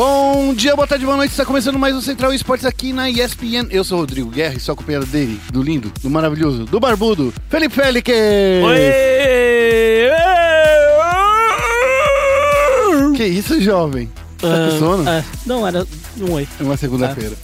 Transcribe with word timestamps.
Bom 0.00 0.54
dia, 0.54 0.74
boa 0.74 0.88
tarde, 0.88 1.04
boa 1.04 1.14
noite. 1.18 1.32
Está 1.32 1.44
começando 1.44 1.78
mais 1.78 1.94
um 1.94 2.00
Central 2.00 2.32
Esportes 2.32 2.64
aqui 2.64 2.90
na 2.90 3.10
ESPN. 3.10 3.66
Eu 3.70 3.84
sou 3.84 3.98
o 3.98 4.00
Rodrigo 4.00 4.30
Guerra 4.30 4.54
e 4.54 4.58
sou 4.58 4.72
acompanhado 4.72 5.04
dele, 5.04 5.38
do 5.52 5.62
lindo, 5.62 5.92
do 6.00 6.08
maravilhoso, 6.08 6.64
do 6.64 6.80
barbudo, 6.80 7.34
Felipe 7.50 7.74
Félix. 7.74 8.08
Oi! 8.08 8.78
Que 13.14 13.26
isso, 13.26 13.60
jovem? 13.60 14.10
Tá 14.38 14.48
com 14.48 14.54
Ah, 14.74 14.78
sono? 14.78 15.04
ah, 15.06 15.22
não, 15.44 15.66
era 15.68 15.86
um 16.18 16.32
oi. 16.32 16.48
É 16.58 16.62
uma 16.62 16.78
segunda-feira. 16.78 17.36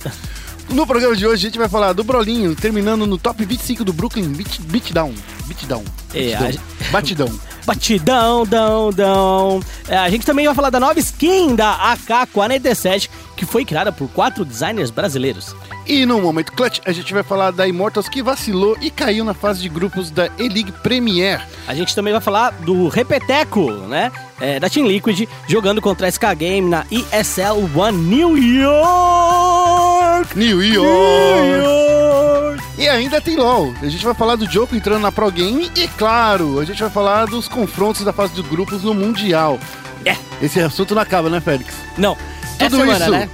No 0.71 0.87
programa 0.87 1.15
de 1.15 1.27
hoje 1.27 1.35
a 1.35 1.49
gente 1.51 1.59
vai 1.59 1.69
falar 1.69 1.93
do 1.93 2.03
Brolinho, 2.03 2.57
terminando 2.57 3.07
no 3.07 3.19
top 3.19 3.45
25 3.45 3.85
do 3.85 3.93
Brooklyn 3.93 4.31
Beat, 4.31 4.61
Beatdown. 4.63 5.13
Beatdown. 5.45 5.85
É, 6.15 6.33
a- 6.35 6.53
Batidão. 6.91 7.29
Batidão, 7.67 8.47
dão, 8.47 8.91
dão. 8.91 9.61
É, 9.89 9.97
a 9.97 10.09
gente 10.09 10.25
também 10.25 10.47
vai 10.47 10.55
falar 10.55 10.71
da 10.71 10.79
nova 10.79 10.99
skin 11.01 11.57
da 11.57 11.93
AK-47, 11.93 13.11
que 13.37 13.45
foi 13.45 13.65
criada 13.65 13.91
por 13.91 14.09
quatro 14.09 14.45
designers 14.45 14.91
brasileiros. 14.91 15.55
E 15.85 16.07
no 16.07 16.21
momento 16.21 16.53
clutch 16.53 16.81
a 16.85 16.93
gente 16.93 17.13
vai 17.13 17.23
falar 17.23 17.51
da 17.51 17.67
Immortals 17.67 18.09
que 18.09 18.23
vacilou 18.23 18.77
e 18.81 18.91
caiu 18.91 19.25
na 19.25 19.35
fase 19.35 19.61
de 19.61 19.69
grupos 19.69 20.11
da 20.11 20.27
E-League 20.39 20.73
Premier. 20.83 21.45
A 21.67 21.75
gente 21.75 21.95
também 21.95 22.13
vai 22.13 22.21
falar 22.23 22.51
do 22.51 22.89
Repeteco, 22.89 23.71
né? 23.71 24.13
É, 24.41 24.61
da 24.61 24.69
Team 24.69 24.87
Liquid, 24.87 25.29
jogando 25.49 25.81
contra 25.81 26.07
a 26.07 26.11
SK 26.11 26.35
Game 26.37 26.69
na 26.69 26.85
ESL 26.91 27.69
One 27.75 27.99
New 27.99 28.37
York! 28.37 29.96
New 30.35 30.59
New 30.59 30.63
York! 30.63 31.63
York! 31.63 32.63
E 32.79 32.89
ainda 32.89 33.21
tem 33.21 33.37
LOL. 33.37 33.75
A 33.83 33.89
gente 33.89 34.05
vai 34.05 34.15
falar 34.15 34.37
do 34.37 34.51
Joko 34.51 34.77
entrando 34.77 35.01
na 35.03 35.11
Pro 35.11 35.31
Game 35.31 35.71
e, 35.77 35.89
claro, 35.89 36.61
a 36.61 36.65
gente 36.65 36.81
vai 36.81 36.91
falar 36.91 37.27
dos 37.27 37.49
confrontos 37.49 38.05
da 38.05 38.13
fase 38.13 38.35
dos 38.35 38.47
grupos 38.47 38.83
no 38.83 38.95
Mundial. 38.95 39.59
É. 40.05 40.17
Esse 40.43 40.61
assunto 40.61 40.95
não 40.95 41.03
acaba, 41.03 41.29
né, 41.31 41.41
Félix? 41.41 41.75
Não, 41.97 42.17
Tudo 42.59 42.77
semana, 42.77 42.99
isso. 43.05 43.11
né? 43.11 43.29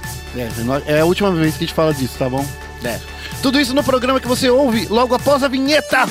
É, 0.87 0.93
é 0.97 0.99
a 1.01 1.05
última 1.05 1.31
vez 1.31 1.55
que 1.55 1.63
a 1.63 1.67
gente 1.67 1.75
fala 1.75 1.93
disso, 1.93 2.15
tá 2.17 2.29
bom? 2.29 2.45
É. 2.83 2.99
Tudo 3.41 3.59
isso 3.59 3.73
no 3.73 3.83
programa 3.83 4.19
que 4.19 4.27
você 4.27 4.49
ouve 4.49 4.87
logo 4.89 5.13
após 5.13 5.43
a 5.43 5.47
vinheta. 5.47 6.05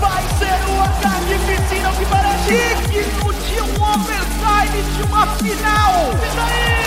Vai 0.00 0.22
ser 0.38 0.70
o 0.70 0.80
ataque 0.82 1.38
piscina 1.46 1.92
que 1.92 2.06
parece 2.06 2.74
digno 2.90 3.32
de 3.32 3.60
um 3.62 3.82
overtime 3.82 4.82
de 4.96 5.02
uma 5.04 5.26
final. 5.36 6.10
E 6.12 6.36
daí? 6.36 6.81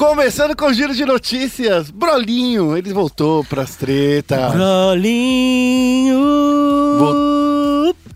Começando 0.00 0.56
com 0.56 0.64
o 0.64 0.72
giro 0.72 0.94
de 0.94 1.04
notícias. 1.04 1.90
Brolinho, 1.90 2.74
ele 2.74 2.90
voltou 2.90 3.44
pras 3.44 3.76
tretas. 3.76 4.50
Brolinho. 4.50 6.18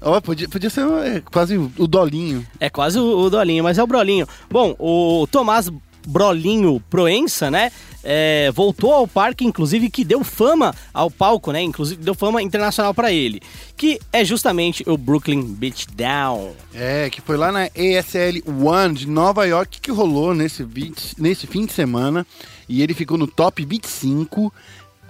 Ó, 0.00 0.18
podia, 0.22 0.48
podia 0.48 0.70
ser 0.70 0.80
é, 1.04 1.20
quase 1.20 1.58
o 1.58 1.86
Dolinho. 1.86 2.46
É 2.58 2.70
quase 2.70 2.98
o, 2.98 3.18
o 3.18 3.28
Dolinho, 3.28 3.62
mas 3.62 3.76
é 3.76 3.82
o 3.82 3.86
Brolinho. 3.86 4.26
Bom, 4.50 4.74
o 4.78 5.26
Tomás 5.30 5.70
Brolinho 6.06 6.80
Proença, 6.90 7.50
né? 7.50 7.70
é, 8.06 8.52
voltou 8.54 8.92
ao 8.92 9.08
parque, 9.08 9.46
inclusive, 9.46 9.88
que 9.88 10.04
deu 10.04 10.22
fama 10.22 10.74
ao 10.92 11.10
palco, 11.10 11.50
né? 11.50 11.62
Inclusive, 11.62 12.02
deu 12.02 12.14
fama 12.14 12.42
internacional 12.42 12.92
pra 12.92 13.10
ele. 13.10 13.40
Que 13.78 13.98
é 14.12 14.22
justamente 14.22 14.84
o 14.86 14.98
Brooklyn 14.98 15.42
Beatdown. 15.42 16.52
É, 16.74 17.08
que 17.08 17.22
foi 17.22 17.38
lá 17.38 17.50
na 17.50 17.66
ESL 17.74 18.42
One 18.62 18.94
de 18.94 19.08
Nova 19.08 19.46
York 19.46 19.80
que 19.80 19.90
rolou 19.90 20.34
nesse, 20.34 20.62
beat- 20.64 21.14
nesse 21.16 21.46
fim 21.46 21.64
de 21.64 21.72
semana. 21.72 22.26
E 22.68 22.82
ele 22.82 22.92
ficou 22.92 23.16
no 23.16 23.26
top 23.26 23.64
25, 23.64 24.52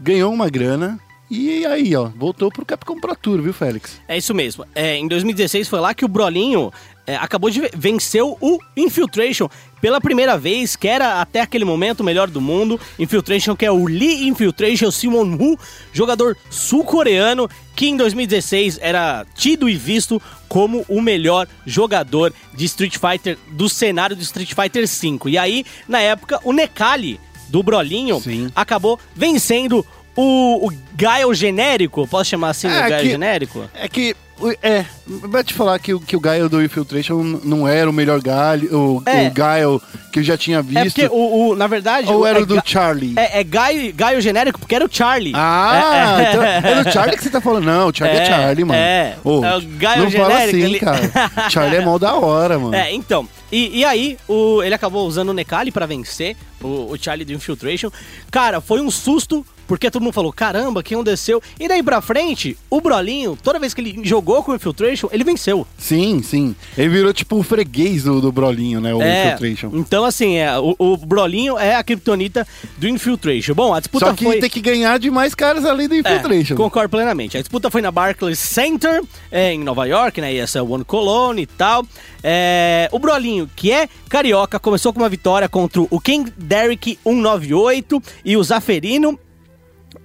ganhou 0.00 0.32
uma 0.32 0.48
grana. 0.48 0.98
E 1.30 1.64
aí, 1.66 1.96
ó, 1.96 2.10
voltou 2.14 2.50
pro 2.50 2.64
Capcom 2.66 3.00
Pro 3.00 3.16
Tour, 3.16 3.40
viu, 3.40 3.52
Félix? 3.52 4.00
É 4.06 4.16
isso 4.16 4.34
mesmo. 4.34 4.64
É, 4.74 4.96
em 4.96 5.08
2016 5.08 5.68
foi 5.68 5.80
lá 5.80 5.94
que 5.94 6.04
o 6.04 6.08
Brolinho 6.08 6.70
é, 7.06 7.16
acabou 7.16 7.48
de 7.50 7.60
ve- 7.62 7.70
venceu 7.74 8.36
o 8.40 8.58
Infiltration 8.76 9.48
pela 9.80 10.00
primeira 10.00 10.36
vez, 10.38 10.76
que 10.76 10.86
era 10.86 11.20
até 11.20 11.40
aquele 11.40 11.64
momento 11.64 12.00
o 12.00 12.04
melhor 12.04 12.28
do 12.28 12.40
mundo. 12.40 12.78
Infiltration, 12.98 13.56
que 13.56 13.64
é 13.64 13.70
o 13.70 13.86
Lee 13.86 14.28
Infiltration 14.28 14.90
Simon 14.90 15.34
Woo, 15.36 15.58
jogador 15.92 16.36
sul-coreano, 16.50 17.48
que 17.74 17.86
em 17.86 17.96
2016 17.96 18.78
era 18.82 19.24
tido 19.34 19.68
e 19.68 19.74
visto 19.76 20.20
como 20.48 20.84
o 20.88 21.00
melhor 21.00 21.48
jogador 21.66 22.32
de 22.54 22.64
Street 22.66 22.96
Fighter 22.98 23.38
do 23.50 23.68
cenário 23.68 24.14
do 24.14 24.22
Street 24.22 24.52
Fighter 24.54 24.86
V. 24.86 25.18
E 25.30 25.38
aí, 25.38 25.64
na 25.88 26.00
época, 26.00 26.38
o 26.44 26.52
Nekali 26.52 27.18
do 27.48 27.62
Brolinho 27.62 28.20
Sim. 28.20 28.50
acabou 28.54 28.98
vencendo 29.14 29.84
o, 30.16 30.68
o 30.68 30.72
Gaio 30.96 31.32
genérico, 31.34 32.06
posso 32.06 32.30
chamar 32.30 32.50
assim 32.50 32.68
É, 32.68 32.86
o 32.86 32.88
Gaio 32.88 33.02
que- 33.02 33.10
genérico? 33.10 33.70
É 33.74 33.88
que, 33.88 34.14
o- 34.40 34.50
é, 34.62 34.84
vai 35.06 35.42
te 35.42 35.52
falar 35.54 35.78
que, 35.78 35.92
o- 35.94 36.00
que 36.00 36.16
o 36.16 36.20
Gaio 36.20 36.48
do 36.48 36.62
Infiltration 36.62 37.40
não 37.44 37.66
era 37.66 37.88
o 37.88 37.92
melhor 37.92 38.20
Gaio, 38.20 38.72
o, 38.76 39.02
É. 39.06 39.26
o 39.28 39.30
Gaio 39.32 39.82
que 40.12 40.20
eu 40.20 40.22
já 40.22 40.36
tinha 40.38 40.62
visto. 40.62 40.78
É 40.78 40.84
porque 40.84 41.06
o, 41.06 41.48
o- 41.50 41.56
na 41.56 41.66
verdade. 41.66 42.08
Ou 42.08 42.20
o- 42.20 42.26
era 42.26 42.38
é 42.38 42.42
o 42.42 42.46
do 42.46 42.54
Ga- 42.56 42.62
Charlie? 42.64 43.14
É, 43.16 43.40
é 43.40 43.44
Gaio, 43.44 43.92
Gaio 43.92 44.20
genérico 44.20 44.60
porque 44.60 44.74
era 44.76 44.84
o 44.84 44.88
Charlie. 44.90 45.32
Ah, 45.34 46.16
É, 46.20 46.24
é. 46.24 46.28
então 46.28 46.42
é 46.44 46.84
do 46.84 46.90
Charlie 46.92 47.16
que 47.16 47.22
você 47.24 47.30
tá 47.30 47.40
falando. 47.40 47.64
Não, 47.64 47.88
o 47.88 47.92
Charlie 47.96 48.18
é, 48.20 48.22
É, 48.22 48.26
Charlie, 48.26 48.64
mano. 48.64 48.78
é. 48.78 49.16
Ô, 49.24 49.44
É 49.44 49.56
o 49.56 49.60
Gaio 49.62 50.02
não 50.04 50.10
fala 50.12 50.40
genérico 50.46 50.56
assim, 50.56 50.64
ali. 50.64 50.80
cara. 50.80 51.50
Charlie 51.50 51.76
é 51.78 51.84
mó 51.84 51.98
da 51.98 52.14
hora, 52.14 52.58
mano. 52.58 52.74
É, 52.74 52.92
então. 52.92 53.28
E, 53.50 53.78
e 53.80 53.84
aí, 53.84 54.16
o, 54.28 54.62
ele 54.62 54.74
acabou 54.74 55.06
usando 55.06 55.28
o 55.28 55.32
Nekali 55.34 55.70
pra 55.72 55.86
vencer 55.86 56.36
o, 56.62 56.92
o 56.92 56.96
Charlie 57.00 57.24
do 57.24 57.32
Infiltration. 57.32 57.90
Cara, 58.30 58.60
foi 58.60 58.80
um 58.80 58.90
susto, 58.90 59.44
porque 59.66 59.90
todo 59.90 60.02
mundo 60.02 60.12
falou: 60.12 60.32
caramba, 60.32 60.82
que 60.82 60.94
aconteceu? 60.94 61.42
E 61.58 61.68
daí 61.68 61.82
pra 61.82 62.00
frente, 62.00 62.56
o 62.70 62.80
Brolinho, 62.80 63.36
toda 63.42 63.58
vez 63.58 63.74
que 63.74 63.80
ele 63.80 64.00
jogou 64.02 64.42
com 64.42 64.52
o 64.52 64.54
Infiltration, 64.54 65.08
ele 65.12 65.24
venceu. 65.24 65.66
Sim, 65.78 66.22
sim. 66.22 66.54
Ele 66.76 66.88
virou 66.88 67.12
tipo 67.12 67.36
o 67.36 67.42
freguês 67.42 68.04
do, 68.04 68.20
do 68.20 68.32
Brolinho, 68.32 68.80
né? 68.80 68.94
O 68.94 69.02
É, 69.02 69.26
Infiltration. 69.26 69.70
Então, 69.74 70.04
assim, 70.04 70.36
é, 70.36 70.58
o, 70.58 70.74
o 70.78 70.96
Brolinho 70.96 71.58
é 71.58 71.74
a 71.74 71.82
criptonita 71.82 72.46
do 72.76 72.88
Infiltration. 72.88 73.54
Bom, 73.54 73.74
a 73.74 73.80
disputa 73.80 74.06
Só 74.06 74.12
que 74.12 74.24
foi... 74.24 74.38
tem 74.38 74.50
que 74.50 74.60
ganhar 74.60 74.98
de 74.98 75.10
mais 75.10 75.34
caras 75.34 75.64
além 75.64 75.88
do 75.88 75.94
Infiltration. 75.94 76.54
É, 76.54 76.56
concordo 76.56 76.88
plenamente. 76.88 77.36
A 77.36 77.40
disputa 77.40 77.70
foi 77.70 77.82
na 77.82 77.90
Barclays 77.90 78.38
Center, 78.38 79.02
é, 79.30 79.52
em 79.52 79.60
Nova 79.60 79.86
York, 79.86 80.20
né? 80.20 80.32
ESL 80.32 80.70
One 80.70 80.84
Cologne 80.84 81.42
e 81.42 81.46
tal. 81.46 81.84
É, 82.22 82.88
o 82.92 82.98
Brolinho, 82.98 83.50
que 83.54 83.70
é 83.70 83.88
carioca, 84.08 84.58
começou 84.58 84.92
com 84.92 85.00
uma 85.00 85.08
vitória 85.08 85.48
contra 85.48 85.82
o 85.82 86.00
King 86.00 86.32
Derrick 86.36 86.98
198 87.04 88.02
e 88.24 88.36
o 88.36 88.42
Zaferino, 88.42 89.18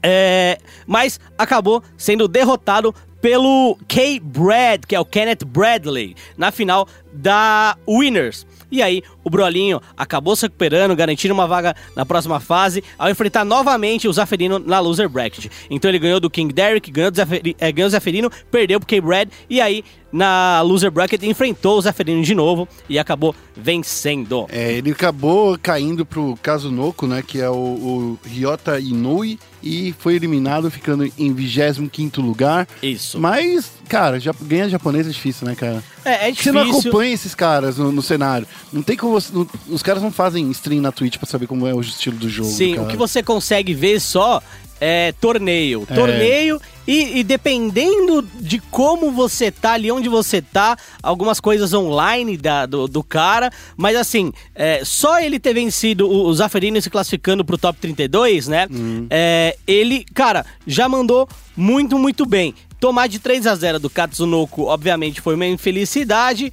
é, 0.01 0.57
mas 0.85 1.19
acabou 1.38 1.83
sendo 1.97 2.27
derrotado 2.27 2.94
pelo 3.22 3.77
K. 3.88 4.19
Brad, 4.22 4.85
que 4.88 4.95
é 4.95 5.00
o 5.00 5.03
Kenneth 5.03 5.44
Bradley, 5.45 6.16
na 6.38 6.51
final 6.51 6.88
da 7.11 7.75
Winners. 7.88 8.47
E 8.72 8.81
aí, 8.83 9.01
o 9.23 9.29
Brolinho 9.31 9.81
acabou 9.97 10.35
se 10.35 10.44
recuperando, 10.44 10.95
garantindo 10.95 11.33
uma 11.33 11.47
vaga 11.47 11.75
na 11.95 12.05
próxima 12.05 12.39
fase, 12.39 12.83
ao 12.99 13.09
enfrentar 13.09 13.44
novamente 13.44 14.07
o 14.07 14.13
Zaferino 14.13 14.59
na 14.59 14.79
loser 14.79 15.09
bracket. 15.09 15.47
Então 15.69 15.89
ele 15.89 15.97
ganhou 15.99 16.19
do 16.19 16.29
King 16.29 16.53
Derrick, 16.53 16.89
ganhou 16.91 17.09
do 17.09 17.17
Zaferi- 17.17 17.55
eh, 17.59 17.72
ganhou 17.72 17.88
o 17.88 17.91
Zaferino, 17.91 18.31
perdeu 18.51 18.79
pro 18.79 18.88
K. 18.88 19.01
Brad, 19.01 19.29
e 19.49 19.59
aí, 19.59 19.83
na 20.11 20.61
loser 20.61 20.91
bracket, 20.91 21.23
enfrentou 21.23 21.79
o 21.79 21.81
Zaferino 21.81 22.22
de 22.22 22.35
novo 22.35 22.67
e 22.88 22.99
acabou 22.99 23.35
vencendo. 23.57 24.45
É, 24.49 24.72
ele 24.73 24.91
acabou 24.91 25.57
caindo 25.61 26.05
pro 26.05 26.38
Kazunoko, 26.41 27.07
né? 27.07 27.23
Que 27.25 27.41
é 27.41 27.49
o, 27.49 27.53
o 27.53 28.19
Ryota 28.23 28.79
Inui. 28.79 29.39
E 29.62 29.94
foi 30.00 30.16
eliminado, 30.16 30.70
ficando 30.72 31.03
em 31.18 31.34
25 31.34 32.22
lugar. 32.22 32.68
Isso. 32.81 33.20
Mas, 33.20 33.70
cara, 33.88 34.20
já, 34.20 34.34
ganhar 34.42 34.70
japonês 34.70 35.06
é 35.08 35.09
difícil, 35.09 35.46
né, 35.47 35.56
cara? 35.56 35.84
É, 36.06 36.30
é 36.30 36.34
Você 36.34 36.52
não 36.52 36.64
difícil. 36.66 36.90
acompanha 36.90 37.14
esses 37.14 37.36
caras 37.36 37.78
no, 37.78 37.92
no 37.92 38.02
cenário. 38.02 38.47
Não 38.72 38.81
tem 38.81 38.96
como 38.96 39.14
você. 39.14 39.34
não- 39.34 39.47
os 39.68 39.84
caras 39.84 40.02
não 40.02 40.12
fazem 40.12 40.50
stream 40.52 40.81
na 40.81 40.92
Twitch 40.92 41.18
pra 41.18 41.28
saber 41.28 41.47
como 41.47 41.68
é 41.68 41.74
o 41.74 41.81
estilo 41.81 42.18
do 42.18 42.30
jogo. 42.30 42.50
Sim, 42.50 42.75
cara. 42.75 42.88
o 42.88 42.90
que 42.90 42.97
você 42.97 43.22
consegue 43.22 43.74
ver 43.74 44.00
só 44.00 44.42
é 44.81 45.12
torneio. 45.19 45.85
É. 45.90 45.94
Torneio 45.94 46.62
e, 46.88 47.19
e 47.19 47.23
dependendo 47.23 48.22
de 48.40 48.59
como 48.59 49.11
você 49.11 49.52
tá, 49.52 49.73
ali 49.73 49.91
onde 49.91 50.09
você 50.09 50.41
tá, 50.41 50.78
algumas 51.03 51.40
coisas 51.40 51.73
online 51.73 52.35
da, 52.37 52.66
do, 52.66 52.87
do 52.87 53.03
cara. 53.03 53.52
Mas 53.78 53.96
assim, 53.96 54.31
é, 54.55 54.81
só 54.84 55.20
ele 55.20 55.40
ter 55.40 55.53
vencido 55.53 56.08
o, 56.08 56.26
o 56.28 56.34
Zaferino 56.34 56.81
se 56.81 56.90
classificando 56.90 57.46
pro 57.46 57.58
top 57.58 57.79
32, 57.79 58.47
né? 58.47 58.67
Uhum. 58.72 59.08
É, 59.09 59.55
ele, 59.67 60.05
cara, 60.14 60.46
já 60.66 60.87
mandou 60.90 61.28
muito, 61.55 61.97
muito 61.99 62.26
bem. 62.26 62.53
Tomar 62.79 63.08
de 63.08 63.20
3 63.20 63.46
a 63.46 63.55
0 63.55 63.79
do 63.79 63.90
Katsunoko, 63.90 64.64
obviamente, 64.64 65.20
foi 65.20 65.35
uma 65.35 65.46
infelicidade, 65.46 66.52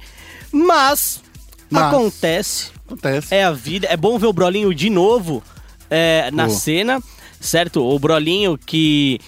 mas, 0.51 1.21
Mas- 1.69 1.83
acontece 1.83 2.71
Acontece. 2.85 3.33
é 3.33 3.43
a 3.43 3.51
vida. 3.51 3.87
É 3.89 3.97
bom 3.97 4.17
ver 4.19 4.27
o 4.27 4.33
Brolinho 4.33 4.73
de 4.73 4.89
novo 4.89 5.41
é, 5.89 6.29
na 6.31 6.45
Pô. 6.45 6.51
cena, 6.51 7.01
certo? 7.39 7.83
O 7.83 7.97
Brolinho 7.99 8.57
que. 8.57 9.19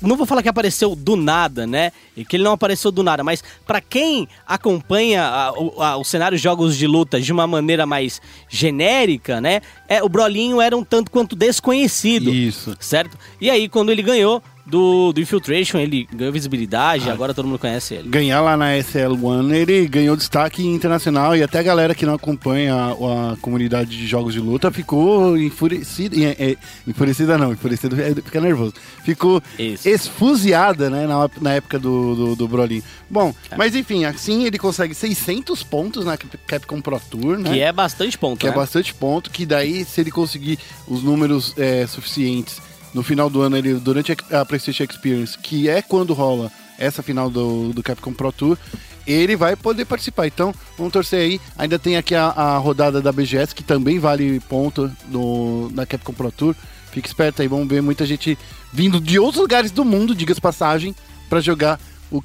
Não 0.00 0.16
vou 0.16 0.26
falar 0.26 0.42
que 0.42 0.48
apareceu 0.48 0.94
do 0.94 1.16
nada, 1.16 1.66
né? 1.66 1.90
E 2.20 2.24
que 2.24 2.36
ele 2.36 2.44
não 2.44 2.52
apareceu 2.52 2.90
do 2.90 3.02
nada, 3.02 3.24
mas 3.24 3.42
pra 3.66 3.80
quem 3.80 4.28
acompanha 4.46 5.22
a- 5.24 5.52
o, 5.52 5.82
a- 5.82 5.96
o 5.96 6.04
cenário 6.04 6.36
de 6.36 6.42
jogos 6.42 6.76
de 6.76 6.86
luta 6.86 7.20
de 7.20 7.32
uma 7.32 7.46
maneira 7.46 7.86
mais 7.86 8.20
genérica, 8.48 9.40
né? 9.40 9.60
É, 9.88 10.02
o 10.02 10.08
Brolinho 10.08 10.60
era 10.60 10.76
um 10.76 10.84
tanto 10.84 11.10
quanto 11.10 11.34
desconhecido 11.34 12.30
Isso. 12.32 12.76
certo? 12.78 13.16
E 13.40 13.50
aí, 13.50 13.68
quando 13.68 13.90
ele 13.90 14.02
ganhou 14.02 14.42
do, 14.66 15.12
do 15.12 15.20
Infiltration, 15.20 15.78
ele 15.78 16.06
ganhou 16.14 16.32
visibilidade, 16.32 17.10
agora 17.10 17.34
todo 17.34 17.46
mundo 17.48 17.58
conhece 17.58 17.94
ele. 17.94 18.08
Ganhar 18.08 18.40
lá 18.40 18.56
na 18.56 18.66
SL1, 18.76 19.52
ele 19.52 19.88
ganhou 19.88 20.14
destaque 20.14 20.64
internacional 20.64 21.34
e 21.34 21.42
até 21.42 21.58
a 21.58 21.62
galera 21.62 21.92
que 21.92 22.06
não 22.06 22.14
acompanha 22.14 22.74
a, 22.76 23.32
a 23.32 23.36
comunidade 23.38 23.90
de 23.90 24.06
jogos 24.06 24.32
de 24.32 24.38
luta 24.38 24.70
ficou 24.70 25.36
enfurecida. 25.36 26.14
É, 26.16 26.36
é, 26.52 26.56
enfurecida 26.86 27.36
não, 27.36 27.52
enfurecida 27.52 28.00
é, 28.00 28.14
fica 28.14 28.40
nervoso. 28.40 28.72
Ficou 29.02 29.42
Isso. 29.58 29.88
esfuziada, 29.88 30.88
né, 30.88 31.04
na, 31.04 31.28
na 31.40 31.52
época 31.54 31.76
do, 31.76 32.09
do, 32.14 32.36
do 32.36 32.48
Brolinho. 32.48 32.82
Bom, 33.08 33.34
mas 33.56 33.74
enfim, 33.74 34.04
assim 34.04 34.44
ele 34.44 34.58
consegue 34.58 34.94
600 34.94 35.62
pontos 35.62 36.04
na 36.04 36.16
Capcom 36.16 36.80
Pro 36.80 37.00
Tour, 37.10 37.38
né? 37.38 37.50
Que 37.50 37.60
é 37.60 37.72
bastante 37.72 38.16
ponto, 38.18 38.38
que 38.38 38.46
né? 38.46 38.52
é 38.52 38.54
bastante 38.54 38.94
ponto, 38.94 39.30
que 39.30 39.46
daí, 39.46 39.84
se 39.84 40.00
ele 40.00 40.10
conseguir 40.10 40.58
os 40.86 41.02
números 41.02 41.54
é, 41.56 41.86
suficientes 41.86 42.60
no 42.92 43.02
final 43.02 43.30
do 43.30 43.40
ano, 43.40 43.56
ele, 43.56 43.74
durante 43.74 44.16
a 44.30 44.44
PlayStation 44.44 44.84
Experience, 44.84 45.38
que 45.38 45.68
é 45.68 45.80
quando 45.80 46.12
rola 46.12 46.50
essa 46.78 47.02
final 47.02 47.30
do, 47.30 47.72
do 47.72 47.82
Capcom 47.82 48.12
Pro 48.12 48.32
Tour, 48.32 48.58
ele 49.06 49.36
vai 49.36 49.54
poder 49.56 49.84
participar. 49.84 50.26
Então, 50.26 50.54
vamos 50.76 50.92
torcer 50.92 51.20
aí. 51.20 51.40
Ainda 51.56 51.78
tem 51.78 51.96
aqui 51.96 52.14
a, 52.14 52.26
a 52.26 52.58
rodada 52.58 53.00
da 53.00 53.12
BGS, 53.12 53.54
que 53.54 53.62
também 53.62 53.98
vale 53.98 54.40
ponto 54.40 54.90
no, 55.08 55.70
na 55.70 55.84
Capcom 55.86 56.12
Pro 56.12 56.32
Tour. 56.32 56.54
Fique 56.90 57.06
esperto 57.06 57.42
aí, 57.42 57.48
vamos 57.48 57.68
ver 57.68 57.80
muita 57.80 58.04
gente 58.04 58.36
vindo 58.72 59.00
de 59.00 59.18
outros 59.18 59.40
lugares 59.40 59.70
do 59.70 59.84
mundo, 59.84 60.14
diga-se 60.14 60.40
passagem, 60.40 60.94
para 61.28 61.40
jogar 61.40 61.78
o, 62.10 62.22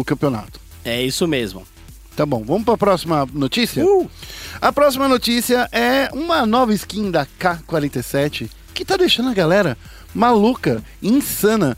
o 0.00 0.04
campeonato. 0.04 0.60
É 0.84 1.02
isso 1.02 1.26
mesmo. 1.26 1.66
Tá 2.16 2.26
bom, 2.26 2.42
vamos 2.44 2.64
para 2.64 2.74
a 2.74 2.78
próxima 2.78 3.26
notícia? 3.32 3.84
Uh! 3.86 4.10
A 4.60 4.72
próxima 4.72 5.06
notícia 5.06 5.68
é 5.70 6.08
uma 6.12 6.44
nova 6.44 6.74
skin 6.74 7.10
da 7.12 7.24
K47 7.24 8.50
que 8.74 8.84
tá 8.84 8.96
deixando 8.96 9.28
a 9.28 9.34
galera 9.34 9.78
maluca, 10.14 10.82
insana. 11.00 11.76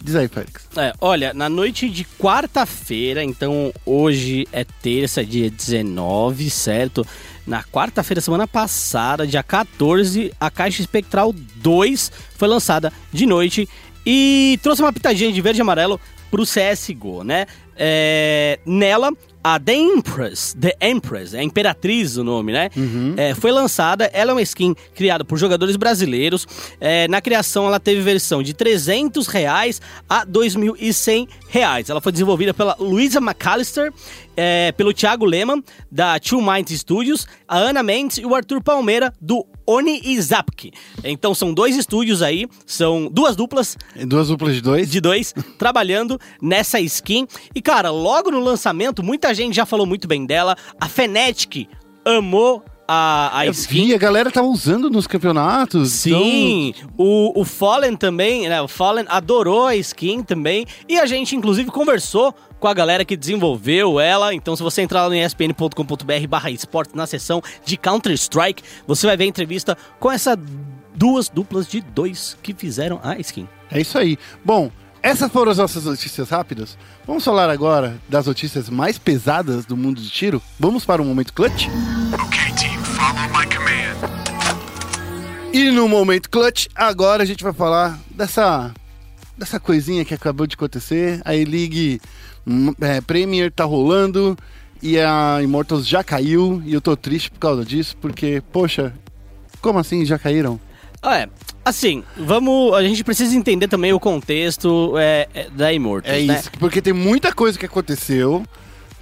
Diz 0.00 0.16
aí, 0.16 0.26
Félix. 0.26 0.66
É, 0.76 0.92
olha, 1.00 1.32
na 1.34 1.48
noite 1.48 1.88
de 1.88 2.04
quarta-feira, 2.18 3.22
então 3.22 3.72
hoje 3.84 4.48
é 4.50 4.64
terça, 4.64 5.24
dia 5.24 5.50
19, 5.50 6.50
certo? 6.50 7.06
Na 7.46 7.62
quarta-feira, 7.62 8.20
semana 8.20 8.48
passada, 8.48 9.26
dia 9.26 9.42
14, 9.42 10.32
a 10.40 10.50
Caixa 10.50 10.80
Espectral 10.80 11.32
2 11.56 12.10
foi 12.36 12.48
lançada 12.48 12.92
de 13.12 13.26
noite 13.26 13.68
e 14.04 14.58
trouxe 14.62 14.82
uma 14.82 14.92
pitadinha 14.92 15.30
de 15.30 15.40
verde 15.40 15.60
e 15.60 15.62
amarelo 15.62 16.00
pro 16.32 16.44
CSGO, 16.44 17.22
né? 17.22 17.44
É, 17.76 18.58
nela, 18.64 19.12
a 19.44 19.60
The 19.60 19.74
Empress, 19.74 20.56
The 20.58 20.74
Empress, 20.80 21.34
é 21.34 21.40
a 21.40 21.42
Imperatriz 21.42 22.16
o 22.16 22.24
nome, 22.24 22.52
né? 22.52 22.70
É, 23.18 23.34
foi 23.34 23.52
lançada, 23.52 24.08
ela 24.14 24.30
é 24.30 24.34
uma 24.34 24.42
skin 24.42 24.74
criada 24.94 25.26
por 25.26 25.36
jogadores 25.36 25.76
brasileiros. 25.76 26.46
É, 26.80 27.06
na 27.06 27.20
criação, 27.20 27.66
ela 27.66 27.78
teve 27.78 28.00
versão 28.00 28.42
de 28.42 28.54
300 28.54 29.26
reais 29.26 29.82
a 30.08 30.24
2.100 30.24 31.28
reais. 31.50 31.90
Ela 31.90 32.00
foi 32.00 32.12
desenvolvida 32.12 32.54
pela 32.54 32.74
Luisa 32.78 33.20
McAllister, 33.20 33.92
é, 34.34 34.72
pelo 34.72 34.94
Thiago 34.94 35.26
Lehmann, 35.26 35.62
da 35.90 36.18
Two 36.18 36.40
Minds 36.40 36.80
Studios, 36.80 37.26
a 37.46 37.58
Ana 37.58 37.82
Mendes 37.82 38.18
e 38.18 38.24
o 38.24 38.34
Arthur 38.34 38.62
Palmeira, 38.62 39.12
do 39.20 39.46
Oni 39.66 40.00
e 40.04 40.20
Zapk. 40.20 40.72
Então 41.04 41.34
são 41.34 41.52
dois 41.54 41.76
estúdios 41.76 42.22
aí, 42.22 42.46
são 42.66 43.08
duas 43.10 43.36
duplas 43.36 43.76
Duas 44.06 44.28
duplas 44.28 44.54
de 44.54 44.60
dois. 44.60 44.90
de 44.90 45.00
dois 45.00 45.34
trabalhando 45.58 46.18
nessa 46.40 46.80
skin. 46.80 47.26
E 47.54 47.60
cara, 47.62 47.90
logo 47.90 48.30
no 48.30 48.40
lançamento, 48.40 49.02
muita 49.02 49.32
gente 49.34 49.54
já 49.54 49.64
falou 49.66 49.86
muito 49.86 50.08
bem 50.08 50.26
dela. 50.26 50.56
A 50.80 50.88
Fnatic 50.88 51.68
amou 52.04 52.64
a, 52.86 53.38
a 53.38 53.46
Eu 53.46 53.52
skin. 53.52 53.86
vi, 53.88 53.94
a 53.94 53.98
galera 53.98 54.30
tava 54.30 54.46
usando 54.46 54.90
nos 54.90 55.06
campeonatos. 55.06 56.06
então, 56.06 56.22
Sim, 56.22 56.74
o, 56.96 57.40
o 57.40 57.44
Fallen 57.44 57.96
também, 57.96 58.48
né? 58.48 58.60
O 58.60 58.68
Fallen 58.68 59.04
adorou 59.08 59.66
a 59.66 59.76
skin 59.76 60.22
também. 60.22 60.66
E 60.88 60.98
a 60.98 61.06
gente, 61.06 61.34
inclusive, 61.36 61.70
conversou 61.70 62.34
com 62.60 62.68
a 62.68 62.74
galera 62.74 63.04
que 63.04 63.16
desenvolveu 63.16 63.98
ela. 63.98 64.32
Então, 64.34 64.54
se 64.54 64.62
você 64.62 64.82
entrar 64.82 65.02
lá 65.02 65.08
no 65.08 65.14
espn.com.br 65.16 66.26
barra 66.28 66.50
esporte 66.50 66.96
na 66.96 67.06
seção 67.06 67.42
de 67.64 67.76
Counter-Strike, 67.76 68.62
você 68.86 69.06
vai 69.06 69.16
ver 69.16 69.24
a 69.24 69.28
entrevista 69.28 69.76
com 69.98 70.10
essas 70.10 70.36
duas 70.94 71.28
duplas 71.28 71.66
de 71.66 71.80
dois 71.80 72.36
que 72.42 72.52
fizeram 72.54 73.00
a 73.02 73.18
skin. 73.18 73.48
É 73.70 73.80
isso 73.80 73.96
aí. 73.98 74.18
Bom, 74.44 74.70
essas 75.02 75.32
foram 75.32 75.50
as 75.50 75.58
nossas 75.58 75.84
notícias 75.86 76.28
rápidas. 76.30 76.76
Vamos 77.06 77.24
falar 77.24 77.50
agora 77.50 77.98
das 78.08 78.26
notícias 78.26 78.68
mais 78.68 78.98
pesadas 78.98 79.64
do 79.66 79.76
mundo 79.76 80.00
de 80.00 80.08
tiro. 80.08 80.40
Vamos 80.60 80.84
para 80.84 81.02
o 81.02 81.04
momento 81.04 81.32
clutch? 81.32 81.66
Okay, 82.26 82.51
E 85.52 85.70
no 85.70 85.86
momento 85.88 86.30
clutch, 86.30 86.66
agora 86.74 87.22
a 87.22 87.26
gente 87.26 87.44
vai 87.44 87.52
falar 87.52 87.98
dessa 88.10 88.72
dessa 89.36 89.58
coisinha 89.58 90.04
que 90.04 90.14
acabou 90.14 90.46
de 90.46 90.54
acontecer. 90.54 91.20
A 91.24 91.34
E-League 91.34 92.00
hum, 92.46 92.72
é, 92.80 93.00
Premier 93.00 93.50
tá 93.50 93.64
rolando 93.64 94.36
e 94.82 94.98
a 94.98 95.40
Immortals 95.42 95.86
já 95.86 96.02
caiu 96.02 96.62
e 96.64 96.72
eu 96.74 96.80
tô 96.80 96.96
triste 96.96 97.30
por 97.30 97.38
causa 97.38 97.64
disso, 97.64 97.96
porque, 98.00 98.42
poxa, 98.52 98.92
como 99.60 99.78
assim 99.78 100.04
já 100.04 100.18
caíram? 100.18 100.60
Ah, 101.02 101.18
É, 101.20 101.28
assim, 101.64 102.04
vamos. 102.16 102.72
A 102.74 102.82
gente 102.82 103.02
precisa 103.02 103.34
entender 103.36 103.68
também 103.68 103.92
o 103.92 103.98
contexto 104.00 104.94
é, 104.96 105.28
é, 105.34 105.50
da 105.50 105.72
Immortals, 105.72 106.16
É 106.16 106.22
né? 106.22 106.38
isso, 106.38 106.50
porque 106.58 106.80
tem 106.80 106.92
muita 106.92 107.32
coisa 107.32 107.58
que 107.58 107.66
aconteceu 107.66 108.44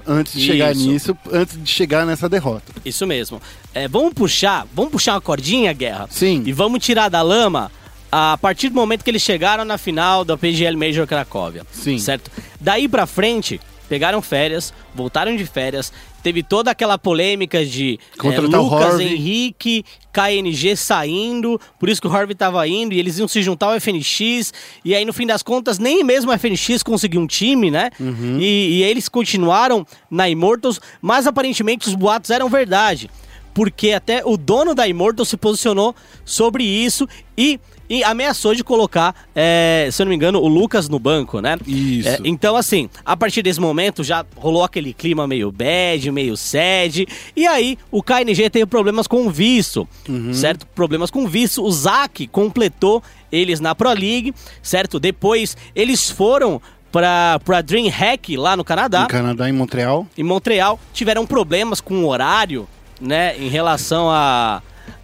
antes 0.07 0.33
de 0.33 0.47
chegar 0.47 0.73
Isso. 0.73 0.89
nisso, 0.89 1.19
antes 1.33 1.63
de 1.63 1.71
chegar 1.71 2.07
nessa 2.07 2.29
derrota. 2.29 2.73
Isso 2.85 3.07
mesmo. 3.07 3.41
É, 3.75 3.89
vamos 3.89 4.13
puxar, 4.15 4.67
vamos 4.75 4.93
puxar 4.93 5.15
uma 5.15 5.21
cordinha, 5.21 5.73
Guerra? 5.73 6.09
Sim. 6.11 6.43
E 6.47 6.53
vamos 6.53 6.85
tirar 6.85 7.09
da 7.09 7.23
lama 7.23 7.71
a 8.11 8.37
partir 8.39 8.69
do 8.69 8.75
momento 8.75 9.05
que 9.05 9.11
eles 9.11 9.23
chegaram 9.23 9.65
na 9.65 9.79
final 9.79 10.25
da 10.25 10.37
PGL 10.37 10.77
Major 10.77 11.07
Cracóvia. 11.07 11.65
Sim. 11.71 11.99
Certo? 11.99 12.31
Daí 12.61 12.89
pra 12.89 13.07
frente, 13.07 13.61
pegaram 13.89 14.21
férias, 14.21 14.73
voltaram 14.95 15.37
de 15.37 15.47
férias, 15.47 15.93
teve 16.21 16.43
toda 16.43 16.71
aquela 16.71 16.99
polêmica 16.99 17.65
de 17.65 17.99
é, 18.23 18.41
Lucas. 18.41 19.01
Henrique, 19.01 19.85
KNG 20.13 20.77
saindo, 20.77 21.61
por 21.79 21.89
isso 21.89 22.01
que 22.01 22.07
o 22.07 22.13
Harvey 22.13 22.35
tava 22.35 22.67
indo 22.67 22.93
e 22.95 22.99
eles 22.99 23.19
iam 23.19 23.29
se 23.29 23.43
juntar 23.43 23.67
ao 23.67 23.81
FNX, 23.81 24.53
e 24.85 24.95
aí 24.95 25.05
no 25.05 25.13
fim 25.13 25.27
das 25.27 25.43
contas 25.43 25.79
nem 25.79 26.03
mesmo 26.05 26.31
o 26.31 26.39
FNX 26.39 26.83
conseguiu 26.83 27.21
um 27.21 27.27
time, 27.27 27.71
né? 27.71 27.91
Uhum. 27.99 28.39
E, 28.41 28.79
e 28.79 28.83
eles 28.83 29.09
continuaram 29.09 29.87
na 30.11 30.29
Immortals, 30.29 30.81
mas 31.01 31.27
aparentemente 31.27 31.89
os 31.89 31.95
boatos 31.95 32.31
eram 32.31 32.49
verdade. 32.49 33.11
Porque 33.55 33.93
até 33.93 34.23
o 34.25 34.37
dono 34.37 34.75
da 34.75 34.87
Immortals 34.87 35.29
se 35.29 35.37
posicionou 35.37 35.95
sobre 36.25 36.65
isso 36.65 37.09
e, 37.37 37.59
e 37.89 38.05
ameaçou 38.05 38.55
de 38.55 38.63
colocar, 38.63 39.15
é, 39.35 39.89
se 39.91 40.01
eu 40.01 40.07
não 40.07 40.11
me 40.11 40.17
engano, 40.17 40.39
o 40.41 40.47
Lucas 40.47 40.89
no 40.89 40.99
banco, 40.99 41.41
né? 41.41 41.57
Isso. 41.67 42.09
É, 42.09 42.19
então, 42.25 42.55
assim, 42.57 42.89
a 43.05 43.17
partir 43.17 43.43
desse 43.43 43.61
momento 43.61 44.05
já 44.05 44.25
rolou 44.37 44.63
aquele 44.63 44.93
clima 44.95 45.27
meio 45.27 45.51
bad, 45.51 46.11
meio 46.13 46.37
sad. 46.37 47.07
E 47.35 47.47
aí, 47.47 47.77
o 47.91 48.03
KNG 48.03 48.49
teve 48.51 48.67
problemas 48.67 49.07
com 49.07 49.27
o 49.27 49.31
visto, 49.31 49.89
certo? 50.33 50.67
Problemas 50.69 51.11
com 51.11 51.25
o 51.25 51.29
visto. 51.29 51.65
O 51.65 51.73
Zac 51.73 52.27
completou 52.29 53.03
eles 53.33 53.59
na 53.61 53.75
Pro 53.75 53.89
League, 53.91 54.33
certo? 54.63 55.01
Depois, 55.01 55.57
eles 55.75 56.11
foram 56.11 56.61
pra, 56.93 57.41
pra 57.45 57.61
DreamHack 57.61 58.37
lá 58.37 58.57
no 58.57 58.65
Canadá 58.65 59.03
No 59.03 59.09
Canadá, 59.09 59.49
em 59.49 59.53
Montreal. 59.53 60.07
em 60.19 60.25
Montreal 60.25 60.79
tiveram 60.93 61.25
problemas 61.27 61.81
com 61.81 62.03
o 62.03 62.09
horário, 62.09 62.69
né, 63.01 63.37
em 63.39 63.49
relação 63.49 64.11
a, 64.11 64.63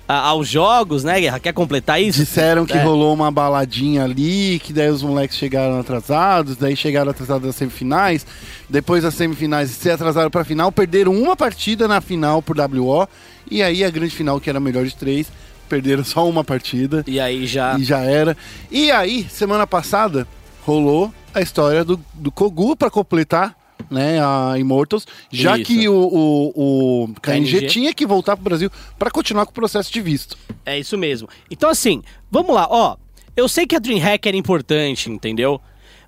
a- 0.09 0.19
aos 0.29 0.49
jogos, 0.49 1.03
né, 1.05 1.21
Guerra? 1.21 1.41
Quer 1.41 1.53
completar 1.53 2.01
isso? 2.01 2.19
Disseram 2.21 2.67
que 2.67 2.77
É. 2.77 2.83
rolou 2.83 3.13
uma 3.15 3.31
baladinha 3.31 4.05
ali, 4.05 4.61
que 4.63 4.73
daí 4.73 4.89
os 4.91 5.03
moleques 5.03 5.37
chegaram 5.37 5.81
atrasados, 5.81 6.57
daí 6.57 6.77
chegaram 6.77 7.11
atrasados 7.11 7.47
nas 7.47 7.57
semifinais. 7.57 8.27
Depois 8.69 9.03
das 9.03 9.15
semifinais 9.15 9.71
se 9.71 9.91
atrasaram 9.91 10.31
pra 10.31 10.45
final, 10.45 10.71
perderam 10.71 11.13
uma 11.15 11.37
partida 11.37 11.87
na 11.89 12.01
final 12.01 12.43
por 12.43 12.57
WO. 12.59 13.09
E 13.51 13.63
aí 13.63 13.85
a 13.85 13.91
grande 13.91 14.15
final, 14.15 14.41
que 14.41 14.51
era 14.51 14.59
a 14.59 14.61
melhor 14.61 14.85
de 14.85 14.95
três, 14.95 15.29
perderam 15.69 16.05
só 16.05 16.29
uma 16.29 16.43
partida. 16.45 17.03
E 17.07 17.19
aí 17.21 17.47
já... 17.47 17.79
E 17.79 17.85
já 17.85 18.01
era. 18.01 18.37
E 18.71 18.91
aí, 18.91 19.27
semana 19.31 19.67
passada, 19.67 20.27
rolou 20.65 21.13
a 21.33 21.41
história 21.41 21.85
do, 21.85 22.01
do 22.15 22.31
Kogu 22.33 22.75
pra 22.77 22.91
completar. 22.91 23.55
Né, 23.89 24.21
a 24.21 24.59
Immortals, 24.59 25.07
já 25.31 25.57
Isso. 25.57 25.65
que 25.65 25.89
o, 25.89 25.95
o, 25.95 27.05
o 27.05 27.09
KNG, 27.23 27.61
KNG. 27.61 27.67
tinha 27.69 27.95
que 27.95 28.05
voltar 28.05 28.35
pro 28.37 28.45
Brasil 28.45 28.69
pra 28.99 29.13
continuar 29.13 29.47
com 29.47 29.53
o 29.53 29.55
processo 29.55 29.93
de 29.93 30.01
visto. 30.01 30.37
É 30.65 30.77
isso 30.77 30.99
mesmo. 30.99 31.29
Então, 31.49 31.71
assim, 31.71 32.03
vamos 32.29 32.53
lá, 32.53 32.67
ó. 32.69 32.97
Eu 33.37 33.49
sei 33.49 33.65
que 33.65 33.77
a 33.77 33.79
DreamHack 33.79 34.27
era 34.27 34.37
importante, 34.37 35.09
entendeu? 35.09 35.61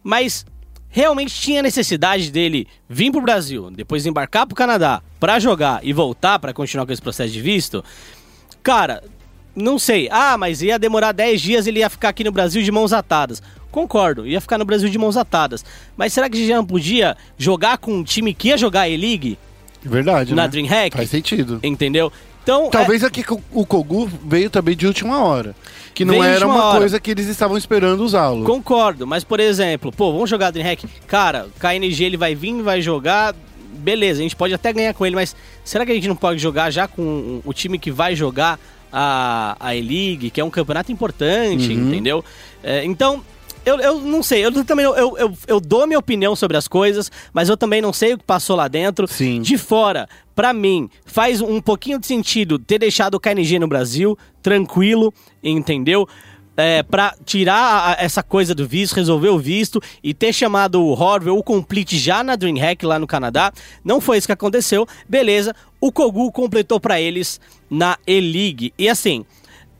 Mas 0.03 0.45
realmente 0.89 1.35
tinha 1.35 1.63
necessidade 1.63 2.31
dele 2.31 2.67
vir 2.89 3.13
pro 3.13 3.21
Brasil, 3.21 3.71
depois 3.71 4.07
embarcar 4.07 4.47
pro 4.47 4.57
Canadá 4.57 5.03
pra 5.21 5.39
jogar 5.39 5.81
e 5.85 5.93
voltar 5.93 6.39
pra 6.39 6.53
continuar 6.53 6.87
com 6.87 6.93
esse 6.93 7.03
processo 7.03 7.33
de 7.33 7.41
visto. 7.41 7.85
Cara, 8.63 9.03
não 9.59 9.79
sei. 9.79 10.09
Ah, 10.11 10.37
mas 10.39 10.63
ia 10.63 10.79
demorar 10.79 11.13
10 11.13 11.41
dias 11.41 11.67
ele 11.67 11.81
ia 11.81 11.91
ficar 11.91 12.11
aqui 12.11 12.23
no 12.25 12.33
Brasil 12.33 12.63
de 12.63 12.71
mãos 12.73 12.93
atadas. 12.93 13.43
Concordo, 13.71 14.27
ia 14.27 14.41
ficar 14.41 14.57
no 14.59 14.65
Brasil 14.65 14.89
de 14.89 14.97
mãos 14.99 15.17
atadas. 15.17 15.65
Mas 15.97 16.13
será 16.13 16.29
que 16.31 16.47
já 16.47 16.57
não 16.57 16.65
podia 16.65 17.17
jogar 17.37 17.79
com 17.79 17.93
um 17.93 18.03
time 18.05 18.33
que 18.33 18.49
ia 18.49 18.57
jogar 18.57 18.83
a 18.83 18.89
E-League? 18.89 19.39
Verdade, 19.83 20.35
Na 20.35 20.43
né? 20.43 20.49
DreamHack? 20.49 20.97
Faz 20.97 21.11
sentido. 21.11 21.61
Entendeu? 21.63 22.11
Então, 22.43 22.71
Talvez 22.71 23.05
aqui 23.05 23.23
co- 23.23 23.41
o 23.53 23.67
Kogu 23.67 24.11
veio 24.25 24.49
também 24.49 24.75
de 24.75 24.87
última 24.87 25.23
hora. 25.23 25.55
Que 25.95 26.03
não 26.05 26.15
Veio 26.15 26.25
era 26.25 26.47
uma 26.47 26.65
hora. 26.65 26.79
coisa 26.79 26.99
que 26.99 27.11
eles 27.11 27.27
estavam 27.27 27.59
esperando 27.59 28.01
usá-lo. 28.03 28.45
Concordo, 28.45 29.07
mas 29.07 29.23
por 29.23 29.39
exemplo, 29.39 29.93
pô, 29.93 30.13
vamos 30.13 30.31
jogar 30.31 30.51
DreamHack? 30.51 30.87
Cara, 31.07 31.49
KNG 31.59 32.05
ele 32.05 32.17
vai 32.17 32.35
vir, 32.35 32.63
vai 32.63 32.81
jogar, 32.81 33.35
beleza, 33.75 34.21
a 34.21 34.23
gente 34.23 34.35
pode 34.37 34.55
até 34.55 34.73
ganhar 34.73 34.95
com 34.95 35.05
ele, 35.05 35.15
mas 35.15 35.37
será 35.63 35.85
que 35.85 35.93
a 35.93 35.95
gente 35.95 36.09
não 36.09 36.17
pode 36.17 36.39
jogar 36.41 36.71
já 36.71 36.89
com 36.89 37.43
o 37.45 37.53
time 37.53 37.79
que 37.79 37.91
vai 37.91 38.17
jogar 38.17 38.59
a, 38.93 39.57
a 39.61 39.75
E-League, 39.75 40.31
que 40.31 40.41
é 40.41 40.45
um 40.45 40.51
campeonato 40.51 40.91
importante, 40.93 41.73
Uhum. 41.73 41.89
entendeu? 41.89 42.25
É, 42.63 42.85
então, 42.85 43.23
eu, 43.65 43.79
eu 43.81 44.01
não 44.01 44.23
sei, 44.23 44.45
eu 44.45 44.65
também 44.65 44.85
eu, 44.87 44.97
eu, 45.17 45.33
eu 45.47 45.61
dou 45.61 45.87
minha 45.87 45.99
opinião 45.99 46.35
sobre 46.35 46.57
as 46.57 46.67
coisas, 46.67 47.11
mas 47.33 47.49
eu 47.49 47.57
também 47.57 47.83
não 47.83 47.93
sei 47.93 48.15
o 48.15 48.19
que 48.19 48.25
passou 48.25 48.57
lá 48.57 48.67
dentro. 48.69 49.07
Sim. 49.07 49.43
De 49.43 49.59
fora, 49.59 50.09
pra 50.35 50.53
mim, 50.53 50.89
faz 51.05 51.41
um 51.43 51.61
pouquinho 51.61 51.99
de 51.99 52.07
sentido 52.07 52.59
ter 52.59 52.79
deixado 52.79 53.15
o 53.17 53.21
KNG 53.21 53.59
no 53.59 53.69
Brasil, 53.69 54.17
tranquilo, 54.43 55.13
entendeu? 55.43 56.09
É, 56.61 56.83
pra 56.83 57.15
tirar 57.25 57.91
a- 57.97 58.03
essa 58.03 58.21
coisa 58.21 58.53
do 58.53 58.67
visto, 58.67 58.97
resolver 58.97 59.29
o 59.29 59.39
visto 59.39 59.81
e 60.03 60.13
ter 60.13 60.33
chamado 60.33 60.83
o 60.83 60.91
Horville, 60.93 61.31
o 61.39 61.43
Complete 61.43 61.97
já 61.97 62.25
na 62.25 62.35
DreamHack 62.35 62.85
lá 62.85 62.99
no 62.99 63.07
Canadá. 63.07 63.53
Não 63.85 64.01
foi 64.01 64.19
isso 64.19 64.27
que 64.27 64.33
aconteceu. 64.33 64.85
Beleza, 65.09 65.55
o 65.81 65.93
Kogu 65.93 66.33
completou 66.33 66.81
pra 66.81 67.01
eles 67.01 67.41
na 67.71 67.97
E-League. 68.05 68.75
E 68.77 68.89
assim, 68.89 69.25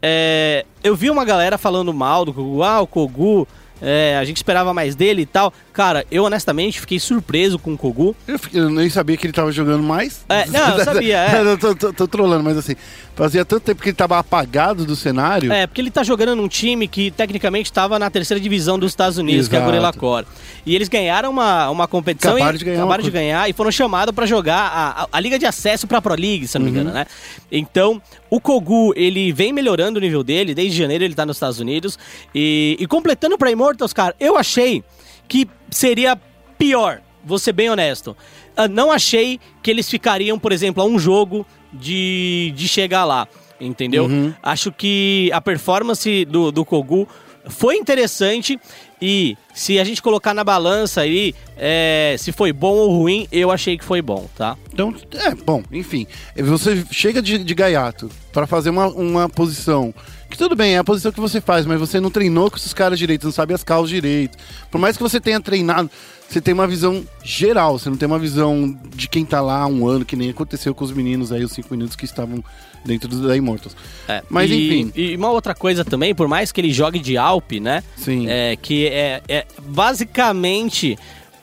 é, 0.01 0.65
eu 0.85 0.95
vi 0.95 1.11
uma 1.11 1.25
galera 1.25 1.59
falando 1.59 1.93
mal 1.93 2.25
do 2.25 2.33
Kogu, 2.33 2.63
ah, 2.63 2.81
o 2.81 2.87
Kogu, 2.87 3.49
é, 3.83 4.17
a 4.17 4.25
gente 4.25 4.37
esperava 4.37 4.73
mais 4.73 4.95
dele 4.95 5.23
e 5.23 5.27
tal. 5.27 5.53
Cara, 5.79 6.05
eu 6.11 6.25
honestamente 6.25 6.81
fiquei 6.81 6.99
surpreso 6.99 7.57
com 7.57 7.73
o 7.75 7.79
Kogu. 7.79 8.17
Eu, 8.27 8.41
eu 8.53 8.69
nem 8.69 8.91
sabia 8.91 9.17
que 9.17 9.25
ele 9.27 9.33
tava 9.33 9.53
jogando 9.53 9.81
mais. 9.85 10.25
É, 10.29 10.45
não, 10.51 10.77
eu 10.77 10.85
sabia, 10.85 11.17
é. 11.19 11.39
eu 11.53 11.57
tô, 11.57 11.73
tô- 11.77 11.93
tô 11.93 12.09
trolando, 12.09 12.43
mas 12.43 12.57
assim, 12.59 12.75
fazia 13.15 13.45
tanto 13.45 13.63
tempo 13.63 13.81
que 13.81 13.91
ele 13.91 13.95
tava 13.97 14.19
apagado 14.19 14.85
do 14.85 14.97
cenário. 14.97 15.53
É, 15.53 15.69
porque 15.69 15.81
ele 15.81 15.93
tá 15.93 16.03
jogando 16.03 16.35
num 16.35 16.49
time 16.49 16.89
que 16.89 17.13
tecnicamente 17.13 17.71
estava 17.71 17.97
na 17.97 18.11
terceira 18.11 18.41
divisão 18.41 18.77
dos 18.77 18.91
Estados 18.91 19.19
Unidos, 19.19 19.47
que 19.47 19.55
é 19.55 19.59
a 19.59 19.63
Exato. 19.63 19.71
Gorilla 19.73 19.93
Core. 19.93 20.27
E 20.67 20.75
eles 20.75 20.89
ganharam 20.89 21.31
uma, 21.31 21.71
uma 21.71 21.87
competição 21.87 22.33
Acabaram 22.35 22.57
e 22.57 22.59
de 22.59 22.65
ganhar 22.65 22.79
acabaram 22.81 23.05
de 23.05 23.11
ganhar 23.13 23.49
e 23.49 23.53
foram 23.53 23.71
chamados 23.71 24.13
pra 24.13 24.27
jogar 24.27 24.59
a, 24.59 25.03
a, 25.05 25.09
a 25.13 25.21
liga 25.21 25.39
de 25.39 25.47
acesso 25.47 25.87
pra 25.87 26.03
Pro 26.03 26.17
League, 26.21 26.49
se 26.49 26.57
eu 26.57 26.61
não 26.61 26.67
me 26.67 26.73
Uhum. 26.73 26.81
engano, 26.81 26.93
né? 26.95 27.07
Então, 27.53 28.03
o 28.29 28.41
Kogu, 28.41 28.93
ele 28.97 29.31
vem 29.33 29.53
melhorando 29.53 29.99
o 30.01 30.03
nível 30.03 30.25
dele, 30.25 30.57
desde 30.57 30.77
janeiro 30.77 31.05
ele 31.05 31.15
tá 31.15 31.25
nos 31.25 31.37
Estados 31.37 31.61
Unidos. 31.61 31.97
E, 32.35 32.77
e 32.81 32.87
completando 32.89 33.39
pra 33.39 33.49
Immortals, 33.49 33.93
cara, 33.93 34.13
eu 34.19 34.37
achei 34.37 34.83
que 35.29 35.49
seria 35.71 36.17
pior, 36.59 37.03
vou 37.25 37.39
ser 37.39 37.53
bem 37.53 37.71
honesto. 37.71 38.17
Ah, 38.57 38.67
não 38.67 38.91
achei 38.91 39.39
que 39.63 39.71
eles 39.71 39.89
ficariam, 39.89 40.39
por 40.39 40.51
exemplo, 40.51 40.83
a 40.83 40.87
um 40.87 40.99
jogo 40.99 41.47
de, 41.73 42.53
de 42.57 42.67
chegar 42.67 43.05
lá, 43.05 43.29
entendeu? 43.61 44.05
Uhum. 44.05 44.33
Acho 44.43 44.73
que 44.73 45.31
a 45.33 45.41
performance 45.41 46.25
do, 46.25 46.51
do 46.51 46.65
Kogu 46.65 47.09
foi 47.49 47.77
interessante 47.77 48.61
e 49.01 49.37
se 49.55 49.79
a 49.79 49.85
gente 49.85 50.03
colocar 50.03 50.35
na 50.35 50.45
balança 50.45 51.01
aí 51.01 51.35
é, 51.57 52.17
se 52.19 52.33
foi 52.33 52.53
bom 52.53 52.75
ou 52.75 52.99
ruim, 52.99 53.27
eu 53.33 53.51
achei 53.51 53.79
que 53.79 53.85
foi 53.85 54.03
bom, 54.03 54.29
tá? 54.37 54.57
Então, 54.73 54.95
é, 55.15 55.35
bom, 55.35 55.63
enfim. 55.73 56.07
Você 56.37 56.85
chega 56.91 57.23
de, 57.23 57.39
de 57.39 57.55
gaiato 57.55 58.11
pra 58.33 58.47
fazer 58.47 58.71
uma, 58.71 58.87
uma 58.89 59.29
posição. 59.29 59.95
Que 60.29 60.37
tudo 60.37 60.55
bem, 60.55 60.75
é 60.75 60.79
a 60.79 60.85
posição 60.85 61.11
que 61.11 61.21
você 61.21 61.41
faz, 61.41 61.65
mas 61.65 61.81
você 61.81 61.99
não 61.99 62.11
treinou 62.11 62.51
com 62.51 62.57
esses 62.57 62.75
caras 62.75 62.99
direito, 62.99 63.25
não 63.25 63.33
sabe 63.33 63.55
as 63.55 63.65
causas 63.65 63.89
direito. 63.89 64.37
Por 64.71 64.79
mais 64.79 64.97
que 64.97 65.03
você 65.03 65.21
tenha 65.21 65.41
treinado, 65.41 65.91
você 66.29 66.41
tem 66.41 66.53
uma 66.53 66.67
visão 66.67 67.05
geral, 67.25 67.79
você 67.79 67.89
não 67.89 67.97
tem 67.97 68.07
uma 68.07 68.19
visão 68.19 68.79
de 68.95 69.09
quem 69.09 69.25
tá 69.25 69.41
lá 69.41 69.61
há 69.61 69.67
um 69.67 69.87
ano, 69.87 70.05
que 70.05 70.17
nem 70.17 70.29
aconteceu 70.29 70.75
com 70.75 70.85
os 70.85 70.93
meninos 70.93 71.33
aí, 71.33 71.43
os 71.43 71.53
cinco 71.53 71.69
minutos 71.71 71.97
que 71.97 72.05
estavam 72.05 72.45
dentro 72.85 73.09
da 73.09 73.37
Immortals. 73.37 73.77
É, 74.09 74.23
Mas 74.31 74.51
e- 74.51 74.55
enfim. 74.55 74.93
E 74.97 75.17
uma 75.17 75.31
outra 75.31 75.55
coisa 75.55 75.85
também, 75.85 76.15
por 76.15 76.27
mais 76.29 76.51
que 76.53 76.61
ele 76.61 76.73
jogue 76.73 76.99
de 76.99 77.17
Alp, 77.17 77.53
né? 77.61 77.83
Sim. 77.97 78.27
É, 78.29 78.57
que 78.57 78.87
é, 78.87 79.23
é 79.29 79.47
basicamente 79.59 80.97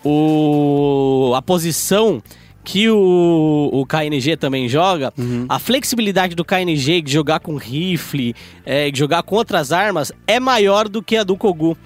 o, 0.03 1.33
a 1.35 1.41
posição 1.41 2.21
que 2.63 2.89
o, 2.89 3.69
o 3.71 3.85
KNG 3.85 4.35
também 4.37 4.67
joga, 4.67 5.13
Uhum. 5.17 5.45
a 5.47 5.59
flexibilidade 5.59 6.33
do 6.35 6.43
KNG 6.43 6.99
de 7.01 7.11
jogar 7.11 7.39
com 7.39 7.57
rifle, 7.57 8.33
é, 8.65 8.89
de 8.89 8.97
jogar 8.97 9.21
com 9.21 9.35
outras 9.35 9.71
armas, 9.71 10.11
é 10.25 10.39
maior 10.39 10.89
do 10.89 11.03
que 11.03 11.15
a 11.15 11.23
do 11.23 11.37
Kogu. 11.37 11.77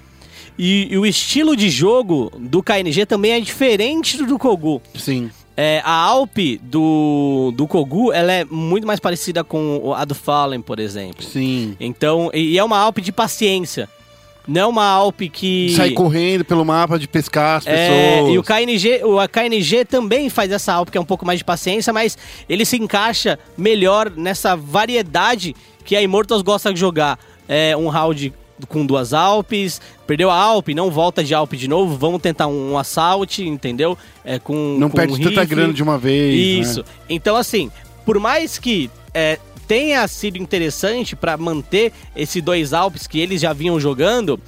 E, 0.58 0.88
e 0.92 0.98
o 0.98 1.06
estilo 1.06 1.56
de 1.56 1.70
jogo 1.70 2.32
do 2.40 2.62
KNG 2.64 3.06
também 3.06 3.32
é 3.32 3.40
diferente 3.42 4.18
do 4.18 4.26
do 4.26 4.38
Kogu. 4.40 4.82
Sim. 4.96 5.30
É, 5.62 5.82
a 5.84 5.92
Alp 5.92 6.38
do, 6.62 7.52
do 7.54 7.68
Kogu, 7.68 8.14
ela 8.14 8.32
é 8.32 8.46
muito 8.46 8.88
mais 8.88 8.98
parecida 8.98 9.44
com 9.44 9.94
a 9.94 10.06
do 10.06 10.16
Fallen, 10.16 10.62
por 10.62 10.80
exemplo. 10.80 11.22
Sim. 11.22 11.76
Então, 11.82 12.32
e 12.34 12.58
é 12.58 12.64
uma 12.64 12.78
Alp 12.78 13.00
de 13.00 13.12
paciência. 13.12 13.90
Não 14.48 14.62
é 14.62 14.66
uma 14.68 14.86
Alp 14.86 15.20
que... 15.34 15.74
Sai 15.76 15.92
correndo 15.92 16.46
pelo 16.46 16.64
mapa 16.64 16.98
de 16.98 17.10
pescar 17.10 17.58
as 17.58 17.68
É, 17.68 18.20
pessoas. 18.22 18.34
e 18.34 18.38
o 18.38 18.44
KNG, 18.44 19.04
o 19.04 19.20
a 19.20 19.28
KNG 19.28 19.84
também 19.84 20.30
faz 20.30 20.50
essa 20.50 20.72
Alp 20.72 20.92
que 20.92 20.98
é 20.98 21.02
um 21.02 21.06
pouco 21.06 21.26
mais 21.26 21.40
de 21.40 21.44
paciência, 21.44 21.92
mas 21.92 22.18
ele 22.48 22.64
se 22.64 22.78
encaixa 22.78 23.38
melhor 23.58 24.10
nessa 24.16 24.56
variedade 24.56 25.54
que 25.84 25.94
a 25.94 26.02
Immortals 26.02 26.42
gosta 26.42 26.74
de 26.74 26.80
jogar. 26.80 27.20
É 27.50 27.76
um 27.76 27.90
round 27.90 28.32
com 28.68 28.86
duas 28.86 29.14
Alpes, 29.14 29.82
perdeu 30.06 30.30
a 30.30 30.36
Alp, 30.36 30.70
não 30.70 30.92
volta 30.92 31.24
de 31.24 31.34
Alp 31.34 31.54
de 31.54 31.68
novo, 31.68 31.96
vamos 31.98 32.22
tentar 32.22 32.48
um, 32.48 32.78
assault, 32.78 33.42
entendeu? 33.44 33.98
É, 34.24 34.38
com, 34.40 34.76
Não 34.78 34.90
com 34.90 34.98
perde 34.98 35.18
tanta 35.18 35.42
rifle. 35.42 35.56
grana 35.56 35.74
de 35.74 35.82
uma 35.84 35.98
vez. 35.98 36.68
Isso. 36.68 36.80
né? 36.80 36.86
Então, 37.10 37.36
assim, 37.36 37.72
por 38.06 38.20
mais 38.20 38.58
que 38.60 38.90
é, 39.14 39.40
tenha 39.68 40.08
sido 40.08 40.38
interessante 40.38 41.16
para 41.16 41.38
manter 41.38 41.94
esses 42.16 42.42
dois 42.42 42.74
Alpes 42.74 43.08
que 43.08 43.20
eles 43.20 43.42
já 43.42 43.54
vinham 43.54 43.80
jogando, 43.80 44.40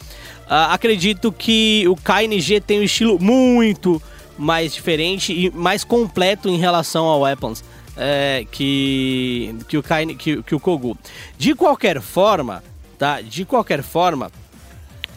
ah, 0.49 0.73
acredito 0.73 1.31
que 1.31 1.85
o 1.87 1.95
KNG 1.95 2.59
tem 2.59 2.79
um 2.79 2.83
estilo 2.83 3.17
muito 3.19 4.01
mais 4.37 4.73
diferente 4.73 5.31
e 5.31 5.51
mais 5.51 5.83
completo 5.83 6.49
em 6.49 6.57
relação 6.57 7.05
ao 7.05 7.21
Weapons. 7.21 7.63
é, 7.97 8.45
que, 8.49 9.53
que, 9.67 9.77
o 9.77 9.83
KN, 9.83 10.15
que, 10.17 10.41
que 10.41 10.55
o 10.55 10.59
Kogu. 10.59 10.97
De 11.37 11.53
qualquer 11.53 12.01
forma, 12.01 12.63
tá? 13.01 13.19
De 13.19 13.43
qualquer 13.45 13.81
forma, 13.81 14.31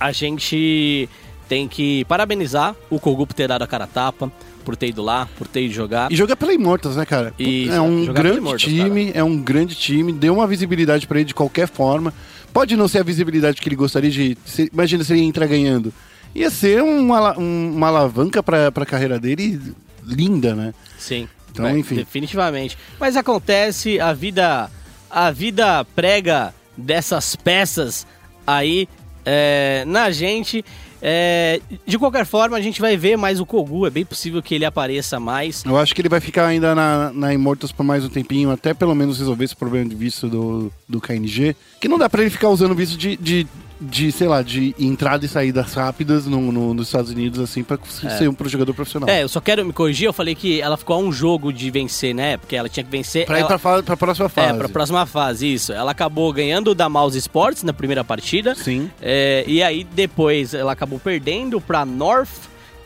a 0.00 0.10
gente 0.10 1.06
tem 1.46 1.68
que 1.68 2.02
parabenizar 2.06 2.74
o 2.88 2.98
Kogu 2.98 3.26
por 3.26 3.34
ter 3.34 3.46
dado 3.46 3.60
a 3.62 3.66
cara 3.66 3.84
a 3.84 3.86
tapa, 3.86 4.32
por 4.64 4.74
ter 4.74 4.86
ido 4.88 5.02
lá, 5.02 5.28
por 5.36 5.46
ter 5.46 5.64
ido 5.66 5.74
jogar. 5.74 6.10
E 6.10 6.16
jogar 6.16 6.34
pela 6.36 6.54
Immortals, 6.54 6.96
né, 6.96 7.04
cara? 7.04 7.34
Isso, 7.38 7.70
é 7.70 7.78
um 7.82 8.06
grande 8.06 8.38
Immortals, 8.38 8.62
time, 8.62 9.12
é 9.14 9.22
um 9.22 9.36
grande 9.36 9.74
time, 9.74 10.14
deu 10.14 10.32
uma 10.32 10.46
visibilidade 10.46 11.06
pra 11.06 11.18
ele 11.18 11.26
de 11.26 11.34
qualquer 11.34 11.68
forma. 11.68 12.14
Pode 12.54 12.74
não 12.74 12.88
ser 12.88 13.00
a 13.00 13.02
visibilidade 13.02 13.60
que 13.60 13.68
ele 13.68 13.76
gostaria 13.76 14.10
de. 14.10 14.38
se- 14.46 14.70
imagina 14.72 15.04
se 15.04 15.12
ele 15.12 15.20
entrar 15.20 15.46
ganhando. 15.46 15.92
Ia 16.34 16.48
ser 16.48 16.82
uma, 16.82 17.38
um- 17.38 17.72
uma 17.76 17.88
alavanca 17.88 18.42
pra, 18.42 18.72
pra 18.72 18.86
carreira 18.86 19.18
dele 19.20 19.60
linda, 20.02 20.54
né? 20.54 20.72
Sim. 20.98 21.28
Então, 21.52 21.66
É, 21.66 21.78
enfim. 21.78 21.96
Definitivamente. 21.96 22.78
Mas 22.98 23.14
acontece, 23.14 24.00
a 24.00 24.14
vida. 24.14 24.70
A 25.10 25.30
vida 25.30 25.84
prega 25.94 26.54
dessas 26.76 27.36
peças 27.36 28.06
aí 28.46 28.88
é, 29.24 29.84
na 29.86 30.10
gente. 30.10 30.64
É, 31.06 31.60
de 31.86 31.98
qualquer 31.98 32.24
forma, 32.24 32.56
a 32.56 32.60
gente 32.62 32.80
vai 32.80 32.96
ver 32.96 33.16
mais 33.18 33.38
o 33.38 33.44
Kogu. 33.44 33.86
É 33.86 33.90
bem 33.90 34.06
possível 34.06 34.42
que 34.42 34.54
ele 34.54 34.64
apareça 34.64 35.20
mais. 35.20 35.62
Eu 35.62 35.76
acho 35.76 35.94
que 35.94 36.00
ele 36.00 36.08
vai 36.08 36.20
ficar 36.20 36.46
ainda 36.46 36.74
na, 36.74 37.12
na 37.12 37.34
Immortals 37.34 37.72
por 37.72 37.84
mais 37.84 38.04
um 38.04 38.08
tempinho, 38.08 38.50
até 38.50 38.72
pelo 38.72 38.94
menos 38.94 39.18
resolver 39.18 39.44
esse 39.44 39.54
problema 39.54 39.88
de 39.88 39.94
visto 39.94 40.28
do, 40.28 40.72
do 40.88 41.00
KNG. 41.02 41.54
Que 41.78 41.88
não 41.88 41.98
dá 41.98 42.08
pra 42.08 42.22
ele 42.22 42.30
ficar 42.30 42.48
usando 42.48 42.74
visto 42.74 42.96
de, 42.96 43.16
de, 43.16 43.46
de, 43.80 44.10
sei 44.12 44.28
lá, 44.28 44.42
de 44.42 44.74
entrada 44.78 45.24
e 45.24 45.28
saídas 45.28 45.74
rápidas 45.74 46.26
no, 46.26 46.52
no- 46.52 46.72
nos 46.74 46.86
Estados 46.88 47.10
Unidos, 47.10 47.40
assim, 47.40 47.62
pra 47.62 47.78
ser 48.18 48.28
um 48.28 48.34
pro 48.34 48.48
jogador 48.48 48.72
profissional. 48.74 49.08
É, 49.08 49.22
eu 49.22 49.28
só 49.28 49.40
quero 49.40 49.64
me 49.64 49.72
corrigir. 49.72 50.06
Eu 50.06 50.12
falei 50.12 50.34
que 50.34 50.60
ela 50.60 50.76
ficou 50.76 50.96
a 50.96 50.98
um 50.98 51.12
jogo 51.12 51.52
de 51.52 51.70
vencer, 51.70 52.14
né? 52.14 52.36
Porque 52.36 52.56
ela 52.56 52.68
tinha 52.68 52.84
que 52.84 52.90
vencer. 52.90 53.26
Pra 53.26 53.36
ir 53.38 53.40
ela- 53.40 53.48
pra, 53.48 53.58
fa- 53.58 53.82
pra 53.82 53.96
próxima 53.96 54.28
fase. 54.28 54.48
É, 54.54 54.58
pra 54.58 54.68
próxima 54.68 55.04
fase, 55.06 55.52
isso. 55.52 55.72
Ela 55.72 55.90
acabou 55.90 56.32
ganhando 56.32 56.74
da 56.74 56.88
Mouse 56.88 57.18
Sports 57.18 57.62
na 57.62 57.72
primeira 57.72 58.04
partida. 58.04 58.54
Sim. 58.54 58.90
É, 59.02 59.44
e 59.46 59.62
aí 59.62 59.84
depois 59.84 60.54
ela 60.54 60.72
acabou 60.72 60.98
perdendo 60.98 61.60
pra 61.60 61.84
North 61.84 62.30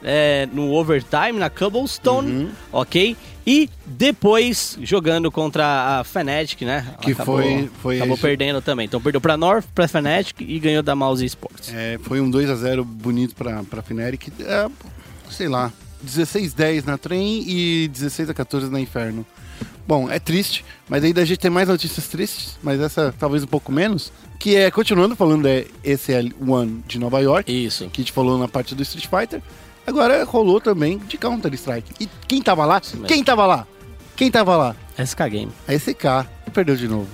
é, 0.02 0.48
no 0.52 0.72
overtime, 0.72 1.32
na 1.38 1.48
Cobblestone, 1.50 2.30
Uhum. 2.44 2.50
ok? 2.72 3.16
E 3.46 3.70
depois 3.86 4.76
jogando 4.82 5.30
contra 5.32 5.98
a 6.00 6.04
Fnatic, 6.04 6.62
né? 6.62 6.86
Que 7.00 7.12
acabou, 7.12 7.36
foi- 7.40 7.70
foi 7.82 7.96
acabou 7.96 8.18
perdendo 8.18 8.60
também. 8.60 8.84
Então 8.86 9.00
perdeu 9.00 9.20
pra 9.20 9.36
North, 9.38 9.64
pra 9.74 9.88
Fnatic 9.88 10.40
e 10.40 10.58
ganhou 10.58 10.82
da 10.82 10.94
Mouse 10.94 11.24
Sports. 11.24 11.72
É, 11.74 11.98
foi 12.02 12.20
um 12.20 12.30
2x0 12.30 12.84
bonito 12.84 13.34
pra, 13.34 13.62
pra 13.64 13.80
Fnatic. 13.82 14.28
É, 14.40 14.68
sei 15.30 15.48
lá, 15.48 15.72
16-10 16.04 16.84
na 16.84 16.98
trem 16.98 17.42
e 17.48 17.88
16x14 17.92 18.68
na 18.70 18.80
Inferno. 18.80 19.24
Bom, 19.86 20.10
é 20.10 20.18
triste, 20.18 20.62
mas 20.86 21.02
ainda 21.02 21.22
a 21.22 21.24
gente 21.24 21.38
tem 21.38 21.50
mais 21.50 21.66
notícias 21.66 22.06
tristes, 22.08 22.58
mas 22.62 22.78
essa 22.78 23.14
talvez 23.18 23.42
um 23.42 23.46
pouco 23.46 23.72
menos. 23.72 24.12
Que 24.38 24.54
é, 24.56 24.70
continuando 24.70 25.16
falando 25.16 25.44
da 25.44 25.64
ESL1 25.82 26.82
de 26.86 26.98
Nova 26.98 27.18
York, 27.20 27.50
Isso. 27.50 27.88
que 27.90 28.02
a 28.02 28.04
gente 28.04 28.12
falou 28.12 28.38
na 28.38 28.46
parte 28.46 28.74
do 28.74 28.82
Street 28.82 29.06
Fighter. 29.08 29.40
Agora 29.88 30.22
rolou 30.24 30.60
também 30.60 30.98
de 30.98 31.16
Counter-Strike. 31.16 31.92
E 31.98 32.08
quem 32.26 32.42
tava 32.42 32.66
lá? 32.66 32.80
Quem 33.06 33.24
tava 33.24 33.46
lá? 33.46 33.66
Quem 34.14 34.30
tava 34.30 34.56
lá? 34.56 34.76
SK 35.02 35.20
Game. 35.30 35.52
A 35.66 35.72
SK. 35.72 36.26
Perdeu 36.52 36.76
de 36.76 36.86
novo. 36.86 37.08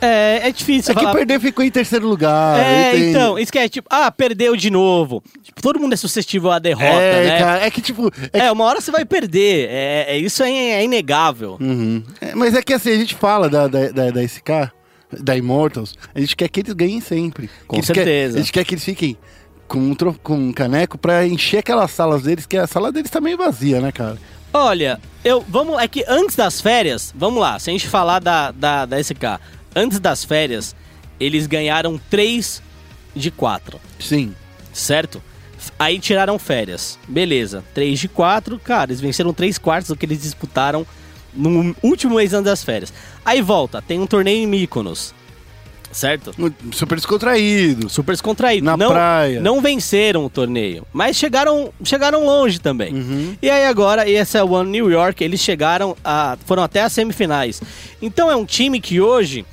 É, 0.00 0.48
é 0.48 0.52
difícil 0.52 0.92
É 0.92 0.94
que 0.94 1.00
falar. 1.00 1.14
perder 1.14 1.40
ficou 1.40 1.64
em 1.64 1.70
terceiro 1.70 2.06
lugar. 2.06 2.60
É, 2.60 2.96
então, 2.98 3.38
isso 3.38 3.50
que 3.50 3.58
é 3.58 3.66
tipo, 3.68 3.88
ah, 3.90 4.10
perdeu 4.12 4.54
de 4.54 4.70
novo. 4.70 5.22
Tipo, 5.42 5.62
todo 5.62 5.80
mundo 5.80 5.94
é 5.94 5.96
suscetível 5.96 6.52
à 6.52 6.58
derrota, 6.58 6.84
É, 7.00 7.26
né? 7.26 7.38
cara, 7.38 7.66
é 7.66 7.70
que 7.70 7.80
tipo. 7.80 8.12
É 8.32 8.40
É, 8.46 8.52
uma 8.52 8.64
hora 8.64 8.80
você 8.80 8.90
vai 8.90 9.06
perder. 9.06 9.68
É, 9.70 10.04
é- 10.10 10.18
isso 10.18 10.42
é, 10.42 10.50
é 10.52 10.84
inegável. 10.84 11.56
Uhum. 11.58 12.02
É, 12.20 12.34
mas 12.34 12.54
é 12.54 12.62
que 12.62 12.74
assim, 12.74 12.90
a 12.90 12.96
gente 12.96 13.14
fala 13.14 13.48
da, 13.48 13.66
da, 13.66 13.88
da, 13.88 14.10
da 14.10 14.22
SK, 14.22 14.70
da 15.18 15.34
Immortals, 15.34 15.94
a 16.14 16.20
gente 16.20 16.36
quer 16.36 16.48
que 16.50 16.60
eles 16.60 16.74
ganhem 16.74 17.00
sempre. 17.00 17.48
Com 17.66 17.76
Que 17.76 17.80
eles 17.80 17.86
quer- 17.90 17.94
certeza. 18.04 18.36
a 18.38 18.40
gente 18.42 18.52
quer 18.52 18.64
que 18.66 18.74
eles 18.74 18.84
fiquem 18.84 19.16
com 19.66 19.78
um, 19.78 19.94
com 20.22 20.34
um 20.34 20.52
caneco 20.52 20.96
pra 20.96 21.26
encher 21.26 21.58
aquelas 21.58 21.90
salas 21.90 22.22
deles, 22.22 22.46
que 22.46 22.56
a 22.56 22.66
sala 22.66 22.92
deles 22.92 23.10
tá 23.10 23.20
meio 23.20 23.36
vazia, 23.36 23.80
né, 23.80 23.92
cara? 23.92 24.18
Olha, 24.52 25.00
eu 25.24 25.44
vamos 25.46 25.78
é 25.78 25.86
que 25.86 26.04
antes 26.08 26.36
das 26.36 26.60
férias, 26.60 27.12
vamos 27.16 27.40
lá, 27.40 27.58
se 27.58 27.68
a 27.68 27.72
gente 27.72 27.88
falar 27.88 28.20
da, 28.20 28.50
da, 28.50 28.86
da 28.86 29.02
SK, 29.02 29.40
antes 29.74 29.98
das 30.00 30.24
férias, 30.24 30.74
eles 31.20 31.46
ganharam 31.46 32.00
3 32.10 32.62
de 33.14 33.30
4, 33.30 33.80
Sim. 33.98 34.34
certo? 34.72 35.22
Aí 35.78 35.98
tiraram 35.98 36.38
férias. 36.38 36.98
Beleza, 37.08 37.64
3 37.74 37.98
de 37.98 38.08
4, 38.08 38.58
cara, 38.58 38.90
eles 38.90 39.00
venceram 39.00 39.32
3 39.32 39.58
quartos 39.58 39.88
do 39.88 39.96
que 39.96 40.06
eles 40.06 40.22
disputaram 40.22 40.86
no 41.34 41.74
último 41.82 42.16
mês 42.16 42.32
antes 42.32 42.46
das 42.46 42.64
férias. 42.64 42.92
Aí 43.24 43.42
volta, 43.42 43.82
tem 43.82 44.00
um 44.00 44.06
torneio 44.06 44.42
em 44.42 44.46
Mykonos. 44.46 45.14
Certo? 45.96 46.30
Super 46.72 46.96
descontraído. 46.96 47.88
Super 47.88 48.12
descontraído. 48.12 48.66
Na 48.66 48.76
não, 48.76 48.90
praia. 48.90 49.40
Não 49.40 49.62
venceram 49.62 50.26
o 50.26 50.28
torneio, 50.28 50.86
mas 50.92 51.16
chegaram, 51.16 51.72
chegaram 51.82 52.22
longe 52.22 52.58
também. 52.58 52.92
Uhum. 52.92 53.36
E 53.40 53.48
aí 53.48 53.64
agora, 53.64 54.06
esse 54.06 54.36
é 54.36 54.42
o 54.42 54.50
One 54.50 54.70
New 54.70 54.90
York, 54.90 55.24
eles 55.24 55.40
chegaram 55.40 55.96
a, 56.04 56.36
foram 56.44 56.62
até 56.62 56.82
as 56.82 56.92
semifinais. 56.92 57.62
Então 58.02 58.30
é 58.30 58.36
um 58.36 58.44
time 58.44 58.78
que 58.78 59.00
hoje 59.00 59.46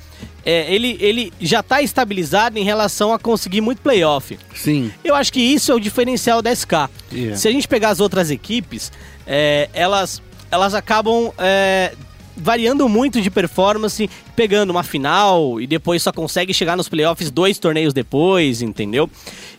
é, 0.44 0.70
ele, 0.70 0.98
ele 1.00 1.32
já 1.40 1.60
está 1.60 1.80
estabilizado 1.80 2.58
em 2.58 2.62
relação 2.62 3.10
a 3.14 3.18
conseguir 3.18 3.62
muito 3.62 3.80
playoff. 3.80 4.38
Sim. 4.54 4.92
Eu 5.02 5.14
acho 5.14 5.32
que 5.32 5.40
isso 5.40 5.72
é 5.72 5.74
o 5.74 5.80
diferencial 5.80 6.42
da 6.42 6.54
SK. 6.54 6.90
Yeah. 7.10 7.36
Se 7.38 7.48
a 7.48 7.52
gente 7.52 7.66
pegar 7.66 7.88
as 7.88 8.00
outras 8.00 8.30
equipes, 8.30 8.92
é, 9.26 9.70
elas, 9.72 10.20
elas 10.50 10.74
acabam 10.74 11.32
é, 11.38 11.94
variando 12.36 12.88
muito 12.88 13.20
de 13.20 13.30
performance, 13.30 14.08
pegando 14.34 14.70
uma 14.70 14.82
final 14.82 15.60
e 15.60 15.66
depois 15.66 16.02
só 16.02 16.12
consegue 16.12 16.52
chegar 16.52 16.76
nos 16.76 16.88
playoffs 16.88 17.30
dois 17.30 17.58
torneios 17.58 17.92
depois, 17.94 18.62
entendeu? 18.62 19.08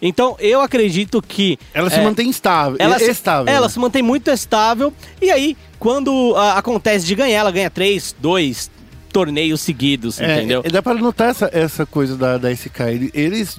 Então 0.02 0.36
eu 0.40 0.62
acredito 0.62 1.22
que. 1.22 1.58
Ela 1.74 1.90
se 1.90 1.98
é, 2.00 2.04
mantém 2.04 2.30
estável. 2.30 2.78
ela 2.80 3.00
se, 3.00 3.10
estável. 3.10 3.54
ela 3.54 3.70
se 3.70 3.80
mantém 3.80 4.02
muito 4.02 4.30
estável. 4.30 4.94
E 5.22 5.32
aí, 5.32 5.58
quando 5.80 6.34
ah, 6.36 6.58
acontece 6.58 7.06
de 7.06 7.16
ganhar, 7.16 7.40
ela 7.40 7.52
ganha 7.52 7.70
três, 7.70 8.16
dois 8.20 8.70
torneios 9.12 9.62
seguidos, 9.62 10.20
É, 10.20 10.38
entendeu? 10.38 10.62
é, 10.66 10.70
dá 10.70 10.82
pra 10.82 10.94
notar 10.94 11.30
essa, 11.30 11.50
essa 11.54 11.86
coisa 11.86 12.18
da, 12.18 12.38
da 12.38 12.52
SK. 12.54 12.82
Ele- 12.90 13.12
Eles 13.14 13.58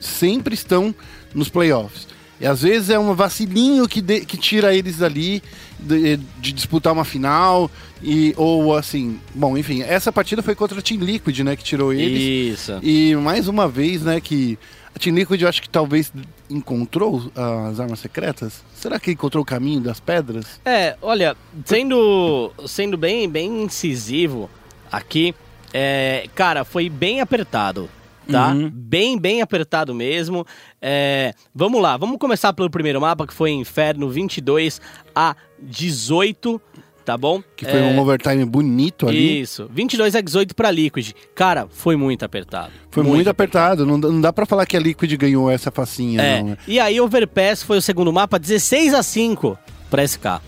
sempre 0.00 0.54
estão 0.54 0.94
nos 1.34 1.48
playoffs. 1.48 2.06
E 2.40 2.46
às 2.46 2.62
vezes 2.62 2.90
é 2.90 2.98
um 2.98 3.14
vacilinho 3.14 3.88
que, 3.88 4.00
de- 4.00 4.24
que 4.24 4.36
tira 4.36 4.74
eles 4.74 4.98
dali 4.98 5.42
de, 5.78 6.16
de 6.38 6.52
disputar 6.52 6.92
uma 6.92 7.04
final. 7.04 7.70
E, 8.02 8.32
ou 8.36 8.76
assim, 8.76 9.18
bom, 9.34 9.58
enfim, 9.58 9.82
essa 9.82 10.12
partida 10.12 10.40
foi 10.42 10.54
contra 10.54 10.78
a 10.78 10.82
Team 10.82 11.00
Liquid, 11.00 11.40
né? 11.40 11.56
Que 11.56 11.64
tirou 11.64 11.92
eles. 11.92 12.58
Isso. 12.60 12.78
E 12.82 13.16
mais 13.16 13.48
uma 13.48 13.66
vez, 13.66 14.02
né, 14.02 14.20
que 14.20 14.56
a 14.94 14.98
Team 15.00 15.16
Liquid 15.16 15.42
eu 15.42 15.48
acho 15.48 15.60
que 15.60 15.68
talvez 15.68 16.12
encontrou 16.48 17.30
as 17.70 17.80
armas 17.80 17.98
secretas. 17.98 18.62
Será 18.74 19.00
que 19.00 19.10
encontrou 19.10 19.42
o 19.42 19.46
caminho 19.46 19.80
das 19.80 19.98
pedras? 19.98 20.60
É, 20.64 20.96
olha, 21.02 21.36
sendo, 21.64 22.52
sendo 22.66 22.96
bem, 22.96 23.28
bem 23.28 23.64
incisivo 23.64 24.48
aqui, 24.90 25.34
é, 25.74 26.28
cara, 26.34 26.64
foi 26.64 26.88
bem 26.88 27.20
apertado, 27.20 27.88
tá? 28.30 28.52
Uhum. 28.52 28.70
Bem, 28.72 29.18
bem 29.18 29.42
apertado 29.42 29.94
mesmo. 29.94 30.46
É, 30.80 31.32
vamos 31.54 31.80
lá, 31.82 31.96
vamos 31.96 32.18
começar 32.18 32.52
pelo 32.52 32.70
primeiro 32.70 33.00
mapa, 33.00 33.26
que 33.26 33.34
foi 33.34 33.50
Inferno 33.50 34.08
22 34.08 34.80
a 35.14 35.34
18, 35.60 36.60
tá 37.04 37.16
bom? 37.16 37.42
Que 37.56 37.64
foi 37.64 37.78
É, 37.80 37.82
um 37.82 37.98
overtime 37.98 38.44
bonito 38.44 39.08
ali. 39.08 39.40
Isso, 39.40 39.68
22 39.72 40.14
a 40.14 40.20
18 40.20 40.54
pra 40.54 40.70
Liquid. 40.70 41.12
Cara, 41.34 41.66
foi 41.70 41.96
muito 41.96 42.24
apertado. 42.24 42.70
Foi 42.90 43.02
muito, 43.02 43.28
apertado. 43.28 43.86
Não, 43.86 43.98
dá- 43.98 44.08
não 44.08 44.20
dá 44.20 44.32
pra 44.32 44.44
falar 44.46 44.66
que 44.66 44.76
a 44.76 44.80
Liquid 44.80 45.12
ganhou 45.16 45.50
essa 45.50 45.70
facinha, 45.70 46.20
É, 46.20 46.38
não. 46.40 46.48
né? 46.50 46.58
e 46.66 46.78
aí 46.78 47.00
Overpass 47.00 47.62
foi 47.62 47.78
o 47.78 47.82
segundo 47.82 48.12
mapa, 48.12 48.38
16 48.38 48.92
a 48.94 49.02
5 49.02 49.58
pra 49.90 50.02
SK. 50.06 50.40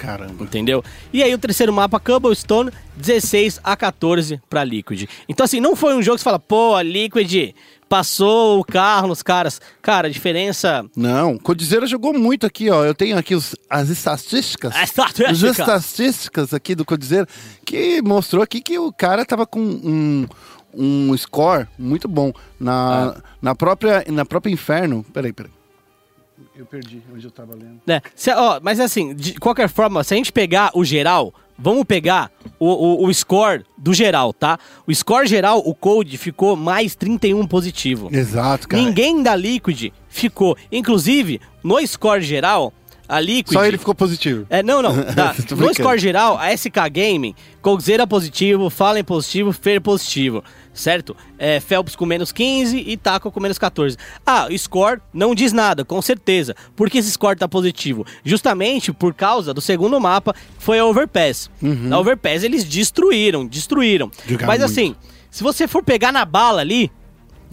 Caramba. 0.00 0.44
Entendeu? 0.44 0.82
E 1.12 1.22
aí 1.22 1.32
o 1.34 1.38
terceiro 1.38 1.72
mapa, 1.72 2.00
Cobblestone, 2.00 2.70
16 2.96 3.60
a 3.62 3.76
14 3.76 4.40
pra 4.48 4.64
Liquid. 4.64 5.04
Então 5.28 5.44
assim, 5.44 5.60
não 5.60 5.76
foi 5.76 5.94
um 5.94 6.02
jogo 6.02 6.16
que 6.16 6.20
você 6.22 6.24
fala, 6.24 6.38
pô, 6.38 6.74
a 6.74 6.82
Liquid 6.82 7.54
passou 7.86 8.60
o 8.60 8.64
carro 8.64 9.08
nos 9.08 9.22
caras. 9.22 9.60
Cara, 9.82 10.08
a 10.08 10.10
diferença... 10.10 10.84
Não, 10.96 11.36
Codizeira 11.36 11.86
jogou 11.86 12.14
muito 12.14 12.46
aqui, 12.46 12.70
ó. 12.70 12.84
Eu 12.84 12.94
tenho 12.94 13.18
aqui 13.18 13.34
os- 13.34 13.54
as 13.68 13.88
estatísticas. 13.90 14.74
As 14.74 14.88
estatísticas. 14.90 15.30
As 15.42 15.42
estatísticas 15.84 16.54
aqui 16.54 16.74
do 16.74 16.84
Codizeira, 16.84 17.26
que 17.66 18.00
mostrou 18.00 18.42
aqui 18.42 18.60
que 18.62 18.78
o 18.78 18.92
cara 18.92 19.24
tava 19.26 19.44
com 19.44 19.60
um, 19.60 20.26
um 20.72 21.16
score 21.16 21.66
muito 21.78 22.06
bom 22.08 22.32
na, 22.58 23.14
Ah. 23.16 23.22
na, 23.42 23.54
própria, 23.54 24.04
na 24.08 24.24
própria 24.24 24.52
Inferno. 24.52 25.04
Peraí, 25.12 25.32
peraí. 25.32 25.50
Eu 26.60 26.66
perdi 26.66 27.00
onde 27.14 27.24
eu 27.24 27.30
tava 27.30 27.54
lendo. 27.54 27.80
né? 27.86 28.02
Se- 28.14 28.30
ó, 28.32 28.60
mas 28.62 28.78
assim, 28.78 29.14
de 29.14 29.34
qualquer 29.40 29.66
forma, 29.68 30.04
se 30.04 30.12
a 30.12 30.16
gente 30.18 30.30
pegar 30.30 30.70
o 30.74 30.84
geral, 30.84 31.32
vamos 31.58 31.84
pegar 31.84 32.30
o, 32.58 32.66
o, 32.66 33.06
o 33.06 33.14
score 33.14 33.64
do 33.78 33.94
geral, 33.94 34.34
tá? 34.34 34.58
O 34.86 34.94
score 34.94 35.26
geral, 35.26 35.60
o 35.64 35.74
Code 35.74 36.18
ficou 36.18 36.56
mais 36.56 36.94
31 36.94 37.46
positivo. 37.46 38.10
Exato, 38.12 38.68
cara. 38.68 38.82
Ninguém 38.82 39.22
da 39.22 39.34
Liquid 39.34 39.90
ficou. 40.08 40.54
Inclusive, 40.70 41.40
no 41.64 41.78
score 41.86 42.20
geral, 42.20 42.74
a 43.10 43.20
Liquid... 43.20 43.52
Só 43.52 43.64
ele 43.64 43.76
ficou 43.76 43.94
positivo. 43.94 44.46
É, 44.48 44.62
não, 44.62 44.80
não. 44.80 44.90
Tá. 45.14 45.34
No 45.56 45.74
score 45.74 45.98
geral, 45.98 46.38
a 46.38 46.56
SK 46.56 46.88
Gaming, 46.92 47.34
Colzeira 47.60 48.06
positivo, 48.06 48.70
Fallen 48.70 49.02
positivo, 49.02 49.52
Fer 49.52 49.80
positivo. 49.80 50.44
Certo? 50.72 51.16
É, 51.36 51.58
Phelps 51.58 51.96
com 51.96 52.06
menos 52.06 52.30
15 52.30 52.78
e 52.78 52.96
Taco 52.96 53.30
com 53.32 53.40
menos 53.40 53.58
14. 53.58 53.96
Ah, 54.24 54.46
o 54.48 54.56
score 54.56 55.00
não 55.12 55.34
diz 55.34 55.52
nada, 55.52 55.84
com 55.84 56.00
certeza. 56.00 56.54
Por 56.76 56.88
que 56.88 56.98
esse 56.98 57.10
score 57.10 57.36
tá 57.36 57.48
positivo? 57.48 58.06
Justamente 58.24 58.92
por 58.92 59.12
causa 59.12 59.52
do 59.52 59.60
segundo 59.60 59.98
mapa, 60.00 60.32
que 60.32 60.64
foi 60.64 60.78
a 60.78 60.84
Overpass. 60.86 61.50
Na 61.60 61.98
Overpass 61.98 62.44
eles 62.44 62.64
destruíram, 62.64 63.44
destruíram. 63.44 64.06
Uhum. 64.06 64.12
Jogaram 64.28 64.46
Mas 64.46 64.60
muito. 64.60 64.70
assim, 64.70 64.96
se 65.30 65.42
você 65.42 65.66
for 65.66 65.82
pegar 65.82 66.12
na 66.12 66.24
bala 66.24 66.60
ali, 66.60 66.90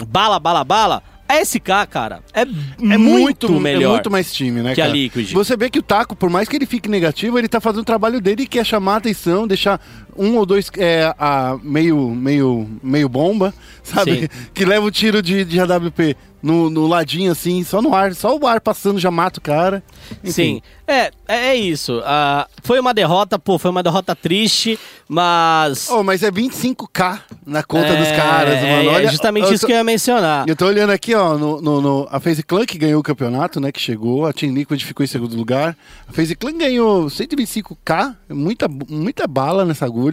bala, 0.07 0.39
bala, 0.39 0.63
bala, 0.63 1.03
a 1.27 1.43
SK, 1.43 1.87
cara, 1.89 2.21
é, 2.33 2.41
É 2.41 2.97
muito, 2.97 3.51
melhor. 3.59 3.89
É 3.89 3.93
muito 3.93 4.09
mais 4.09 4.33
time, 4.33 4.61
né, 4.61 4.73
que 4.73 4.81
a 4.81 4.85
cara? 4.85 4.95
Liquid. 4.95 5.31
Você 5.33 5.57
vê 5.57 5.69
que 5.69 5.79
o 5.79 5.83
Taco, 5.83 6.15
por 6.15 6.29
mais 6.29 6.47
que 6.47 6.55
ele 6.55 6.65
fique 6.65 6.89
negativo, 6.89 7.37
ele 7.37 7.47
tá 7.47 7.59
fazendo 7.59 7.81
o 7.81 7.85
trabalho 7.85 8.21
dele 8.21 8.43
e 8.43 8.47
quer 8.47 8.65
chamar 8.65 8.93
a 8.93 8.97
atenção, 8.97 9.47
deixar 9.47 9.81
um 10.17 10.37
ou 10.37 10.45
dois 10.45 10.69
é, 10.77 11.13
a, 11.17 11.57
meio, 11.61 12.09
meio, 12.09 12.67
meio 12.81 13.07
bomba, 13.09 13.53
sabe? 13.83 14.21
Sim. 14.21 14.27
Que 14.53 14.65
leva 14.65 14.85
o 14.85 14.91
tiro 14.91 15.21
de, 15.21 15.43
de 15.45 15.59
AWP 15.59 16.15
no, 16.41 16.69
no 16.69 16.87
ladinho, 16.87 17.31
assim, 17.31 17.63
só 17.63 17.81
no 17.81 17.93
ar. 17.95 18.13
Só 18.13 18.37
o 18.37 18.45
ar 18.47 18.61
passando 18.61 18.99
já 18.99 19.09
mata 19.11 19.39
o 19.39 19.41
cara. 19.41 19.83
Enfim. 20.23 20.31
Sim, 20.31 20.61
é, 20.87 21.11
é 21.27 21.47
é 21.47 21.55
isso. 21.55 22.01
Ah, 22.05 22.47
foi 22.63 22.79
uma 22.79 22.93
derrota, 22.93 23.37
pô, 23.39 23.57
foi 23.57 23.71
uma 23.71 23.81
derrota 23.83 24.15
triste, 24.15 24.79
mas. 25.09 25.89
Oh, 25.89 26.03
mas 26.03 26.23
é 26.23 26.31
25k 26.31 27.19
na 27.45 27.63
conta 27.63 27.87
é, 27.87 27.95
dos 27.97 28.11
caras, 28.11 28.53
é, 28.55 28.77
mano. 28.77 28.89
É 28.89 28.93
Olha, 28.93 29.07
justamente 29.09 29.47
eu 29.47 29.53
isso 29.53 29.61
tô- 29.61 29.67
que 29.67 29.73
eu 29.73 29.77
ia 29.77 29.83
mencionar. 29.83 30.47
Eu 30.47 30.55
tô 30.55 30.65
olhando 30.67 30.91
aqui, 30.91 31.13
ó, 31.15 31.37
no, 31.37 31.61
no, 31.61 31.81
no- 31.81 32.07
a 32.11 32.19
FaZe 32.19 32.43
Clan 32.43 32.65
que 32.65 32.77
ganhou 32.77 32.99
o 32.99 33.03
campeonato, 33.03 33.59
né, 33.59 33.71
que 33.71 33.79
chegou, 33.79 34.25
a 34.25 34.31
Team 34.31 34.53
Liquid 34.53 34.81
ficou 34.83 35.03
em 35.03 35.07
segundo 35.07 35.35
lugar. 35.35 35.75
A 36.07 36.13
FaZe 36.13 36.35
Clan 36.35 36.57
ganhou 36.57 37.07
125k, 37.07 38.15
muita, 38.29 38.67
muita 38.67 39.27
bala 39.27 39.65
nessa 39.65 39.85
agulha. 39.85 40.06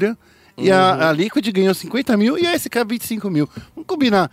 E 0.56 0.70
Uhum. 0.70 0.76
a, 0.76 1.08
a 1.08 1.12
Liquid 1.12 1.46
ganhou 1.52 1.74
50 1.74 2.16
mil 2.16 2.38
e 2.38 2.46
a 2.46 2.56
SK 2.58 2.84
25 2.86 3.28
mil. 3.30 3.48
Vamos 3.74 3.86
combinar. 3.86 4.30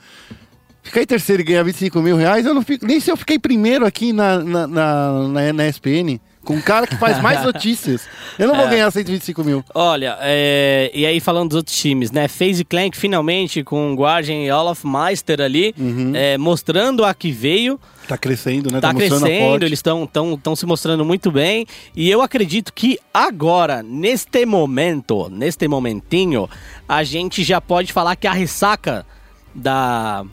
Ficar 0.83 1.01
em 1.01 1.05
terceiro 1.05 1.41
e 1.41 1.45
ganhar 1.45 1.63
25 1.63 2.01
mil 2.01 2.15
reais, 2.15 2.45
eu 2.45 2.53
não 2.55 2.61
fico. 2.63 2.85
Nem 2.87 2.99
se 2.99 3.11
eu 3.11 3.15
fiquei 3.17 3.37
primeiro 3.37 3.85
aqui 3.85 4.11
na, 4.11 4.39
na, 4.39 4.67
na, 4.67 5.11
na, 5.27 5.53
na 5.53 5.67
ESPN, 5.67 6.19
com 6.43 6.55
um 6.55 6.61
cara 6.61 6.87
que 6.87 6.95
faz 6.97 7.21
mais 7.21 7.41
notícias. 7.45 8.07
Eu 8.39 8.47
não 8.47 8.55
vou 8.55 8.65
É. 8.65 8.69
ganhar 8.71 8.89
125 8.89 9.43
mil. 9.43 9.63
Olha, 9.75 10.17
é, 10.21 10.89
e 10.93 11.05
aí 11.05 11.19
falando 11.19 11.49
dos 11.49 11.57
outros 11.57 11.75
times, 11.77 12.09
né? 12.11 12.27
FaZe 12.27 12.63
Clank 12.65 12.97
finalmente 12.97 13.63
com 13.63 13.93
o 13.93 13.95
Guardian 13.95 14.43
e 14.43 14.51
Olaf 14.51 14.83
Meister 14.83 15.39
ali, 15.39 15.75
é, 16.15 16.35
mostrando 16.39 17.05
a 17.05 17.13
que 17.13 17.31
veio. 17.31 17.79
Tá 18.11 18.17
crescendo, 18.17 18.71
né? 18.71 18.81
Tá 18.81 18.89
a 18.89 18.93
crescendo, 18.93 19.63
eles 19.65 19.79
estão 19.79 20.05
tão, 20.05 20.35
tão 20.37 20.55
se 20.55 20.65
mostrando 20.65 21.05
muito 21.05 21.31
bem. 21.31 21.65
E 21.95 22.09
eu 22.09 22.21
acredito 22.21 22.73
que 22.73 22.99
agora, 23.13 23.81
neste 23.81 24.45
momento, 24.45 25.29
neste 25.29 25.65
momentinho, 25.67 26.49
a 26.89 27.03
gente 27.05 27.41
já 27.43 27.61
pode 27.61 27.93
falar 27.93 28.15
que 28.17 28.27
a 28.27 28.33
ressaca 28.33 29.05
da. 29.55 30.25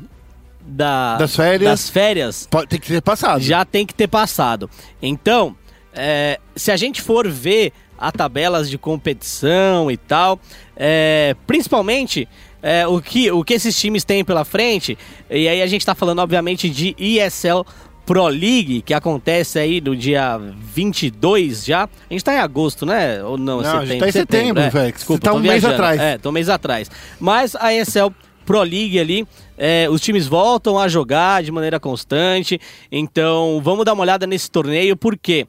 da 0.60 1.16
Das 1.18 1.36
férias. 1.36 1.70
das 1.70 1.90
férias 1.90 2.48
Pode, 2.50 2.66
tem 2.68 2.80
que 2.80 2.88
ser 2.88 3.00
passado. 3.00 3.40
já 3.40 3.64
tem 3.64 3.86
que 3.86 3.94
ter 3.94 4.08
passado. 4.08 4.68
Então, 5.00 5.54
é, 5.92 6.40
se 6.56 6.72
a 6.72 6.76
gente 6.76 7.00
for 7.00 7.28
ver 7.28 7.72
a 7.96 8.12
tabelas 8.12 8.68
de 8.70 8.78
competição 8.78 9.90
e 9.90 9.96
tal, 9.96 10.38
é, 10.76 11.34
principalmente 11.46 12.28
é, 12.62 12.86
o, 12.86 13.00
que, 13.00 13.30
o 13.30 13.44
que 13.44 13.54
esses 13.54 13.78
times 13.78 14.04
têm 14.04 14.24
pela 14.24 14.44
frente, 14.44 14.96
e 15.30 15.48
aí 15.48 15.62
a 15.62 15.66
gente 15.66 15.84
tá 15.84 15.94
falando, 15.94 16.20
obviamente, 16.20 16.68
de 16.68 16.94
ESL 16.98 17.64
Pro 18.08 18.26
League, 18.26 18.80
que 18.80 18.94
acontece 18.94 19.58
aí 19.58 19.82
no 19.82 19.94
dia 19.94 20.38
22 20.38 21.66
já. 21.66 21.84
A 21.84 22.12
gente 22.12 22.24
tá 22.24 22.32
em 22.32 22.38
agosto, 22.38 22.86
né? 22.86 23.22
Ou 23.22 23.36
não? 23.36 23.60
Não, 23.60 23.78
a 23.80 23.84
gente 23.84 24.00
tá 24.00 24.08
em 24.08 24.12
setembro, 24.12 24.62
é. 24.62 24.70
velho. 24.70 24.92
Desculpa, 24.92 25.20
Você 25.20 25.30
tá 25.30 25.34
um 25.34 25.40
mês 25.40 25.62
atrás. 25.62 26.00
É, 26.00 26.16
tô 26.16 26.30
um 26.30 26.32
mês 26.32 26.48
atrás. 26.48 26.90
Mas 27.20 27.54
a 27.54 27.74
ESL 27.74 28.08
Pro 28.46 28.62
League 28.62 28.98
ali, 28.98 29.28
é, 29.58 29.88
os 29.90 30.00
times 30.00 30.26
voltam 30.26 30.78
a 30.78 30.88
jogar 30.88 31.42
de 31.42 31.52
maneira 31.52 31.78
constante. 31.78 32.58
Então, 32.90 33.60
vamos 33.62 33.84
dar 33.84 33.92
uma 33.92 34.00
olhada 34.00 34.26
nesse 34.26 34.50
torneio, 34.50 34.96
porque 34.96 35.46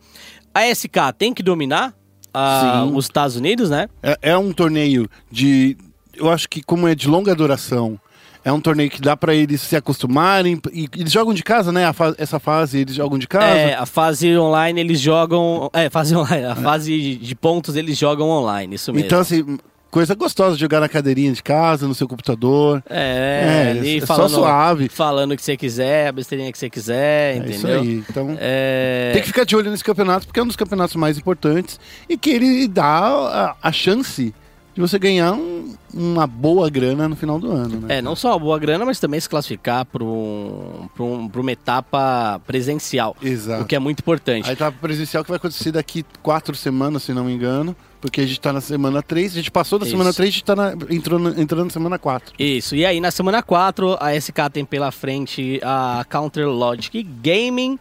a 0.53 0.65
SK 0.75 1.13
tem 1.17 1.33
que 1.33 1.41
dominar 1.41 1.93
ah, 2.33 2.85
os 2.93 3.05
Estados 3.05 3.37
Unidos, 3.37 3.69
né? 3.69 3.87
É, 4.03 4.17
é 4.21 4.37
um 4.37 4.51
torneio 4.51 5.09
de. 5.31 5.77
Eu 6.19 6.29
acho 6.29 6.47
que, 6.49 6.61
como 6.61 6.87
é 6.87 6.93
de 6.95 7.07
longa 7.07 7.33
duração, 7.33 7.99
é 8.43 8.51
um 8.51 8.59
torneio 8.61 8.89
que 8.89 9.01
dá 9.01 9.15
pra 9.17 9.33
eles 9.33 9.61
se 9.61 9.75
acostumarem. 9.75 10.59
E 10.73 10.87
eles 10.97 11.11
jogam 11.11 11.33
de 11.33 11.43
casa, 11.43 11.71
né? 11.71 11.91
Fa- 11.93 12.15
essa 12.17 12.39
fase 12.39 12.79
eles 12.79 12.95
jogam 12.95 13.17
de 13.17 13.27
casa. 13.27 13.45
É, 13.57 13.73
a 13.75 13.85
fase 13.85 14.37
online 14.37 14.79
eles 14.79 14.99
jogam. 14.99 15.69
É, 15.73 15.89
fase 15.89 16.15
online. 16.15 16.45
A 16.45 16.55
fase 16.55 17.15
de 17.15 17.35
pontos 17.35 17.75
eles 17.75 17.97
jogam 17.97 18.27
online, 18.29 18.75
isso 18.75 18.91
mesmo. 18.93 19.05
então, 19.05 19.19
assim, 19.19 19.57
coisa 19.91 20.13
gostosa 20.15 20.55
de 20.55 20.61
jogar 20.61 20.79
na 20.79 20.87
cadeirinha 20.87 21.31
de 21.33 21.41
casa, 21.43 21.87
no 21.87 21.93
seu 21.95 22.07
computador. 22.07 22.81
É, 22.89 23.73
É, 23.83 23.97
é 23.97 23.99
só 24.01 24.05
falando, 24.15 24.29
suave. 24.35 24.89
falando 24.89 25.31
o 25.31 25.35
que 25.35 25.41
você 25.43 25.57
quiser, 25.57 26.07
a 26.07 26.11
besteirinha 26.11 26.51
que 26.51 26.57
você 26.57 26.69
quiser, 26.69 27.33
É 27.33 27.37
entendeu? 27.37 27.55
isso 27.57 27.67
aí. 27.67 28.03
Então. 28.09 28.37
É, 28.39 29.09
Tem 29.13 29.21
que 29.21 29.27
ficar 29.27 29.43
de 29.45 29.55
olho 29.55 29.69
nesse 29.71 29.83
campeonato, 29.83 30.27
porque 30.27 30.39
é 30.39 30.43
um 30.43 30.47
dos 30.47 30.55
campeonatos 30.55 30.95
mais 30.95 31.17
importantes 31.17 31.79
e 32.07 32.17
que 32.17 32.29
ele 32.29 32.67
dá 32.67 32.85
a, 32.87 33.55
a 33.61 33.71
chance 33.71 34.33
de 34.79 34.89
você 34.89 34.97
ganhar 34.97 35.33
um- 35.33 35.75
uma 35.93 36.25
boa 36.25 36.69
grana 36.69 37.09
no 37.09 37.15
final 37.15 37.37
do 37.37 37.51
ano, 37.51 37.81
né? 37.81 37.97
É, 37.97 38.01
não 38.01 38.15
só 38.15 38.29
uma 38.29 38.39
boa 38.39 38.57
grana, 38.57 38.85
mas 38.85 38.97
também 38.97 39.19
se 39.19 39.27
classificar 39.27 39.83
para 39.85 40.01
um, 40.03 40.87
um, 40.97 41.29
uma 41.35 41.51
etapa 41.51 42.39
presencial. 42.47 43.13
Exato. 43.21 43.63
O 43.63 43.65
que 43.65 43.75
é 43.75 43.79
muito 43.79 43.99
importante. 43.99 44.49
A 44.49 44.53
etapa 44.53 44.77
presencial 44.79 45.21
que 45.23 45.29
vai 45.29 45.35
acontecer 45.37 45.73
daqui 45.73 46.05
quatro 46.23 46.55
semanas, 46.55 47.03
se 47.03 47.13
não 47.13 47.25
me 47.25 47.33
engano, 47.33 47.75
porque 47.99 48.21
a 48.21 48.25
gente 48.25 48.39
tá 48.39 48.53
na 48.53 48.61
semana 48.61 49.01
3, 49.03 49.33
a 49.33 49.35
gente 49.35 49.51
passou 49.51 49.77
da 49.77 49.83
Isso. 49.83 49.91
semana 49.91 50.13
3, 50.13 50.29
a 50.29 50.31
gente 50.31 50.43
tá 50.45 50.55
na, 50.55 50.73
entrou 50.89 51.19
na- 51.19 51.31
entrando 51.41 51.65
na 51.65 51.71
semana 51.71 51.99
4. 51.99 52.33
Isso, 52.39 52.73
e 52.73 52.85
aí 52.85 53.01
na 53.01 53.11
semana 53.11 53.43
4, 53.43 53.97
a 53.99 54.15
SK 54.15 54.49
tem 54.53 54.63
pela 54.63 54.91
frente 54.91 55.59
a 55.61 56.05
Counter 56.09 56.47
Logic 56.47 57.03
Gaming. 57.03 57.77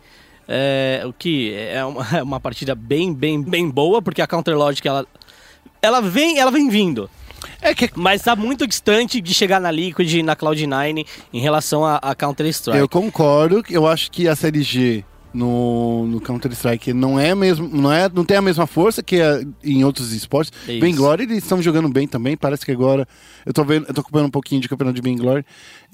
é, 0.51 1.03
o 1.07 1.13
que 1.13 1.53
é 1.55 1.85
uma, 1.85 2.07
é 2.19 2.23
uma 2.23 2.41
partida 2.41 2.75
bem, 2.75 3.13
bem, 3.13 3.41
bem 3.43 3.69
boa, 3.69 4.01
porque 4.01 4.23
a 4.23 4.27
Counter 4.27 4.57
Logic 4.57 4.89
ela, 4.89 5.07
ela, 5.83 6.01
vem, 6.01 6.39
ela 6.39 6.51
vem 6.51 6.69
vindo. 6.69 7.09
É 7.61 7.75
que 7.75 7.91
Mas 7.95 8.23
tá 8.23 8.35
muito 8.35 8.67
distante 8.67 9.21
de 9.21 9.35
chegar 9.35 9.61
na 9.61 9.71
Liquid 9.71 10.23
na 10.23 10.35
Cloud9 10.35 11.07
em 11.33 11.41
relação 11.41 11.85
a, 11.85 11.97
a 11.97 12.15
Counter-Strike. 12.15 12.79
eu 12.79 12.89
concordo, 12.89 13.63
eu 13.71 13.87
acho 13.87 14.11
que 14.11 14.29
a 14.29 14.35
série 14.37 14.63
G 14.63 15.05
no, 15.39 16.07
no 16.07 16.21
Counter-Strike 16.21 16.93
não 16.93 17.19
é 17.19 17.35
mesmo, 17.35 17.69
não 17.73 17.93
é, 17.93 18.09
não 18.13 18.25
tem 18.25 18.37
a 18.37 18.43
mesma 18.43 18.67
força 18.67 19.03
que 19.03 19.17
é 19.17 19.43
em 19.63 19.85
outros 19.85 20.13
esportes. 20.13 20.53
Bem 20.67 20.95
Glory 20.95 21.23
eles 21.23 21.39
estão 21.39 21.63
jogando 21.63 21.89
bem 21.89 22.07
também, 22.09 22.37
parece 22.37 22.65
que 22.67 22.73
agora 22.73 23.07
eu 23.47 23.53
tô 23.53 23.65
vendo, 23.65 23.87
eu 23.89 23.95
tô 23.95 24.01
acompanhando 24.01 24.27
um 24.29 24.31
pouquinho 24.33 24.61
de 24.61 24.69
campeonato 24.69 24.97
de 24.97 25.03
Bem 25.03 25.17
Glory. 25.17 25.45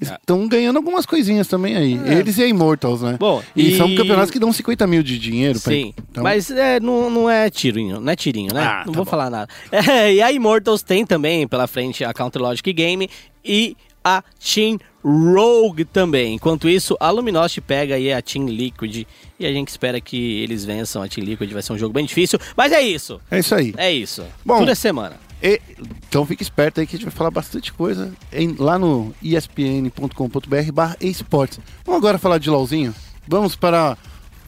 Eles 0.01 0.11
É. 0.11 0.15
estão 0.15 0.47
ganhando 0.47 0.77
algumas 0.77 1.05
coisinhas 1.05 1.47
também 1.47 1.75
aí. 1.75 1.93
Eles 2.17 2.37
e 2.37 2.43
a 2.43 2.47
Immortals, 2.47 3.01
né? 3.01 3.17
Bom, 3.19 3.41
e, 3.55 3.69
e- 3.73 3.77
são 3.77 3.93
campeonatos 3.95 4.31
que 4.31 4.39
dão 4.39 4.51
50 4.51 4.85
mil 4.87 5.03
de 5.03 5.17
dinheiro. 5.19 5.59
pra- 5.59 5.71
Sim, 5.71 5.93
então- 6.11 6.23
mas 6.23 6.49
é, 6.51 6.79
não, 6.79 7.09
não 7.09 7.29
é 7.29 7.49
tirinho, 7.49 7.99
não 8.01 8.11
é 8.11 8.15
tirinho, 8.15 8.53
né? 8.53 8.61
Ah, 8.61 8.83
não 8.85 8.91
tá 8.93 8.97
vou 8.97 9.05
bom. 9.05 9.09
falar 9.11 9.29
nada. 9.29 9.47
É, 9.71 10.13
e 10.13 10.21
a 10.21 10.31
Immortals 10.31 10.81
tem 10.81 11.05
também 11.05 11.47
pela 11.47 11.67
frente 11.67 12.03
a 12.03 12.13
Counter 12.13 12.41
Logic 12.41 12.73
Game 12.73 13.07
e 13.43 13.77
a 14.05 14.23
Team 14.39 14.77
Rogue 15.03 15.83
também. 15.83 16.35
Enquanto 16.35 16.69
isso, 16.69 16.95
a 16.99 17.09
Luminosity 17.09 17.59
pega 17.61 17.95
aí 17.95 18.13
a 18.13 18.21
Team 18.21 18.45
Liquid 18.47 19.05
e 19.39 19.45
a 19.45 19.51
gente 19.51 19.69
espera 19.69 19.99
que 19.99 20.41
eles 20.43 20.63
vençam 20.63 21.01
a 21.01 21.07
Team 21.07 21.25
Liquid. 21.25 21.51
Vai 21.51 21.61
ser 21.63 21.73
um 21.73 21.77
jogo 21.77 21.93
bem 21.93 22.05
difícil, 22.05 22.37
mas 22.55 22.71
é 22.71 22.81
isso. 22.81 23.19
É 23.31 23.39
isso 23.39 23.55
aí. 23.55 23.73
É 23.77 23.91
isso. 23.91 24.23
Bom, 24.45 24.59
Tudo 24.59 24.71
é 24.71 24.75
semana. 24.75 25.15
E- 25.43 25.59
então 26.07 26.25
fique 26.25 26.41
esperto 26.43 26.79
aí 26.79 26.87
que 26.87 26.95
a 26.95 26.97
gente 26.99 27.05
vai 27.07 27.13
falar 27.15 27.31
bastante 27.31 27.73
coisa 27.73 28.13
em- 28.31 28.55
lá 28.57 28.79
no 28.79 29.13
espn.com.br 29.21 30.71
barra 30.73 30.95
esportes. 31.01 31.59
Vamos 31.83 31.99
agora 31.99 32.17
falar 32.17 32.37
de 32.37 32.49
LOLzinho? 32.49 32.93
Vamos 33.27 33.55
para 33.55 33.97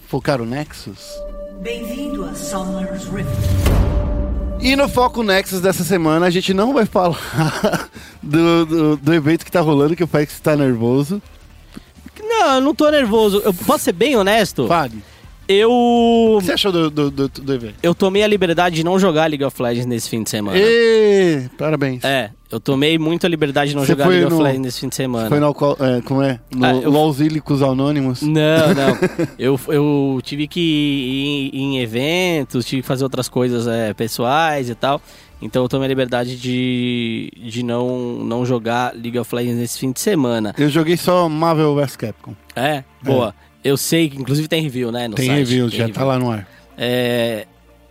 focar 0.07 0.41
o 0.41 0.45
Nexus? 0.45 0.99
Bem-vindo 1.61 2.23
a 2.23 2.33
Summer's 2.35 3.05
Rift. 3.05 4.16
E 4.59 4.75
no 4.75 4.89
Foco 4.89 5.23
Nexus 5.23 5.61
dessa 5.61 5.83
semana 5.83 6.25
a 6.25 6.29
gente 6.29 6.53
não 6.53 6.73
vai 6.73 6.85
falar 6.85 7.19
do, 8.21 8.65
do, 8.65 8.97
do 8.97 9.13
evento 9.13 9.45
que 9.45 9.51
tá 9.51 9.61
rolando, 9.61 9.95
que 9.95 10.03
o 10.03 10.07
Fex 10.07 10.33
está 10.33 10.55
nervoso. 10.55 11.21
Não, 12.21 12.55
eu 12.55 12.61
não 12.61 12.75
tô 12.75 12.89
nervoso. 12.89 13.41
Eu 13.45 13.53
posso 13.53 13.85
ser 13.85 13.93
bem 13.93 14.15
honesto? 14.15 14.67
Fale. 14.67 15.01
Eu. 15.47 15.71
O 15.71 16.39
que 16.39 16.45
você 16.45 16.53
achou 16.53 16.71
do, 16.71 16.89
do, 16.89 17.09
do, 17.09 17.29
do 17.29 17.53
evento? 17.53 17.75
Eu 17.81 17.95
tomei 17.95 18.23
a 18.23 18.27
liberdade 18.27 18.75
de 18.75 18.83
não 18.83 18.99
jogar 18.99 19.29
League 19.29 19.43
of 19.43 19.61
Legends 19.61 19.85
nesse 19.85 20.09
fim 20.09 20.23
de 20.23 20.29
semana. 20.29 20.57
Ê, 20.57 21.47
parabéns. 21.57 22.03
É, 22.03 22.31
eu 22.51 22.59
tomei 22.59 22.97
muito 22.97 23.25
a 23.25 23.29
liberdade 23.29 23.71
de 23.71 23.75
não 23.75 23.83
Você 23.83 23.91
jogar 23.93 24.07
League 24.07 24.25
of 24.25 24.35
no- 24.35 24.41
Legends 24.41 24.61
nesse 24.65 24.79
fim 24.79 24.89
de 24.89 24.95
semana. 24.95 25.27
Foi 25.29 25.39
no, 25.39 25.49
é, 25.49 26.01
como 26.01 26.21
é? 26.21 26.39
No 26.55 26.65
Ah, 26.65 26.73
eu- 26.73 26.89
LOLzílicos 26.89 27.61
Anônimos. 27.61 28.21
Não, 28.21 28.31
não. 28.73 28.97
eu, 29.37 29.59
eu 29.67 30.19
tive 30.23 30.47
que 30.47 30.59
ir 30.59 31.57
em 31.57 31.79
eventos, 31.79 32.65
tive 32.65 32.81
que 32.81 32.87
fazer 32.87 33.03
outras 33.03 33.27
coisas 33.27 33.67
é, 33.67 33.93
pessoais 33.93 34.69
e 34.69 34.75
tal. 34.75 35.01
Então 35.41 35.61
eu 35.63 35.69
tomei 35.69 35.85
a 35.85 35.89
liberdade 35.89 36.35
de, 36.35 37.31
de 37.37 37.61
não, 37.63 38.15
não 38.23 38.45
jogar 38.45 38.93
League 38.95 39.19
of 39.19 39.33
Legends 39.35 39.59
nesse 39.59 39.77
fim 39.79 39.91
de 39.91 39.99
semana. 39.99 40.55
Eu 40.57 40.69
joguei 40.69 40.97
só 40.97 41.29
Marvel 41.29 41.75
vs 41.75 41.95
Capcom. 41.95 42.33
É, 42.55 42.83
boa. 43.03 43.35
Eu 43.63 43.75
sei 43.77 44.09
que 44.09 44.17
inclusive 44.17 44.47
tem 44.47 44.61
review, 44.63 44.91
né? 44.91 45.07
Tem 45.09 45.27
site. 45.27 45.37
review, 45.39 45.69
já 45.69 45.89
tá 45.89 46.03
lá 46.03 46.17
no 46.17 46.31
ar. 46.31 46.47
É, 46.77 47.45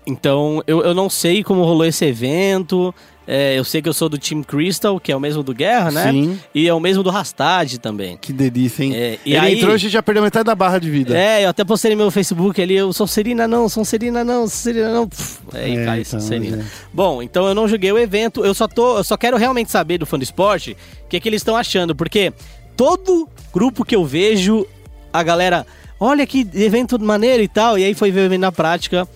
então, 0.07 0.63
eu, 0.67 0.83
eu 0.83 0.95
não 0.95 1.11
sei 1.11 1.43
como 1.43 1.63
rolou 1.65 1.85
esse 1.85 2.05
evento. 2.05 2.95
É, 3.29 3.59
eu 3.59 3.65
sei 3.65 3.83
que 3.83 3.89
eu 3.89 3.93
sou 3.93 4.09
do 4.09 4.17
Team 4.17 4.41
Crystal, 4.45 5.01
que 5.01 5.11
é 5.11 5.17
o 5.17 5.19
mesmo 5.19 5.43
do 5.43 5.53
Guerra, 5.53 5.91
né? 5.91 6.13
Sim. 6.13 6.39
E 6.55 6.69
é 6.69 6.73
o 6.73 6.79
mesmo 6.79 7.03
do 7.03 7.11
Rastad 7.11 7.77
também. 7.79 8.17
Que 8.17 8.33
delícia, 8.33 8.85
hein? 8.85 8.95
É, 8.95 9.19
e 9.27 9.31
Ele 9.35 9.39
aí- 9.39 9.55
entrou 9.59 9.75
e 9.75 9.79
já 9.79 10.01
perdeu 10.01 10.23
metade 10.23 10.45
da 10.45 10.55
barra 10.55 10.79
de 10.79 10.89
vida. 10.89 11.19
É, 11.19 11.45
eu 11.45 11.49
até 11.49 11.65
postei 11.65 11.91
no 11.91 11.97
meu 11.97 12.11
Facebook 12.13 12.63
ali, 12.63 12.77
eu 12.77 12.93
sou 12.93 13.05
Serina 13.05 13.49
não, 13.49 13.69
sou 13.69 13.85
Serina 13.85 14.23
não, 14.23 14.43
sou 14.43 14.49
Serina 14.51 14.91
não. 14.93 15.09
Pff, 15.09 15.39
aí 15.55 15.77
É, 15.77 15.85
cai 15.85 16.01
então, 16.03 16.21
Serina. 16.21 16.59
é. 16.63 16.65
Bom, 16.93 17.21
então 17.21 17.49
eu 17.49 17.55
não 17.55 17.67
joguei 17.67 17.91
o 17.91 17.99
evento, 17.99 18.45
eu 18.47 18.55
só 18.55 18.69
tô, 18.69 18.99
eu 18.99 19.03
só 19.05 19.17
quero 19.17 19.37
realmente 19.37 19.73
saber 19.73 19.99
do 19.99 20.07
fã 20.07 20.17
do 20.17 20.23
esporte 20.23 20.77
o 21.05 21.09
que, 21.09 21.19
que 21.19 21.29
eles 21.29 21.41
estão 21.41 21.57
achando, 21.57 21.97
porque 21.97 22.33
todo 22.77 23.29
grupo 23.53 23.85
que 23.85 23.97
eu 23.97 24.05
vejo, 24.05 24.65
a 25.13 25.25
galera, 25.25 25.67
olha 25.99 26.25
que 26.29 26.47
evento 26.55 26.97
maneiro 27.01 27.43
e 27.43 27.49
tal, 27.49 27.77
e 27.77 27.83
aí 27.83 27.93
foi 27.93 28.13
ver 28.13 28.39
na 28.39 28.53
prática, 28.53 29.09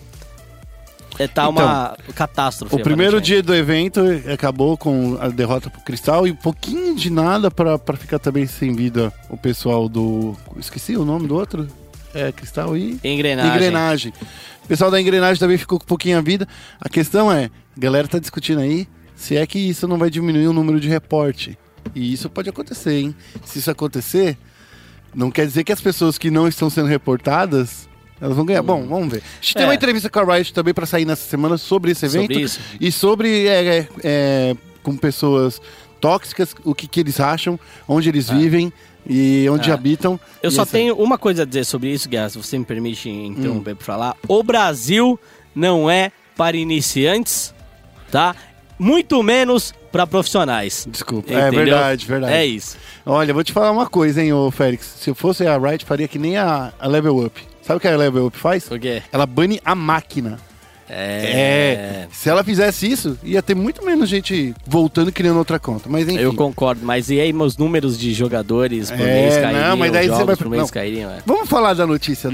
é, 1.23 1.27
tá 1.27 1.47
uma 1.49 1.97
catástrofe. 2.15 2.73
Então, 2.73 2.79
O 2.79 2.83
primeiro 2.83 3.17
aparentemente. 3.17 3.43
dia 3.43 3.43
do 3.43 3.55
evento 3.55 4.01
acabou 4.33 4.77
com 4.77 5.17
a 5.19 5.27
derrota 5.29 5.69
pro 5.69 5.81
Cristal 5.81 6.27
e 6.27 6.31
um 6.31 6.35
pouquinho 6.35 6.95
de 6.95 7.09
nada 7.09 7.49
pra, 7.51 7.77
pra 7.77 7.95
ficar 7.97 8.19
também 8.19 8.45
sem 8.45 8.73
vida 8.73 9.11
o 9.29 9.37
pessoal 9.37 9.87
do. 9.87 10.35
Esqueci 10.57 10.95
o 10.95 11.05
nome 11.05 11.27
do 11.27 11.35
outro? 11.35 11.67
É, 12.13 12.31
Cristal 12.31 12.75
e. 12.75 12.99
Engrenagem. 13.03 13.51
Engrenagem. 13.55 14.13
O 14.63 14.67
pessoal 14.67 14.91
da 14.91 14.99
engrenagem 15.01 15.39
também 15.39 15.57
ficou 15.57 15.79
com 15.79 15.85
pouquinho 15.85 16.17
a 16.17 16.21
vida. 16.21 16.47
A 16.79 16.89
questão 16.89 17.31
é, 17.31 17.45
a 17.75 17.79
galera 17.79 18.07
tá 18.07 18.19
discutindo 18.19 18.59
aí 18.59 18.87
se 19.15 19.37
é 19.37 19.45
que 19.45 19.59
isso 19.59 19.87
não 19.87 19.97
vai 19.97 20.09
diminuir 20.09 20.47
o 20.47 20.53
número 20.53 20.79
de 20.79 20.87
reporte. 20.89 21.57
E 21.93 22.13
isso 22.13 22.29
pode 22.29 22.49
acontecer, 22.49 22.93
hein? 22.99 23.15
Se 23.43 23.59
isso 23.59 23.69
acontecer, 23.69 24.37
não 25.13 25.29
quer 25.29 25.45
dizer 25.45 25.63
que 25.63 25.71
as 25.71 25.81
pessoas 25.81 26.17
que 26.17 26.31
não 26.31 26.47
estão 26.47 26.69
sendo 26.69 26.87
reportadas, 26.87 27.87
elas 28.21 28.35
vão 28.35 28.45
ganhar. 28.45 28.61
Bom, 28.61 28.85
vamos 28.87 29.11
ver. 29.11 29.17
A 29.23 29.41
gente 29.43 29.53
tem 29.55 29.63
É. 29.63 29.67
uma 29.67 29.75
entrevista 29.75 30.09
com 30.09 30.19
a 30.19 30.35
Riot 30.35 30.53
também 30.53 30.73
para 30.73 30.85
sair 30.85 31.05
nessa 31.05 31.27
semana 31.27 31.57
sobre 31.57 31.91
esse 31.91 32.07
Sobre 32.07 32.25
evento. 32.25 32.39
isso. 32.39 32.59
E 32.79 32.91
sobre 32.91 33.47
é, 33.47 33.77
é, 33.79 33.87
é, 34.03 34.55
com 34.83 34.95
pessoas 34.95 35.59
tóxicas, 35.99 36.55
o 36.63 36.73
que, 36.75 36.87
que 36.87 36.99
eles 36.99 37.19
acham, 37.19 37.59
onde 37.87 38.09
eles 38.09 38.29
vivem 38.29 38.71
e 39.07 39.47
onde 39.49 39.69
É. 39.69 39.73
habitam. 39.73 40.19
Eu 40.41 40.49
E 40.49 40.53
só 40.53 40.61
essa- 40.63 40.71
tenho 40.71 40.95
uma 40.95 41.17
coisa 41.17 41.43
a 41.43 41.45
dizer 41.45 41.65
sobre 41.65 41.89
isso, 41.89 42.07
Guerra, 42.07 42.29
se 42.29 42.37
você 42.37 42.57
me 42.57 42.65
permite 42.65 43.09
Hum. 43.09 43.25
interromper 43.37 43.75
pra 43.75 43.85
falar. 43.85 44.15
O 44.27 44.41
Brasil 44.43 45.19
não 45.55 45.89
é 45.89 46.11
para 46.37 46.55
iniciantes, 46.57 47.53
tá? 48.11 48.35
Muito 48.79 49.21
menos 49.21 49.73
para 49.91 50.07
profissionais. 50.07 50.87
Desculpa. 50.89 51.31
É 51.31 51.41
Entendeu? 51.49 51.65
verdade, 51.65 52.05
verdade. 52.07 52.33
É 52.33 52.45
isso. 52.45 52.77
Olha, 53.05 53.31
vou 53.33 53.43
te 53.43 53.51
falar 53.53 53.71
uma 53.71 53.85
coisa, 53.87 54.23
hein, 54.23 54.33
ô 54.33 54.49
Félix. 54.49 54.85
Se 54.99 55.09
eu 55.11 55.15
fosse 55.15 55.45
a 55.45 55.55
Riot, 55.57 55.85
faria 55.85 56.07
que 56.07 56.17
nem 56.17 56.37
a, 56.37 56.73
a 56.79 56.87
Level 56.87 57.17
Up. 57.23 57.39
Sabe 57.61 57.77
o 57.77 57.79
que 57.79 57.87
a 57.87 57.95
Level 57.97 58.25
Up 58.25 58.37
faz? 58.37 58.69
O 58.71 58.79
quê? 58.79 59.01
Ela 59.11 59.25
bane 59.25 59.59
a 59.63 59.75
máquina. 59.75 60.39
É. 60.93 62.07
Se 62.11 62.29
ela 62.29 62.43
fizesse 62.43 62.89
isso, 62.91 63.17
ia 63.23 63.41
ter 63.41 63.55
muito 63.55 63.83
menos 63.85 64.09
gente 64.09 64.53
voltando 64.67 65.09
e 65.09 65.11
criando 65.13 65.37
outra 65.37 65.57
conta. 65.57 65.87
Mas 65.89 66.07
enfim. 66.07 66.19
Eu 66.19 66.33
concordo, 66.33 66.85
mas 66.85 67.09
e 67.09 67.17
aí 67.19 67.31
meus 67.31 67.55
números 67.55 67.97
de 67.97 68.13
jogadores 68.13 68.91
por 68.91 68.99
É, 68.99 69.05
mês 69.05 69.35
não, 69.35 69.41
cairiam, 69.41 69.77
mas 69.77 69.91
daí 69.93 70.07
você 70.09 70.23
vai- 70.25 70.35
por 70.35 70.49
mês 70.49 70.63
não. 70.63 70.69
cairiam, 70.69 71.09
é. 71.11 71.19
Vamos 71.25 71.47
falar 71.47 71.73
da 71.75 71.87
notícia 71.87 72.29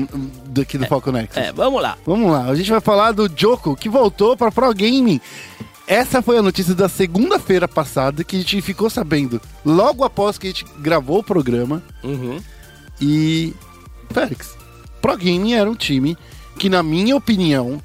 daqui 0.47 0.77
do 0.77 0.87
Falcon 0.87 1.11
Nexus. 1.11 1.37
É, 1.37 1.51
vamos 1.53 1.81
lá. 1.81 1.97
Vamos 2.05 2.31
lá, 2.31 2.45
a 2.45 2.55
gente 2.55 2.71
vai 2.71 2.81
falar 2.81 3.11
do 3.11 3.29
Joko, 3.35 3.75
que 3.75 3.89
voltou 3.89 4.35
para 4.35 4.51
Pro 4.51 4.73
Gaming. 4.73 5.21
Essa 5.85 6.21
foi 6.23 6.37
a 6.37 6.41
notícia 6.41 6.73
da 6.73 6.89
segunda-feira 6.89 7.67
passada, 7.67 8.23
que 8.23 8.37
a 8.37 8.39
gente 8.39 8.59
ficou 8.61 8.89
sabendo 8.89 9.39
logo 9.63 10.03
após 10.03 10.37
que 10.39 10.47
a 10.47 10.49
gente 10.49 10.65
gravou 10.79 11.19
o 11.19 11.23
programa. 11.23 11.81
Uhum. 12.03 12.39
E, 12.99 13.53
Félix, 14.11 14.56
Pro 15.07 15.15
Gaming 15.15 15.53
era 15.53 15.71
um 15.71 15.73
time 15.73 16.17
que, 16.59 16.67
na 16.67 16.83
minha 16.83 17.15
opinião, 17.15 17.81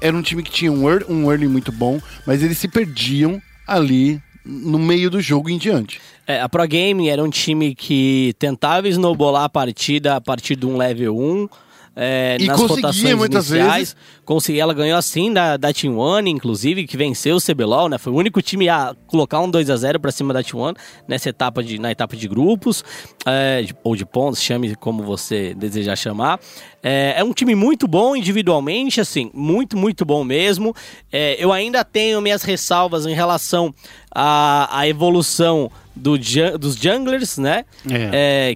era 0.00 0.16
um 0.16 0.22
time 0.22 0.42
que 0.42 0.50
tinha 0.50 0.72
um 0.72 0.88
early, 0.88 1.04
um 1.06 1.30
early 1.30 1.46
muito 1.46 1.70
bom, 1.70 2.00
mas 2.26 2.42
eles 2.42 2.56
se 2.56 2.66
perdiam 2.66 3.42
ali 3.66 4.22
no 4.42 4.78
meio 4.78 5.10
do 5.10 5.20
jogo 5.20 5.50
em 5.50 5.58
diante. 5.58 6.00
É, 6.26 6.40
a 6.40 6.48
Pro 6.48 6.66
Gaming 6.66 7.10
era 7.10 7.22
um 7.22 7.28
time 7.28 7.74
que 7.74 8.34
tentava 8.38 8.88
snowballar 8.88 9.44
a 9.44 9.48
partida 9.50 10.16
a 10.16 10.20
partir 10.20 10.56
de 10.56 10.64
um 10.64 10.78
level 10.78 11.18
1. 11.18 11.48
É, 11.98 12.36
E 12.38 12.46
nas 12.46 12.60
conseguia 12.60 13.16
muitas 13.16 13.48
iniciais. 13.48 13.74
vezes. 13.74 13.96
Conseguia, 14.22 14.62
ela 14.62 14.74
ganhou 14.74 14.98
assim 14.98 15.32
da, 15.32 15.56
da 15.56 15.72
Team 15.72 15.96
One, 15.96 16.30
inclusive, 16.30 16.86
que 16.86 16.94
venceu 16.94 17.36
o 17.36 17.40
CBLOL, 17.40 17.88
né? 17.88 17.96
Foi 17.96 18.12
o 18.12 18.16
único 18.16 18.42
time 18.42 18.68
a 18.68 18.94
colocar 19.06 19.40
um 19.40 19.50
2 19.50 19.70
a 19.70 19.76
0 19.76 19.98
pra 19.98 20.12
cima 20.12 20.34
da 20.34 20.42
Team 20.42 20.60
One 20.60 20.76
nessa 21.08 21.30
etapa 21.30 21.62
de, 21.62 21.78
na 21.78 21.90
etapa 21.90 22.14
de 22.14 22.28
grupos, 22.28 22.84
é, 23.24 23.64
ou 23.82 23.96
de 23.96 24.04
pontos, 24.04 24.42
chame 24.42 24.74
como 24.76 25.02
você 25.02 25.54
desejar 25.54 25.96
chamar. 25.96 26.38
É, 26.82 27.14
é 27.16 27.24
um 27.24 27.32
time 27.32 27.54
muito 27.54 27.88
bom 27.88 28.14
individualmente, 28.14 29.00
assim, 29.00 29.30
muito, 29.32 29.76
muito 29.76 30.04
bom 30.04 30.22
mesmo. 30.22 30.74
É, 31.10 31.42
eu 31.42 31.50
ainda 31.50 31.82
tenho 31.82 32.20
minhas 32.20 32.42
ressalvas 32.42 33.06
em 33.06 33.14
relação 33.14 33.74
à, 34.14 34.80
à 34.80 34.86
evolução 34.86 35.70
do, 35.94 36.18
dos 36.58 36.76
junglers, 36.76 37.38
né? 37.38 37.64
É. 37.90 38.54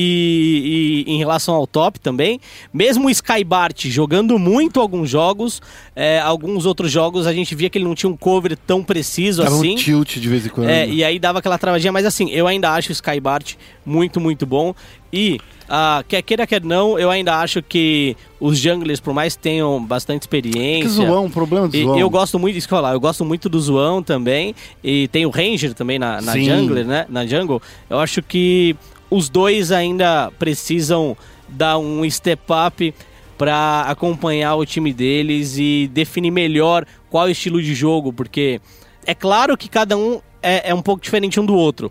E, 0.00 1.04
e 1.06 1.12
em 1.12 1.18
relação 1.18 1.54
ao 1.56 1.66
top 1.66 1.98
também, 1.98 2.40
mesmo 2.72 3.08
o 3.08 3.10
Skybart 3.10 3.86
jogando 3.86 4.38
muito 4.38 4.80
alguns 4.80 5.10
jogos, 5.10 5.60
é, 5.96 6.20
alguns 6.20 6.64
outros 6.66 6.92
jogos 6.92 7.26
a 7.26 7.32
gente 7.32 7.52
via 7.54 7.68
que 7.68 7.78
ele 7.78 7.84
não 7.84 7.96
tinha 7.96 8.08
um 8.08 8.16
cover 8.16 8.56
tão 8.56 8.84
preciso 8.84 9.42
Dava 9.42 9.56
assim. 9.56 9.72
um 9.72 9.76
tilt 9.76 10.16
de 10.18 10.28
vez 10.28 10.46
em 10.46 10.48
quando. 10.50 10.68
É, 10.68 10.88
e 10.88 11.02
aí 11.02 11.18
dava 11.18 11.40
aquela 11.40 11.58
travadinha, 11.58 11.90
mas 11.92 12.06
assim, 12.06 12.30
eu 12.30 12.46
ainda 12.46 12.70
acho 12.70 12.90
o 12.90 12.92
Skybart 12.92 13.54
muito, 13.84 14.20
muito 14.20 14.46
bom. 14.46 14.72
E, 15.12 15.40
ah, 15.68 16.04
quer 16.06 16.22
queira, 16.22 16.46
quer 16.46 16.62
não, 16.62 16.98
eu 16.98 17.10
ainda 17.10 17.36
acho 17.40 17.62
que 17.62 18.16
os 18.38 18.58
junglers, 18.58 19.00
por 19.00 19.12
mais 19.12 19.34
que 19.34 19.42
tenham 19.42 19.82
bastante 19.84 20.22
experiência. 20.22 20.82
que 20.82 20.88
zoão, 20.88 21.24
um 21.24 21.30
problema 21.30 21.66
do 21.66 21.76
E 21.76 21.82
zoão. 21.82 21.98
eu 21.98 22.08
gosto 22.08 22.38
muito, 22.38 22.56
isso 22.56 22.68
que 22.68 22.74
eu 22.74 22.78
falar, 22.78 22.92
eu 22.92 23.00
gosto 23.00 23.24
muito 23.24 23.48
do 23.48 23.58
Zoão 23.58 24.02
também. 24.02 24.54
E 24.84 25.08
tem 25.08 25.26
o 25.26 25.30
Ranger 25.30 25.74
também 25.74 25.98
na, 25.98 26.20
na 26.20 26.32
Sim. 26.34 26.44
Jungler, 26.44 26.86
né? 26.86 27.06
Na 27.08 27.26
Jungle. 27.26 27.60
Eu 27.88 27.98
acho 27.98 28.22
que 28.22 28.76
os 29.10 29.28
dois 29.28 29.70
ainda 29.72 30.30
precisam 30.38 31.16
dar 31.48 31.78
um 31.78 32.08
step 32.10 32.42
up 32.66 32.94
para 33.36 33.82
acompanhar 33.82 34.56
o 34.56 34.66
time 34.66 34.92
deles 34.92 35.56
e 35.58 35.88
definir 35.92 36.30
melhor 36.30 36.84
qual 37.08 37.28
é 37.28 37.30
estilo 37.30 37.62
de 37.62 37.74
jogo, 37.74 38.12
porque 38.12 38.60
é 39.06 39.14
claro 39.14 39.56
que 39.56 39.68
cada 39.68 39.96
um 39.96 40.20
é, 40.42 40.70
é 40.70 40.74
um 40.74 40.82
pouco 40.82 41.02
diferente 41.02 41.38
um 41.40 41.46
do 41.46 41.54
outro. 41.54 41.90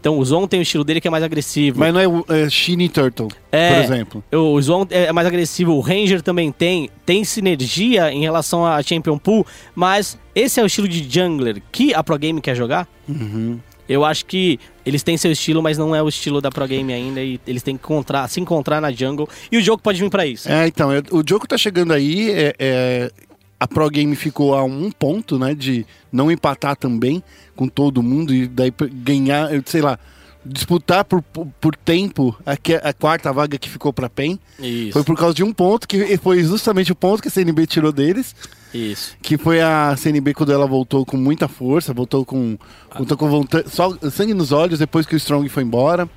Então 0.00 0.18
o 0.18 0.24
Zon 0.24 0.46
tem 0.46 0.60
o 0.60 0.62
estilo 0.62 0.84
dele 0.84 1.00
que 1.00 1.08
é 1.08 1.10
mais 1.10 1.24
agressivo. 1.24 1.80
Mas 1.80 1.92
não 1.92 2.00
é, 2.00 2.06
o- 2.06 2.24
é 2.28 2.48
Shiny 2.48 2.88
Turtle, 2.88 3.28
É. 3.50 3.74
por 3.74 3.84
exemplo. 3.84 4.24
O 4.32 4.60
Zon 4.62 4.86
é 4.90 5.12
mais 5.12 5.26
agressivo, 5.26 5.72
o 5.72 5.80
Ranger 5.80 6.22
também 6.22 6.52
tem, 6.52 6.88
tem 7.04 7.24
sinergia 7.24 8.12
em 8.12 8.20
relação 8.22 8.64
a 8.64 8.80
Champion 8.82 9.18
Pool, 9.18 9.44
mas 9.74 10.16
esse 10.34 10.60
é 10.60 10.62
o 10.62 10.66
estilo 10.66 10.86
de 10.88 11.06
jungler 11.08 11.60
que 11.72 11.92
a 11.92 12.02
Pro 12.04 12.16
Game 12.18 12.40
quer 12.40 12.54
jogar. 12.54 12.86
Uhum. 13.08 13.58
Eu 13.88 14.04
acho 14.04 14.24
que 14.26 14.58
eles 14.86 15.02
têm 15.02 15.16
seu 15.18 15.32
estilo, 15.32 15.60
mas 15.60 15.76
não 15.76 15.94
é 15.94 16.00
o 16.00 16.08
estilo 16.08 16.40
da 16.40 16.48
Pro 16.48 16.66
Game 16.66 16.92
ainda 16.92 17.20
e 17.20 17.40
eles 17.44 17.62
têm 17.62 17.76
que 17.76 17.82
encontrar, 17.84 18.28
se 18.28 18.40
encontrar 18.40 18.80
na 18.80 18.92
jungle 18.92 19.28
e 19.50 19.58
o 19.58 19.60
jogo 19.60 19.82
pode 19.82 20.00
vir 20.00 20.08
pra 20.08 20.24
isso. 20.24 20.48
É, 20.48 20.68
então, 20.68 20.90
o 21.10 21.22
jogo 21.28 21.46
tá 21.46 21.58
chegando 21.58 21.92
aí, 21.92 22.30
é, 22.30 22.54
é, 22.56 23.10
a 23.58 23.66
Pro 23.66 23.90
Game 23.90 24.14
ficou 24.14 24.54
a 24.54 24.62
um 24.62 24.92
ponto, 24.92 25.40
né, 25.40 25.54
de 25.54 25.84
não 26.12 26.30
empatar 26.30 26.76
também 26.76 27.20
com 27.56 27.66
todo 27.66 28.00
mundo 28.00 28.32
e 28.32 28.46
daí 28.46 28.72
ganhar, 29.02 29.50
sei 29.64 29.82
lá, 29.82 29.98
disputar 30.46 31.04
por, 31.04 31.20
por, 31.22 31.46
por 31.60 31.76
tempo 31.76 32.36
a, 32.46 32.52
a 32.88 32.92
quarta 32.92 33.32
vaga 33.32 33.58
que 33.58 33.68
ficou 33.68 33.92
pra 33.92 34.08
PEN. 34.08 34.38
Isso. 34.58 34.92
Foi 34.92 35.04
por 35.04 35.16
causa 35.16 35.34
de 35.34 35.42
um 35.42 35.52
ponto, 35.52 35.86
que 35.86 36.16
foi 36.18 36.42
justamente 36.42 36.92
o 36.92 36.94
ponto 36.94 37.22
que 37.22 37.28
a 37.28 37.30
CNB 37.30 37.66
tirou 37.66 37.92
deles, 37.92 38.34
Isso. 38.72 39.16
que 39.22 39.36
foi 39.36 39.60
a 39.60 39.94
CNB 39.96 40.34
quando 40.34 40.52
ela 40.52 40.66
voltou 40.66 41.04
com 41.04 41.16
muita 41.16 41.48
força, 41.48 41.92
voltou 41.92 42.24
com, 42.24 42.58
voltou 42.96 43.16
com 43.16 43.28
vontade, 43.28 43.68
só 43.70 43.96
sangue 44.10 44.34
nos 44.34 44.52
olhos 44.52 44.78
depois 44.78 45.06
que 45.06 45.14
o 45.14 45.18
Strong 45.18 45.48
foi 45.48 45.62
embora. 45.62 46.08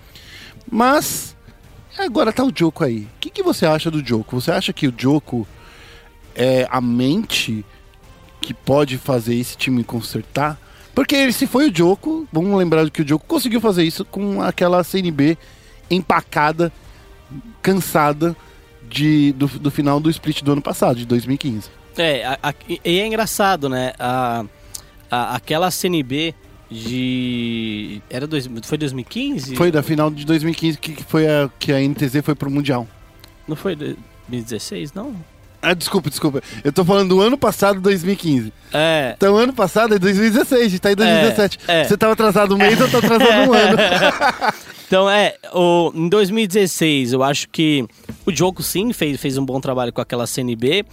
Mas 0.71 1.35
agora 1.97 2.31
tá 2.31 2.43
o 2.43 2.51
Joko 2.55 2.83
aí. 2.83 2.99
O 2.99 3.19
que, 3.19 3.29
que 3.29 3.43
você 3.43 3.65
acha 3.65 3.89
do 3.89 4.05
Joko? 4.05 4.39
Você 4.39 4.51
acha 4.51 4.71
que 4.71 4.87
o 4.87 4.93
Joko 4.95 5.47
é 6.35 6.67
a 6.69 6.79
mente 6.79 7.65
que 8.41 8.53
pode 8.53 8.97
fazer 8.97 9.35
esse 9.35 9.57
time 9.57 9.83
consertar? 9.83 10.57
Porque 10.99 11.31
se 11.31 11.47
foi 11.47 11.69
o 11.69 11.73
Joko, 11.73 12.27
vamos 12.29 12.57
lembrar 12.57 12.89
que 12.89 13.01
o 13.01 13.07
Joko 13.07 13.25
conseguiu 13.25 13.61
fazer 13.61 13.85
isso 13.85 14.03
com 14.03 14.41
aquela 14.41 14.83
CNB 14.83 15.37
empacada, 15.89 16.73
cansada 17.61 18.35
de, 18.89 19.31
do, 19.31 19.47
do 19.47 19.71
final 19.71 20.01
do 20.01 20.09
split 20.09 20.41
do 20.41 20.51
ano 20.51 20.61
passado, 20.61 20.97
de 20.97 21.05
2015. 21.05 21.69
É, 21.97 22.25
a- 22.25 22.39
a- 22.43 22.53
e 22.67 22.81
e 22.83 22.99
é 22.99 23.07
engraçado, 23.07 23.69
né? 23.69 23.93
A, 23.97 24.43
a- 25.09 25.35
aquela 25.35 25.71
CNB 25.71 26.35
de. 26.69 28.01
Era 28.09 28.27
dois, 28.27 28.49
foi 28.63 28.77
2015? 28.77 29.55
Foi 29.55 29.71
da 29.71 29.81
final 29.81 30.11
de 30.11 30.25
2015 30.25 30.77
que, 30.79 30.91
que 30.95 31.03
foi 31.05 31.25
a, 31.27 31.49
que 31.57 31.71
a 31.71 31.79
NTZ 31.81 32.21
foi 32.23 32.35
pro 32.35 32.51
Mundial. 32.51 32.85
Não 33.47 33.55
foi 33.55 33.73
2016, 33.73 34.91
não? 34.91 35.15
Ah, 35.61 35.73
desculpa, 35.73 36.09
desculpa. 36.09 36.41
Eu 36.63 36.71
tô 36.71 36.85
falando 36.85 37.09
do 37.09 37.21
ano 37.21 37.37
passado, 37.37 37.81
2015. 37.81 38.53
É. 38.73 39.13
Então, 39.17 39.35
ano 39.35 39.53
passado 39.53 39.95
é 39.95 39.99
2016, 39.99 40.61
a 40.65 40.67
gente 40.69 40.79
tá 40.79 40.91
em 40.91 40.95
2017. 40.95 41.59
É, 41.67 41.81
é. 41.81 41.83
Você 41.83 41.97
tava 41.97 42.13
atrasado 42.13 42.55
um 42.55 42.57
mês, 42.57 42.79
eu 42.79 42.89
tô 42.89 42.97
atrasado 42.99 43.49
um 43.49 43.53
ano. 43.53 43.77
Então, 44.89 45.07
é, 45.07 45.35
o, 45.53 45.91
em 45.93 46.09
2016, 46.09 47.13
eu 47.13 47.21
acho 47.21 47.47
que 47.49 47.85
o 48.25 48.31
Diogo 48.31 48.63
sim 48.63 48.91
fez, 48.91 49.21
fez 49.21 49.37
um 49.37 49.45
bom 49.45 49.61
trabalho 49.61 49.93
com 49.93 50.01
aquela 50.01 50.25
CNB, 50.25 50.83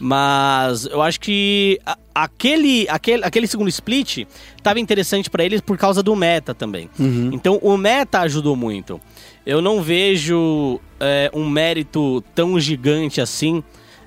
mas 0.00 0.86
eu 0.86 1.02
acho 1.02 1.20
que 1.20 1.78
a- 1.84 1.98
aquele, 2.14 2.86
aquele, 2.88 3.22
aquele 3.22 3.46
segundo 3.46 3.68
split 3.68 4.26
estava 4.56 4.80
interessante 4.80 5.28
para 5.28 5.44
eles 5.44 5.60
por 5.60 5.76
causa 5.76 6.02
do 6.02 6.16
meta 6.16 6.54
também. 6.54 6.88
Então, 7.30 7.58
o 7.62 7.76
meta 7.76 8.20
ajudou 8.20 8.56
muito. 8.56 8.98
Eu 9.44 9.60
não 9.60 9.82
vejo 9.82 10.80
é, 10.98 11.30
um 11.34 11.46
mérito 11.48 12.22
tão 12.34 12.58
gigante 12.58 13.20
assim 13.20 13.62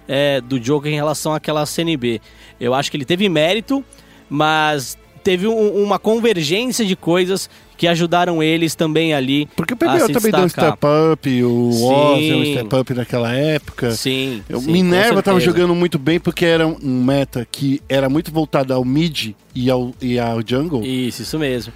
é, 0.07 0.39
do 0.41 0.59
Diogo 0.59 0.87
em 0.87 0.95
relação 0.95 1.33
àquela 1.33 1.65
CNB. 1.65 2.21
Eu 2.59 2.73
acho 2.73 2.89
que 2.91 2.97
ele 2.97 3.05
teve 3.05 3.27
mérito, 3.29 3.83
mas 4.29 4.97
teve 5.23 5.47
um- 5.47 5.83
uma 5.83 5.97
convergência 5.99 6.85
de 6.85 6.95
coisas 6.95 7.49
que 7.77 7.87
ajudaram 7.87 8.41
eles 8.41 8.73
também 8.75 9.13
ali. 9.13 9.47
Porque 9.55 9.73
o 9.73 9.77
PBO 9.77 10.07
também 10.11 10.31
deu 10.31 10.41
um 10.45 10.49
step 10.49 10.77
up, 11.11 11.43
o. 11.43 11.69
Oz 11.83 12.19
deu 12.21 12.37
um 12.37 12.45
step 12.45 12.75
up 12.75 12.93
naquela 12.93 13.33
época. 13.33 13.91
Sim. 13.91 14.41
O 14.49 14.59
sim, 14.61 14.71
Minerva 14.71 15.15
com 15.15 15.21
tava 15.21 15.39
certeza. 15.39 15.57
jogando 15.59 15.75
muito 15.75 15.99
bem 15.99 16.19
porque 16.19 16.45
era 16.45 16.65
um 16.65 16.77
meta 17.03 17.45
que 17.51 17.81
era 17.89 18.07
muito 18.07 18.31
voltado 18.31 18.73
ao 18.73 18.85
mid 18.85 19.33
e 19.53 19.69
ao, 19.69 19.93
e 20.01 20.17
ao 20.17 20.39
jungle. 20.45 20.83
Isso, 20.85 21.23
isso 21.23 21.37
mesmo. 21.37 21.73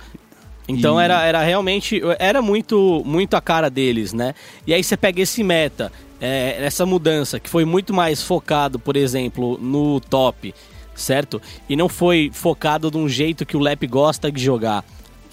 Então 0.69 1.01
E- 1.01 1.03
era, 1.03 1.21
era 1.25 1.41
realmente. 1.43 2.01
Era 2.19 2.41
muito, 2.41 3.01
muito 3.05 3.33
a 3.35 3.41
cara 3.41 3.69
deles, 3.69 4.13
né? 4.13 4.33
E 4.65 4.73
aí 4.73 4.83
você 4.83 4.95
pega 4.95 5.21
esse 5.21 5.43
meta, 5.43 5.91
é, 6.21 6.57
essa 6.63 6.85
mudança, 6.85 7.39
que 7.39 7.49
foi 7.49 7.65
muito 7.65 7.93
mais 7.93 8.21
focado, 8.21 8.77
por 8.77 8.95
exemplo, 8.97 9.57
no 9.61 9.99
top, 9.99 10.53
certo? 10.95 11.41
E 11.67 11.75
não 11.75 11.87
foi 11.87 12.29
focado 12.33 12.91
de 12.91 12.97
um 12.97 13.07
jeito 13.07 13.45
que 13.45 13.55
o 13.55 13.59
Lep 13.59 13.85
gosta 13.87 14.31
de 14.31 14.43
jogar, 14.43 14.83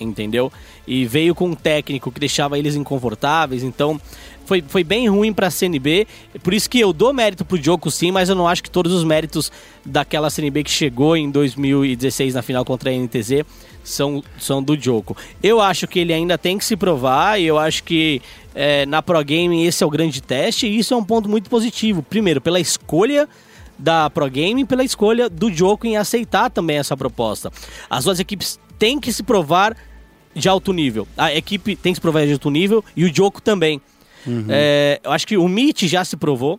entendeu? 0.00 0.52
E 0.86 1.04
veio 1.04 1.34
com 1.34 1.48
um 1.48 1.54
técnico 1.54 2.12
que 2.12 2.20
deixava 2.20 2.58
eles 2.58 2.74
inconfortáveis, 2.74 3.62
então. 3.62 4.00
Foi, 4.44 4.62
foi 4.64 4.84
bem 4.84 5.08
ruim 5.08 5.32
pra 5.32 5.50
CNB, 5.50 6.06
por 6.40 6.54
isso 6.54 6.70
que 6.70 6.78
eu 6.78 6.92
dou 6.92 7.12
mérito 7.12 7.44
pro 7.44 7.60
Joko 7.60 7.90
sim, 7.90 8.12
mas 8.12 8.28
eu 8.28 8.36
não 8.36 8.46
acho 8.46 8.62
que 8.62 8.70
todos 8.70 8.92
os 8.92 9.02
méritos 9.02 9.50
daquela 9.84 10.30
CNB 10.30 10.62
que 10.62 10.70
chegou 10.70 11.16
em 11.16 11.28
2016 11.28 12.32
na 12.32 12.42
final 12.42 12.64
contra 12.64 12.90
a 12.90 12.92
NTZ 12.92 13.44
são, 13.86 14.22
são 14.38 14.62
do 14.62 14.78
Joko. 14.78 15.16
Eu 15.42 15.60
acho 15.60 15.86
que 15.86 16.00
ele 16.00 16.12
ainda 16.12 16.36
tem 16.36 16.58
que 16.58 16.64
se 16.64 16.76
provar 16.76 17.40
e 17.40 17.44
eu 17.44 17.58
acho 17.58 17.84
que 17.84 18.20
é, 18.54 18.84
na 18.86 19.00
Pro 19.00 19.22
Game 19.24 19.64
esse 19.64 19.82
é 19.82 19.86
o 19.86 19.90
grande 19.90 20.20
teste 20.20 20.66
e 20.66 20.78
isso 20.78 20.92
é 20.92 20.96
um 20.96 21.04
ponto 21.04 21.28
muito 21.28 21.48
positivo. 21.48 22.02
Primeiro, 22.02 22.40
pela 22.40 22.60
escolha 22.60 23.28
da 23.78 24.10
Pro 24.10 24.28
Game 24.28 24.62
e 24.62 24.64
pela 24.64 24.84
escolha 24.84 25.28
do 25.28 25.52
Joko 25.52 25.86
em 25.86 25.96
aceitar 25.96 26.50
também 26.50 26.78
essa 26.78 26.96
proposta. 26.96 27.50
As 27.88 28.04
duas 28.04 28.18
equipes 28.18 28.58
têm 28.78 28.98
que 28.98 29.12
se 29.12 29.22
provar 29.22 29.76
de 30.34 30.48
alto 30.48 30.72
nível. 30.72 31.06
A 31.16 31.32
equipe 31.34 31.76
tem 31.76 31.92
que 31.92 31.96
se 31.96 32.00
provar 32.00 32.26
de 32.26 32.32
alto 32.32 32.50
nível 32.50 32.84
e 32.94 33.04
o 33.04 33.14
Joko 33.14 33.40
também. 33.40 33.80
É, 34.48 35.00
eu 35.04 35.12
acho 35.12 35.26
que 35.26 35.36
o 35.36 35.48
Meet 35.48 35.84
já 35.84 36.04
se 36.04 36.16
provou. 36.16 36.58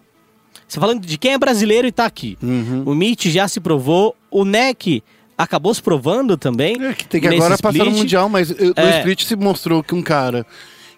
Você 0.67 0.79
falando 0.79 1.05
de 1.05 1.17
quem 1.17 1.33
é 1.33 1.37
brasileiro 1.37 1.87
e 1.87 1.91
tá 1.91 2.05
aqui. 2.05 2.37
Uhum. 2.41 2.83
O 2.85 2.95
Mitch 2.95 3.27
já 3.27 3.47
se 3.47 3.59
provou, 3.59 4.15
o 4.29 4.43
Neck 4.43 5.01
acabou 5.37 5.73
se 5.73 5.81
provando 5.81 6.35
também. 6.37 6.77
É, 6.83 6.93
que 6.93 7.07
tem 7.07 7.21
que 7.21 7.27
agora 7.27 7.57
passar 7.57 7.71
no 7.79 7.83
split. 7.85 7.97
Mundial, 7.97 8.29
mas 8.29 8.51
eh, 8.51 8.55
É. 8.75 8.97
split 8.99 9.23
se 9.23 9.35
mostrou 9.35 9.83
que 9.83 9.93
um 9.93 10.01
cara 10.01 10.45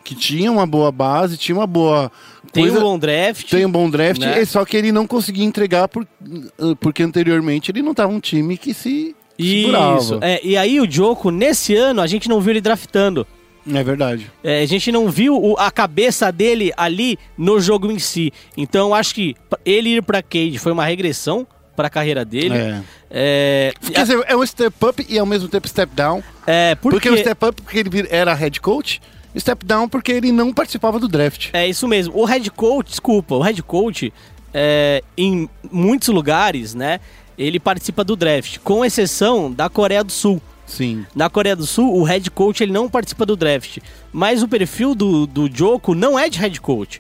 que 0.04 0.15
tinha 0.15 0.52
uma 0.52 0.65
boa 0.65 0.91
base, 0.91 1.38
tinha 1.38 1.56
uma 1.56 1.67
boa 1.67 2.12
Tem 2.52 2.63
coisa, 2.63 2.80
um 2.80 2.82
bom 2.82 2.97
draft. 2.97 3.49
tem 3.49 3.65
um 3.65 3.71
bom 3.71 3.89
draft, 3.89 4.19
né? 4.21 4.41
é 4.41 4.45
só 4.45 4.63
que 4.65 4.75
ele 4.78 4.91
não 4.91 5.06
conseguia 5.06 5.43
entregar 5.45 5.88
por, 5.88 6.04
eh, 6.23 6.75
porque 6.80 7.04
anteriormente 7.04 7.69
ele 7.71 7.82
não 7.82 7.93
tava 7.93 8.12
um 8.12 8.19
time 8.19 8.58
que 8.58 8.73
se. 8.73 9.15
Isso. 9.38 10.17
É, 10.21 10.39
e 10.43 10.58
aí 10.58 10.80
o 10.82 10.89
Joko, 10.89 11.32
nesse 11.32 11.75
ano, 11.75 12.02
a 12.02 12.08
gente 12.08 12.28
não 12.28 12.41
viu 12.41 12.52
ele 12.52 12.62
draftando. 12.62 13.25
É 13.71 13.84
verdade. 13.84 14.32
É, 14.43 14.62
a 14.62 14.65
gente 14.65 14.91
não 14.91 15.10
viu 15.10 15.36
o- 15.38 15.56
a 15.60 15.69
cabeça 15.69 16.32
dele 16.32 16.71
ali 16.75 17.17
no 17.38 17.60
jogo 17.60 17.91
em 17.91 17.99
si. 17.99 18.34
Então 18.58 18.88
eu 18.88 18.93
acho 18.95 19.13
que 19.13 19.36
ele 19.63 19.95
ir 19.97 20.02
pra 20.04 20.23
Cade 20.23 20.58
foi 20.58 20.71
uma 20.71 20.84
regressão 20.86 21.45
pra 21.80 21.89
carreira 21.89 22.26
dele. 22.26 22.54
É. 22.58 22.82
É, 23.10 23.74
Quer 23.94 24.02
dizer, 24.02 24.22
é 24.28 24.36
um 24.36 24.46
step 24.46 24.76
up 24.86 25.06
e 25.08 25.18
ao 25.18 25.26
mesmo 25.26 25.48
tempo 25.48 25.65
step 25.65 25.96
down. 25.96 26.22
é, 26.46 26.76
porque, 26.76 26.96
Porque, 26.98 27.10
o 27.10 27.18
step 27.18 27.46
up 27.46 27.62
porque 27.62 27.80
ele 27.80 28.06
era 28.10 28.34
head 28.34 28.60
coach, 28.60 29.02
step 29.38 29.65
down 29.65 29.88
porque 29.88 30.12
ele 30.12 30.30
não 30.34 30.52
participava 30.54 31.00
do 31.00 31.08
draft. 31.08 31.48
É 31.54 31.65
isso 31.65 31.88
mesmo. 31.88 32.18
O 32.18 32.26
head 32.26 32.52
coach, 32.52 32.89
desculpa, 32.89 33.36
o 33.36 33.42
head 33.42 33.63
coach, 33.63 34.12
é, 34.54 35.02
em 35.18 35.50
muitos 35.72 36.10
lugares, 36.10 36.76
né, 36.76 37.00
ele 37.38 37.62
participa 37.62 38.04
do 38.04 38.18
draft, 38.18 38.58
com 38.62 38.84
exceção 38.84 39.50
da 39.50 39.70
Coreia 39.70 40.04
do 40.04 40.12
Sul. 40.12 40.42
Sim. 40.65 41.06
Na 41.15 41.30
Coreia 41.30 41.56
do 41.56 41.65
Sul, 41.65 41.96
o 41.98 42.04
head 42.04 42.30
coach 42.30 42.62
ele 42.62 42.74
não 42.74 42.89
participa 42.89 43.26
do 43.26 43.38
draft. 43.38 43.78
Mas 44.12 44.44
o 44.44 44.48
perfil 44.50 44.94
do, 44.94 45.26
do 45.26 45.50
Joko 45.52 45.96
não 45.96 46.20
é 46.20 46.28
de 46.28 46.38
head 46.39 46.60
coach. 46.60 47.00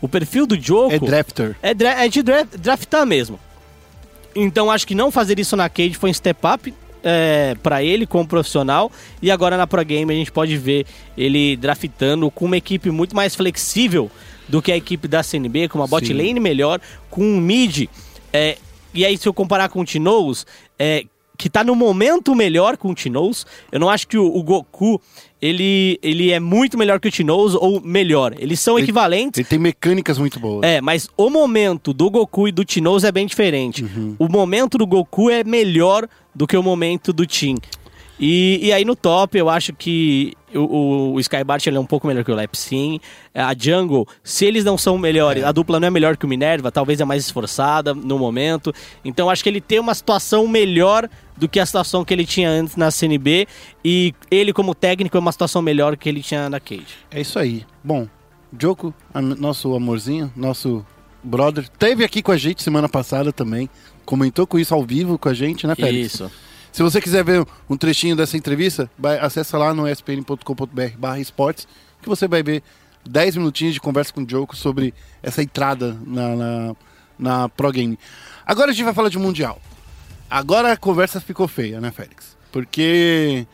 O 0.00 0.08
perfil 0.08 0.46
do 0.46 0.58
Joko 0.58 0.94
É 0.94 0.98
drafter. 1.00 1.56
é, 1.60 1.74
dra- 1.74 2.04
é 2.04 2.08
de 2.08 2.22
dra- 2.22 2.46
draftar 2.56 3.04
mesmo. 3.04 3.38
Então 4.34 4.70
acho 4.70 4.86
que 4.86 4.94
não 4.94 5.10
fazer 5.10 5.38
isso 5.38 5.56
na 5.56 5.68
Cade 5.68 5.96
foi 5.96 6.10
um 6.10 6.14
step 6.14 6.40
up 6.46 6.74
é, 7.02 7.56
para 7.62 7.82
ele 7.82 8.06
como 8.06 8.26
profissional. 8.26 8.90
E 9.20 9.30
agora 9.30 9.56
na 9.56 9.66
Pro 9.66 9.84
Game 9.84 10.12
a 10.12 10.16
gente 10.16 10.32
pode 10.32 10.56
ver 10.56 10.86
ele 11.16 11.56
draftando 11.56 12.30
com 12.30 12.44
uma 12.44 12.56
equipe 12.56 12.90
muito 12.90 13.14
mais 13.14 13.34
flexível 13.34 14.10
do 14.48 14.60
que 14.60 14.72
a 14.72 14.76
equipe 14.76 15.06
da 15.06 15.22
CNB, 15.22 15.68
com 15.68 15.78
uma 15.78 15.86
bot 15.86 16.06
Sim. 16.06 16.14
lane 16.14 16.40
melhor, 16.40 16.80
com 17.08 17.22
um 17.22 17.40
mid. 17.40 17.88
é, 18.32 18.58
e 18.92 19.04
aí, 19.04 19.16
se 19.16 19.28
eu 19.28 19.32
comparar 19.32 19.68
com 19.68 19.80
o 19.80 19.84
Tinoz, 19.84 20.44
é, 20.78 21.04
que 21.38 21.48
tá 21.48 21.62
no 21.62 21.74
momento 21.74 22.34
melhor 22.34 22.76
com 22.76 22.90
o 22.90 22.94
Tinoz, 22.94 23.46
eu 23.70 23.78
não 23.78 23.88
acho 23.88 24.06
que 24.08 24.18
o, 24.18 24.26
o 24.26 24.42
Goku 24.42 25.00
ele, 25.40 25.98
ele 26.02 26.30
é 26.30 26.38
muito 26.40 26.76
melhor 26.76 27.00
que 27.00 27.08
o 27.08 27.10
Tinoz 27.10 27.54
ou 27.54 27.80
melhor. 27.80 28.34
Eles 28.38 28.60
são 28.60 28.76
Ele- 28.78 28.84
equivalentes. 28.84 29.38
Ele 29.38 29.48
tem 29.48 29.58
mecânicas 29.58 30.18
muito 30.18 30.38
boas. 30.38 30.62
É, 30.62 30.80
mas 30.80 31.08
o 31.16 31.30
momento 31.30 31.92
do 31.92 32.10
Goku 32.10 32.48
e 32.48 32.52
do 32.52 32.64
Tinoz 32.64 33.04
é 33.04 33.12
bem 33.12 33.26
diferente. 33.26 33.84
Uhum. 33.84 34.16
O 34.18 34.28
momento 34.28 34.76
do 34.76 34.86
Goku 34.86 35.30
é 35.30 35.42
melhor 35.44 36.06
do 36.34 36.46
que 36.46 36.56
o 36.56 36.62
momento 36.62 37.12
do 37.12 37.26
Tin. 37.26 37.56
E, 38.20 38.66
e 38.66 38.72
aí 38.72 38.84
no 38.84 38.94
top 38.94 39.38
eu 39.38 39.48
acho 39.48 39.72
que 39.72 40.34
o, 40.54 41.14
o, 41.14 41.20
Skybart 41.20 41.66
ele 41.66 41.78
é 41.78 41.80
um 41.80 41.86
pouco 41.86 42.06
melhor 42.06 42.22
que 42.22 42.30
o 42.30 42.34
Lepsin. 42.34 43.00
A 43.34 43.54
Jungle, 43.56 44.06
se 44.22 44.44
eles 44.44 44.62
não 44.62 44.76
são 44.76 44.98
melhores, 44.98 45.42
a 45.42 45.50
dupla 45.50 45.80
não 45.80 45.88
é 45.88 45.90
melhor 45.90 46.18
que 46.18 46.26
o 46.26 46.28
Minerva, 46.28 46.70
talvez 46.70 47.00
é 47.00 47.04
mais 47.04 47.24
esforçada 47.24 47.94
no 47.94 48.18
momento. 48.18 48.74
Então 49.02 49.26
eu 49.26 49.30
acho 49.30 49.42
que 49.42 49.48
ele 49.48 49.60
tem 49.60 49.78
uma 49.78 49.94
situação 49.94 50.46
melhor 50.46 51.08
do 51.34 51.48
que 51.48 51.58
a 51.58 51.64
situação 51.64 52.04
que 52.04 52.12
ele 52.12 52.26
tinha 52.26 52.50
antes 52.50 52.76
na 52.76 52.90
CNB. 52.90 53.48
E 53.82 54.14
ele, 54.30 54.52
como 54.52 54.74
técnico, 54.74 55.16
é 55.16 55.20
uma 55.20 55.32
situação 55.32 55.62
melhor 55.62 55.96
que 55.96 56.06
ele 56.06 56.22
tinha 56.22 56.50
na 56.50 56.60
Cage. 56.60 56.98
É 57.10 57.22
isso 57.22 57.38
aí. 57.38 57.64
Bom, 57.82 58.06
Joko, 58.58 58.92
nosso 59.38 59.74
amorzinho, 59.74 60.30
nosso 60.36 60.84
brother, 61.24 61.66
teve 61.78 62.04
aqui 62.04 62.22
com 62.22 62.32
a 62.32 62.36
gente 62.36 62.62
semana 62.62 62.88
passada 62.88 63.32
também. 63.32 63.70
Comentou 64.04 64.46
com 64.46 64.58
isso 64.58 64.74
ao 64.74 64.84
vivo 64.84 65.18
com 65.18 65.28
a 65.30 65.34
gente, 65.34 65.66
né, 65.66 65.74
Félix? 65.74 66.14
Isso. 66.14 66.30
Se 66.72 66.82
você 66.82 67.00
quiser 67.00 67.24
ver 67.24 67.46
um 67.68 67.76
trechinho 67.76 68.14
dessa 68.14 68.36
entrevista, 68.36 68.90
vai, 68.98 69.18
acessa 69.18 69.58
lá 69.58 69.74
no 69.74 69.88
espn.com.br 69.88 71.18
esportes, 71.18 71.66
que 72.00 72.08
você 72.08 72.28
vai 72.28 72.42
ver 72.42 72.62
10 73.08 73.36
minutinhos 73.36 73.74
de 73.74 73.80
conversa 73.80 74.12
com 74.12 74.22
o 74.22 74.28
Joko 74.28 74.56
sobre 74.56 74.94
essa 75.22 75.42
entrada 75.42 75.96
na, 76.06 76.36
na, 76.36 76.76
na 77.18 77.48
Pro 77.48 77.72
Game. 77.72 77.98
Agora 78.46 78.70
a 78.70 78.74
gente 78.74 78.84
vai 78.84 78.94
falar 78.94 79.08
de 79.08 79.18
Mundial. 79.18 79.60
Agora 80.28 80.72
a 80.72 80.76
conversa 80.76 81.20
ficou 81.20 81.48
feia, 81.48 81.80
né, 81.80 81.90
Félix? 81.90 82.36
Porque 82.52 83.46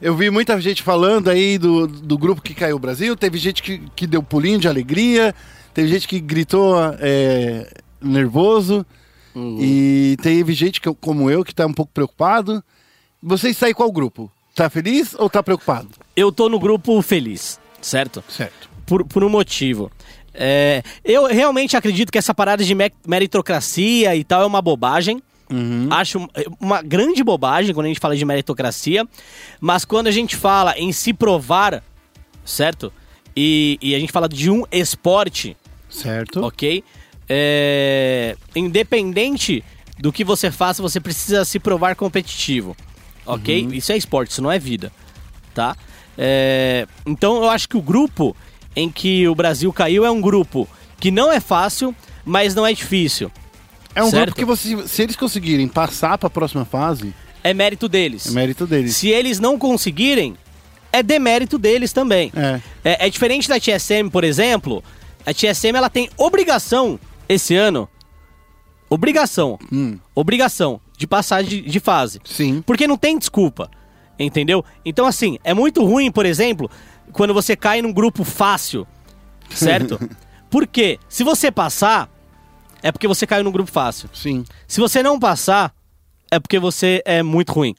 eu 0.00 0.14
vi 0.14 0.30
muita 0.30 0.60
gente 0.60 0.82
falando 0.82 1.28
aí 1.28 1.56
do, 1.56 1.86
do 1.86 2.18
grupo 2.18 2.42
que 2.42 2.54
caiu 2.54 2.76
o 2.76 2.78
Brasil, 2.78 3.16
teve 3.16 3.38
gente 3.38 3.62
que, 3.62 3.78
que 3.96 4.06
deu 4.06 4.22
pulinho 4.22 4.58
de 4.58 4.68
alegria, 4.68 5.34
teve 5.72 5.88
gente 5.88 6.06
que 6.06 6.20
gritou 6.20 6.76
é, 6.98 7.72
nervoso, 8.00 8.84
e 9.36 10.16
teve 10.22 10.52
gente 10.54 10.80
que, 10.80 10.92
como 10.94 11.30
eu 11.30 11.44
que 11.44 11.54
tá 11.54 11.66
um 11.66 11.72
pouco 11.72 11.92
preocupado. 11.92 12.62
Vocês 13.22 13.56
saem 13.56 13.74
qual 13.74 13.90
grupo? 13.92 14.30
Tá 14.54 14.68
feliz 14.68 15.14
ou 15.18 15.30
tá 15.30 15.42
preocupado? 15.42 15.88
Eu 16.14 16.30
tô 16.32 16.48
no 16.48 16.58
grupo 16.58 17.00
feliz, 17.02 17.58
certo? 17.80 18.22
Certo. 18.28 18.68
por, 18.84 19.04
por 19.04 19.22
um 19.24 19.28
motivo. 19.30 19.90
É, 20.34 20.82
eu 21.04 21.26
realmente 21.26 21.76
acredito 21.76 22.10
que 22.10 22.18
essa 22.18 22.34
parada 22.34 22.64
de 22.64 22.74
me- 22.74 22.92
meritocracia 23.06 24.14
e 24.16 24.24
tal 24.24 24.42
é 24.42 24.46
uma 24.46 24.60
bobagem. 24.62 25.22
Acho 25.90 26.18
um- 26.18 26.28
uma 26.58 26.80
grande 26.80 27.22
bobagem 27.22 27.74
quando 27.74 27.84
a 27.84 27.88
gente 27.88 28.00
fala 28.00 28.16
de 28.16 28.24
meritocracia. 28.24 29.06
Mas 29.60 29.84
quando 29.84 30.06
a 30.06 30.10
gente 30.10 30.34
fala 30.36 30.76
em 30.78 30.90
se 30.92 31.12
provar, 31.12 31.82
certo? 32.44 32.90
E, 33.36 33.78
e 33.80 33.94
a 33.94 33.98
gente 33.98 34.12
fala 34.12 34.28
de 34.28 34.50
um 34.50 34.64
esporte, 34.72 35.56
Certo. 35.90 36.42
ok? 36.42 36.82
É, 37.34 38.36
independente 38.54 39.64
do 39.98 40.12
que 40.12 40.22
você 40.22 40.50
faça, 40.50 40.82
você 40.82 41.00
precisa 41.00 41.46
se 41.46 41.58
provar 41.58 41.96
competitivo, 41.96 42.76
ok? 43.24 43.68
Isso 43.72 43.90
é 43.90 43.96
esporte, 43.96 44.32
isso 44.32 44.42
não 44.42 44.52
é 44.52 44.58
vida, 44.58 44.92
tá? 45.54 45.74
É, 46.18 46.86
então 47.06 47.36
eu 47.36 47.48
acho 47.48 47.66
que 47.70 47.76
o 47.78 47.80
grupo 47.80 48.36
em 48.76 48.90
que 48.90 49.26
o 49.26 49.34
Brasil 49.34 49.72
caiu 49.72 50.04
é 50.04 50.10
um 50.10 50.20
grupo 50.20 50.68
que 51.00 51.10
não 51.10 51.32
é 51.32 51.40
fácil, 51.40 51.94
mas 52.22 52.54
não 52.54 52.66
é 52.66 52.74
difícil. 52.74 53.32
É 53.94 54.02
um 54.02 54.10
Certo. 54.10 54.24
grupo 54.26 54.38
que 54.38 54.44
você, 54.44 54.86
se 54.86 55.02
eles 55.02 55.16
conseguirem 55.16 55.66
passar 55.68 56.18
para 56.18 56.26
a 56.26 56.30
próxima 56.30 56.66
fase, 56.66 57.14
É 57.42 57.54
mérito 57.54 57.88
deles. 57.88 58.26
é 58.26 58.30
mérito 58.30 58.66
deles. 58.66 58.94
Se 58.94 59.08
eles 59.08 59.40
não 59.40 59.58
conseguirem, 59.58 60.36
é 60.92 61.02
demérito 61.02 61.56
deles 61.58 61.94
também. 61.94 62.30
É. 62.36 62.60
É, 62.84 63.06
é 63.06 63.10
diferente 63.10 63.48
da 63.48 63.58
TSM, 63.58 64.10
por 64.10 64.22
exemplo. 64.22 64.84
A 65.24 65.32
TSM 65.32 65.74
ela 65.78 65.88
tem 65.88 66.10
obrigação 66.18 67.00
esse 67.28 67.54
ano. 67.56 67.88
Obrigação. 68.88 69.58
Hum. 69.72 69.98
Obrigação 70.14 70.80
de 70.96 71.06
passar 71.06 71.42
de, 71.42 71.60
de 71.62 71.80
fase. 71.80 72.20
Sim. 72.24 72.62
Porque 72.62 72.86
não 72.86 72.96
tem 72.96 73.18
desculpa. 73.18 73.70
Entendeu? 74.18 74.64
Então, 74.84 75.06
assim, 75.06 75.38
é 75.42 75.54
muito 75.54 75.84
ruim, 75.84 76.10
por 76.10 76.26
exemplo, 76.26 76.70
quando 77.12 77.34
você 77.34 77.56
cai 77.56 77.82
num 77.82 77.92
grupo 77.92 78.22
fácil. 78.22 78.86
Certo? 79.50 79.98
Por 80.50 80.66
quê? 80.66 80.98
Se 81.08 81.24
você 81.24 81.50
passar, 81.50 82.10
é 82.82 82.92
porque 82.92 83.08
você 83.08 83.26
caiu 83.26 83.42
num 83.42 83.50
grupo 83.50 83.70
fácil. 83.70 84.10
Sim. 84.12 84.44
Se 84.68 84.80
você 84.80 85.02
não 85.02 85.18
passar, 85.18 85.74
é 86.30 86.38
porque 86.38 86.58
você 86.58 87.02
é 87.06 87.22
muito 87.22 87.52
ruim. 87.52 87.74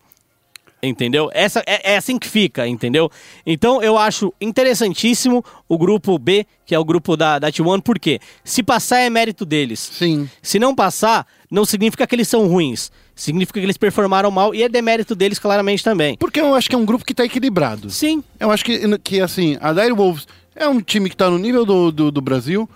Entendeu? 0.86 1.30
Essa, 1.34 1.64
é, 1.66 1.94
é 1.94 1.98
assim 1.98 2.20
que 2.20 2.28
fica, 2.28 2.68
entendeu? 2.68 3.10
Então 3.46 3.82
eu 3.82 3.98
acho 3.98 4.34
interessantíssimo 4.42 5.44
o 5.68 5.78
grupo 5.78 6.20
B, 6.20 6.46
que 6.66 6.76
é 6.76 6.80
o 6.80 6.84
grupo 6.84 7.16
da, 7.16 7.40
da 7.40 7.50
T1, 7.50 7.82
porque 7.82 8.20
se 8.44 8.62
passar 8.62 9.00
é 9.00 9.10
mérito 9.10 9.46
deles. 9.46 9.80
Sim. 9.80 10.30
Se 10.42 10.60
não 10.60 10.76
passar, 10.76 11.26
não 11.50 11.64
significa 11.64 12.06
que 12.06 12.14
eles 12.14 12.28
são 12.28 12.48
ruins. 12.48 12.92
Significa 13.16 13.60
que 13.62 13.66
eles 13.66 13.78
performaram 13.78 14.30
mal 14.30 14.54
e 14.54 14.62
é 14.62 14.68
demérito 14.68 15.16
deles 15.16 15.40
claramente 15.40 15.84
também. 15.84 16.18
Porque 16.18 16.42
eu 16.42 16.54
acho 16.54 16.70
que 16.70 16.76
é 16.76 16.78
um 16.78 16.86
grupo 16.86 17.06
que 17.06 17.14
tá 17.14 17.24
equilibrado. 17.24 17.90
Sim, 17.90 18.22
Eu 18.38 18.52
acho 18.52 18.66
que, 18.66 18.98
que 19.00 19.22
assim, 19.22 19.58
a 19.62 19.72
Dire 19.72 19.94
Wolves 19.94 20.28
é 20.54 20.68
um 20.68 20.82
time 20.82 21.10
que 21.10 21.16
tá 21.16 21.30
no 21.30 21.38
nível 21.38 21.66
do, 21.66 21.92
do, 21.92 22.12
do 22.12 22.22
Brasil. 22.22 22.70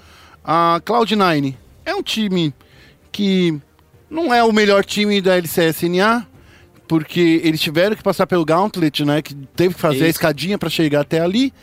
A 0.46 0.80
Cloud9 0.86 1.56
é 1.84 1.94
um 1.94 2.02
time 2.02 2.54
que 3.12 3.60
não 4.10 4.34
é 4.34 4.44
o 4.44 4.54
melhor 4.54 4.86
time 4.86 5.20
da 5.20 5.36
LCSNA, 5.36 6.26
porque 6.88 7.42
eles 7.44 7.60
tiveram 7.62 7.96
que 7.96 8.04
passar 8.04 8.26
pelo 8.28 8.46
Gauntlet, 8.46 9.04
né? 9.06 9.22
Que 9.22 9.34
teve 9.36 9.74
que 9.76 9.80
fazer 9.80 10.06
a 10.06 10.08
Isso. 10.10 10.18
escadinha 10.18 10.58
para 10.58 10.70
chegar 10.70 11.02
até 11.02 11.20
ali. 11.20 11.54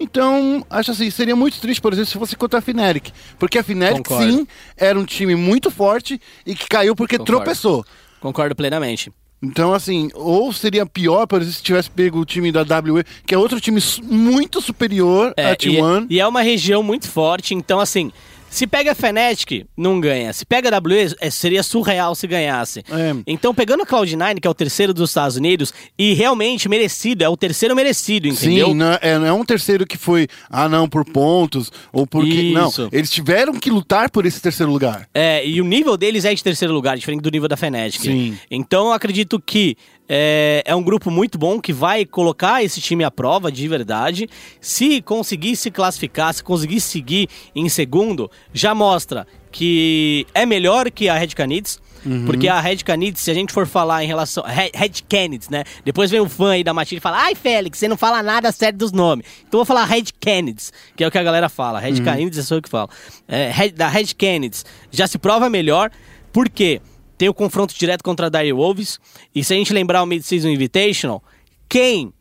Então, 0.00 0.66
acho 0.68 0.90
assim, 0.90 1.10
seria 1.10 1.36
muito 1.36 1.60
triste, 1.60 1.80
por 1.80 1.92
exemplo, 1.92 2.10
se 2.10 2.18
fosse 2.18 2.34
contra 2.36 2.58
a 2.58 2.62
Fnatic. 2.62 3.10
Porque 3.38 3.58
a 3.58 3.62
Fnatic, 3.62 3.98
Concordo. 4.08 4.32
sim, 4.32 4.46
era 4.76 4.98
um 4.98 5.04
time 5.04 5.36
muito 5.36 5.70
forte 5.70 6.20
e 6.44 6.54
que 6.54 6.66
caiu 6.68 6.96
porque 6.96 7.18
Concordo. 7.18 7.38
tropeçou. 7.44 7.84
concordo 8.20 8.54
plenamente. 8.56 9.12
Então, 9.44 9.74
assim, 9.74 10.08
ou 10.14 10.52
seria 10.52 10.86
pior, 10.86 11.26
por 11.26 11.40
exemplo, 11.40 11.56
se 11.56 11.62
tivesse 11.64 11.90
pego 11.90 12.20
o 12.20 12.24
time 12.24 12.52
da 12.52 12.62
WE, 12.62 13.02
que 13.26 13.34
é 13.34 13.38
outro 13.38 13.60
time 13.60 13.80
muito 14.04 14.60
superior 14.60 15.34
É, 15.36 15.46
a 15.46 15.52
e, 15.52 15.56
T1. 15.56 16.06
e 16.10 16.20
é 16.20 16.26
uma 16.26 16.42
região 16.42 16.80
muito 16.82 17.08
forte, 17.08 17.52
então 17.52 17.80
assim, 17.80 18.12
Se 18.52 18.66
pega 18.66 18.92
a 18.92 18.94
Fnatic, 18.94 19.64
não 19.74 19.98
ganha. 19.98 20.30
Se 20.34 20.44
pega 20.44 20.68
a 20.68 20.78
WE, 20.78 21.16
é, 21.18 21.30
seria 21.30 21.62
surreal 21.62 22.14
se 22.14 22.26
ganhasse. 22.26 22.80
É. 22.80 23.16
Então, 23.26 23.54
pegando 23.54 23.82
a 23.82 23.86
Cloud9, 23.86 24.40
que 24.40 24.46
é 24.46 24.50
o 24.50 24.54
terceiro 24.54 24.92
dos 24.92 25.08
Estados 25.08 25.38
Unidos, 25.38 25.72
e 25.98 26.12
realmente 26.12 26.68
merecido, 26.68 27.24
é 27.24 27.28
o 27.30 27.36
terceiro 27.36 27.74
merecido, 27.74 28.28
entendeu? 28.28 28.66
Sim, 28.68 28.74
não 28.74 28.92
é, 29.00 29.18
não 29.18 29.26
é 29.26 29.32
um 29.32 29.42
terceiro 29.42 29.86
que 29.86 29.96
foi, 29.96 30.28
ah 30.50 30.68
não, 30.68 30.86
por 30.86 31.02
pontos, 31.02 31.72
ou 31.90 32.06
porque. 32.06 32.52
Não, 32.52 32.68
Isso. 32.68 32.90
eles 32.92 33.10
tiveram 33.10 33.54
que 33.54 33.70
lutar 33.70 34.10
por 34.10 34.26
esse 34.26 34.38
terceiro 34.38 34.70
lugar. 34.70 35.08
É, 35.14 35.46
e 35.46 35.58
o 35.58 35.64
nível 35.64 35.96
deles 35.96 36.26
é 36.26 36.34
de 36.34 36.44
terceiro 36.44 36.74
lugar, 36.74 36.98
diferente 36.98 37.22
do 37.22 37.30
nível 37.30 37.48
da 37.48 37.56
Fnatic. 37.56 38.02
Sim. 38.02 38.38
Então 38.50 38.88
eu 38.88 38.92
acredito 38.92 39.40
que 39.40 39.78
é, 40.08 40.62
é 40.66 40.74
um 40.74 40.82
grupo 40.82 41.10
muito 41.10 41.38
bom 41.38 41.60
que 41.60 41.72
vai 41.72 42.04
colocar 42.04 42.62
esse 42.62 42.80
time 42.80 43.04
à 43.04 43.10
prova 43.10 43.50
de 43.50 43.66
verdade. 43.68 44.28
Se 44.60 45.00
conseguir 45.02 45.56
se 45.56 45.70
classificar, 45.70 46.32
se 46.34 46.42
conseguir 46.42 46.80
seguir 46.80 47.28
em 47.54 47.68
segundo, 47.68 48.30
já 48.52 48.74
mostra 48.74 49.26
que 49.50 50.26
é 50.34 50.44
melhor 50.46 50.90
que 50.90 51.08
a 51.08 51.14
Red 51.16 51.28
Canids. 51.28 51.80
Porque 52.26 52.48
a 52.48 52.58
Red 52.60 52.78
Canids, 52.78 53.20
se 53.20 53.30
a 53.30 53.34
gente 53.34 53.52
for 53.52 53.64
falar 53.64 54.02
em 54.02 54.08
relação. 54.08 54.42
Red, 54.44 54.90
Canids, 55.08 55.48
né? 55.48 55.62
Depois 55.84 56.10
vem 56.10 56.18
o 56.18 56.28
fã 56.28 56.50
aí 56.50 56.64
da 56.64 56.74
Matilde 56.74 56.98
e 56.98 57.00
fala: 57.00 57.18
Ai, 57.18 57.36
Félix, 57.36 57.78
você 57.78 57.86
não 57.86 57.96
fala 57.96 58.20
nada 58.24 58.50
sério 58.50 58.76
dos 58.76 58.90
nomes. 58.90 59.24
Então 59.46 59.60
eu 59.60 59.64
vou 59.64 59.64
falar 59.64 59.84
Red 59.84 60.06
Canids, 60.20 60.72
que 60.96 61.04
é 61.04 61.06
o 61.06 61.12
que 61.12 61.18
a 61.18 61.22
galera 61.22 61.48
fala. 61.48 61.78
Red 61.78 62.00
Canids 62.02 62.36
é 62.38 62.42
só 62.42 62.56
eu 62.56 62.62
que 62.62 62.68
falo. 62.68 62.90
É, 63.28 63.52
Red- 63.52 63.70
da 63.76 63.86
Red 63.86 64.06
Canids 64.18 64.64
já 64.90 65.06
se 65.06 65.16
prova 65.16 65.48
melhor, 65.48 65.92
porque 66.32 66.80
tem 67.22 67.28
o 67.28 67.34
confronto 67.34 67.72
direto 67.78 68.02
contra 68.02 68.26
a 68.26 68.28
Dire 68.28 68.52
Wolves. 68.52 68.98
E 69.32 69.44
se 69.44 69.54
a 69.54 69.56
gente 69.56 69.72
lembrar 69.72 70.02
o 70.02 70.06
Mid-Season 70.06 70.48
Invitational, 70.48 71.22
quem, 71.68 72.12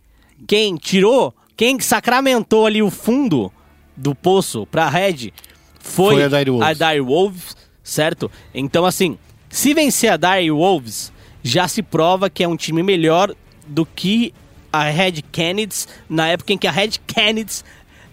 quem 0.45 0.75
tirou, 0.75 1.33
quem 1.57 1.79
sacramentou 1.79 2.67
ali 2.67 2.83
o 2.83 2.91
fundo 2.91 3.51
do 3.97 4.13
poço 4.13 4.67
pra 4.67 4.87
Red 4.89 5.31
foi, 5.79 6.13
Foi 6.13 6.23
a 6.23 6.27
Dire 6.27 6.51
Wolves. 6.51 6.81
a 6.81 6.91
Dire 6.91 7.01
Wolves, 7.01 7.57
certo? 7.81 8.29
Então, 8.53 8.85
assim, 8.85 9.17
se 9.49 9.73
vencer 9.73 10.11
a 10.11 10.17
Dire 10.17 10.51
Wolves, 10.51 11.11
já 11.41 11.67
se 11.67 11.81
prova 11.81 12.29
que 12.29 12.43
é 12.43 12.47
um 12.47 12.55
time 12.55 12.83
melhor 12.83 13.33
do 13.65 13.87
que 13.87 14.31
a 14.71 14.83
Red 14.83 15.23
Canids 15.31 15.87
na 16.07 16.27
época 16.27 16.53
em 16.53 16.59
que 16.59 16.67
a 16.67 16.71
Red 16.71 16.91
Canids 17.07 17.65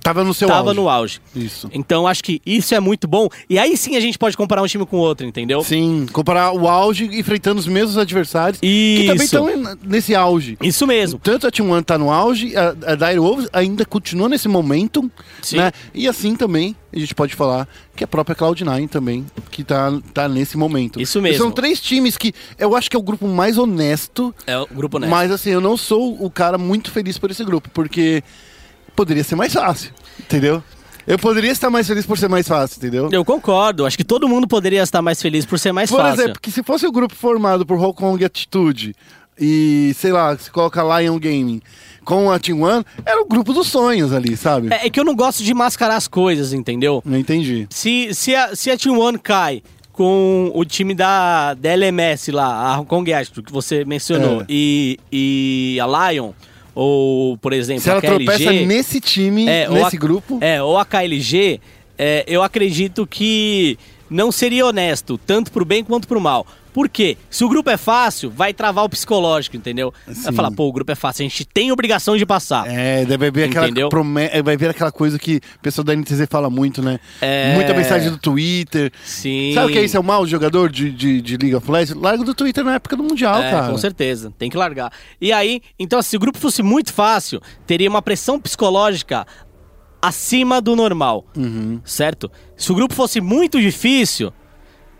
Tava 0.02 0.24
no 0.24 0.32
seu 0.32 0.48
estava 0.48 0.68
auge. 0.70 0.80
no 0.80 0.88
auge. 0.88 1.20
Isso. 1.34 1.68
Então, 1.72 2.06
acho 2.06 2.22
que 2.24 2.40
isso 2.46 2.74
é 2.74 2.80
muito 2.80 3.06
bom. 3.06 3.28
E 3.48 3.58
aí 3.58 3.76
sim 3.76 3.96
a 3.96 4.00
gente 4.00 4.18
pode 4.18 4.36
comparar 4.36 4.62
um 4.62 4.66
time 4.66 4.86
com 4.86 4.96
o 4.96 5.00
outro, 5.00 5.26
entendeu? 5.26 5.62
Sim, 5.62 6.06
comparar 6.12 6.52
o 6.52 6.66
auge 6.68 7.04
enfrentando 7.18 7.60
os 7.60 7.66
mesmos 7.66 7.98
adversários 7.98 8.60
que 8.60 9.04
também 9.06 9.24
Isso. 9.26 9.36
estão 9.36 9.76
nesse 9.82 10.14
auge. 10.14 10.56
Isso 10.62 10.86
mesmo. 10.86 11.18
Tanto 11.18 11.46
a 11.46 11.50
Team 11.50 11.70
One 11.70 11.82
tá 11.82 11.98
no 11.98 12.10
auge, 12.10 12.54
a, 12.56 12.68
a 12.86 12.94
Dire 12.94 13.18
Wolves 13.18 13.48
ainda 13.52 13.84
continua 13.84 14.28
nesse 14.28 14.48
momento, 14.48 15.10
Sim. 15.42 15.56
né? 15.58 15.72
E 15.94 16.08
assim 16.08 16.34
também 16.36 16.74
a 16.92 16.98
gente 16.98 17.14
pode 17.14 17.34
falar 17.34 17.68
que 17.94 18.02
a 18.02 18.06
própria 18.06 18.34
Cloud9 18.34 18.88
também, 18.88 19.26
que 19.50 19.62
tá, 19.62 19.92
tá 20.14 20.28
nesse 20.28 20.56
momento. 20.56 21.00
Isso 21.00 21.18
E 21.18 21.22
mesmo. 21.22 21.38
são 21.38 21.50
três 21.50 21.80
times 21.80 22.16
que 22.16 22.32
eu 22.58 22.74
acho 22.74 22.88
que 22.88 22.96
é 22.96 22.98
o 22.98 23.02
grupo 23.02 23.26
mais 23.28 23.58
honesto, 23.58 24.34
É 24.46 24.56
o 24.56 24.66
grupo 24.66 24.98
Nest. 24.98 25.10
mas 25.10 25.30
assim, 25.30 25.50
eu 25.50 25.60
não 25.60 25.76
sou 25.76 26.16
o 26.24 26.30
cara 26.30 26.56
muito 26.56 26.90
feliz 26.90 27.18
por 27.18 27.30
esse 27.30 27.44
grupo, 27.44 27.68
porque 27.74 28.22
poderia 28.98 29.22
ser 29.22 29.36
mais 29.36 29.52
fácil, 29.52 29.92
entendeu? 30.18 30.60
Eu 31.06 31.18
poderia 31.18 31.52
estar 31.52 31.70
mais 31.70 31.86
feliz 31.86 32.04
por 32.04 32.18
ser 32.18 32.28
mais 32.28 32.46
fácil, 32.48 32.78
entendeu? 32.78 33.08
Eu 33.12 33.24
concordo. 33.24 33.86
Acho 33.86 33.96
que 33.96 34.02
todo 34.04 34.28
mundo 34.28 34.46
poderia 34.48 34.82
estar 34.82 35.00
mais 35.00 35.22
feliz 35.22 35.46
por 35.46 35.56
ser 35.58 35.70
mais 35.72 35.88
Por 35.88 35.98
fácil. 36.00 36.22
exemplo, 36.24 36.40
que 36.40 36.50
se 36.50 36.62
fosse 36.64 36.84
o 36.86 36.90
grupo 36.92 37.14
formado 37.14 37.64
por 37.64 37.78
Hong 37.78 37.94
Kong 37.94 38.22
Attitude 38.24 38.94
e, 39.40 39.94
sei 39.96 40.10
lá, 40.12 40.36
se 40.36 40.50
coloca 40.50 40.82
Lion 41.00 41.18
Gaming 41.18 41.62
com 42.04 42.30
a 42.30 42.38
Team 42.38 42.60
One, 42.60 42.84
era 43.06 43.20
o 43.22 43.24
grupo 43.26 43.52
dos 43.54 43.68
sonhos 43.68 44.12
ali, 44.12 44.36
sabe? 44.36 44.68
É, 44.70 44.86
é 44.86 44.90
que 44.90 44.98
eu 44.98 45.04
não 45.04 45.14
gosto 45.14 45.42
de 45.44 45.54
mascarar 45.54 45.96
as 45.96 46.08
coisas, 46.08 46.52
entendeu? 46.52 47.00
Não 47.06 47.16
entendi. 47.18 47.66
Se, 47.70 48.12
se, 48.12 48.34
a, 48.34 48.54
se 48.56 48.70
a 48.70 48.76
Team 48.76 48.98
One 48.98 49.18
cai 49.18 49.62
com 49.92 50.50
o 50.54 50.64
time 50.64 50.94
da, 50.94 51.54
da 51.54 51.70
LMS 51.70 52.30
lá, 52.32 52.46
a 52.74 52.78
Hong 52.80 52.86
Kong 52.88 53.12
Astro, 53.14 53.42
que 53.42 53.52
você 53.52 53.84
mencionou, 53.84 54.42
É. 54.42 54.46
e, 54.48 54.98
e 55.12 55.78
a 55.80 56.10
Lion, 56.10 56.32
ou, 56.80 57.36
por 57.38 57.52
exemplo, 57.52 57.82
Se 57.82 57.90
ela 57.90 57.98
a 57.98 58.02
KLG... 58.02 58.24
tropeça 58.24 58.52
nesse 58.52 59.00
time, 59.00 59.48
É, 59.48 59.68
nesse 59.68 59.96
a- 59.96 59.98
grupo, 59.98 60.38
É, 60.40 60.62
ou 60.62 60.78
a 60.78 60.84
KLG, 60.84 61.60
é, 61.98 62.24
eu 62.28 62.40
acredito 62.40 63.04
que 63.04 63.76
não 64.08 64.30
seria 64.30 64.64
honesto, 64.64 65.18
tanto 65.18 65.50
pro 65.50 65.64
bem 65.64 65.82
quanto 65.82 66.06
pro 66.06 66.20
mal. 66.20 66.46
Por 66.78 66.88
quê? 66.88 67.16
Se 67.28 67.44
o 67.44 67.48
grupo 67.48 67.68
é 67.70 67.76
fácil, 67.76 68.30
vai 68.30 68.54
travar 68.54 68.84
o 68.84 68.88
psicológico, 68.88 69.56
entendeu? 69.56 69.92
Vai 70.06 70.32
falar, 70.32 70.52
pô, 70.52 70.68
o 70.68 70.72
grupo 70.72 70.92
é 70.92 70.94
fácil, 70.94 71.26
a 71.26 71.28
gente 71.28 71.44
tem 71.44 71.72
obrigação 71.72 72.16
de 72.16 72.24
passar. 72.24 72.68
é, 72.68 73.04
deve 73.04 73.32
ver 73.32 73.48
aquela 73.50 73.88
prome- 73.88 74.28
é, 74.30 74.40
vai 74.40 74.56
ver 74.56 74.70
aquela 74.70 74.92
coisa 74.92 75.18
que 75.18 75.40
o 75.56 75.58
pessoal 75.60 75.84
da 75.84 75.92
NTZ 75.96 76.26
fala 76.30 76.48
muito, 76.48 76.80
né? 76.80 77.00
É. 77.20 77.52
Muita 77.56 77.74
mensagem 77.74 78.08
do 78.10 78.16
Twitter. 78.16 78.92
Sim. 79.04 79.50
Sabe 79.54 79.66
o 79.66 79.72
que 79.72 79.78
é 79.80 79.84
isso? 79.84 79.96
É 79.96 80.00
o 80.00 80.04
mal 80.04 80.24
jogador 80.24 80.70
de, 80.70 80.92
de, 80.92 81.20
de 81.20 81.36
League 81.36 81.56
of 81.56 81.68
Legends? 81.68 82.00
Larga 82.00 82.22
do 82.22 82.32
Twitter 82.32 82.62
na 82.62 82.74
época 82.74 82.94
do 82.96 83.02
Mundial, 83.02 83.42
É, 83.42 83.50
cara. 83.50 83.72
com 83.72 83.76
certeza, 83.76 84.32
tem 84.38 84.48
que 84.48 84.56
largar. 84.56 84.92
E 85.20 85.32
aí, 85.32 85.60
então, 85.80 86.00
se 86.00 86.16
o 86.16 86.20
grupo 86.20 86.38
fosse 86.38 86.62
muito 86.62 86.92
fácil, 86.92 87.40
teria 87.66 87.90
uma 87.90 88.00
pressão 88.00 88.38
psicológica 88.38 89.26
acima 90.00 90.60
do 90.60 90.76
normal, 90.76 91.24
Uhum. 91.36 91.80
certo? 91.84 92.30
Se 92.56 92.70
o 92.70 92.74
grupo 92.76 92.94
fosse 92.94 93.20
muito 93.20 93.60
difícil, 93.60 94.32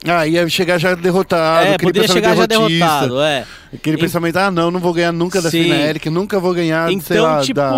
Ah, 0.07 0.27
ia 0.27 0.49
chegar 0.49 0.79
já 0.79 0.95
derrotado. 0.95 1.67
é, 1.67 1.75
aquele 1.75 1.93
poderia 1.93 2.09
chegar 2.09 2.37
já 2.37 2.47
derrotado, 2.47 3.21
é. 3.21 3.45
Aquele 3.73 3.97
Em- 3.97 4.01
pensamento, 4.01 4.37
ah, 4.37 4.51
não, 4.51 4.71
não 4.71 4.81
vou 4.81 4.93
ganhar 4.93 5.13
nunca 5.13 5.43
da 5.43 5.51
Sim. 5.51 5.71
Nunca 6.11 6.39
vou 6.39 6.55
ganhar, 6.55 6.87
sei 6.89 6.97
Então, 6.97 7.25
lá, 7.25 7.41
tipo. 7.41 7.55
da... 7.55 7.73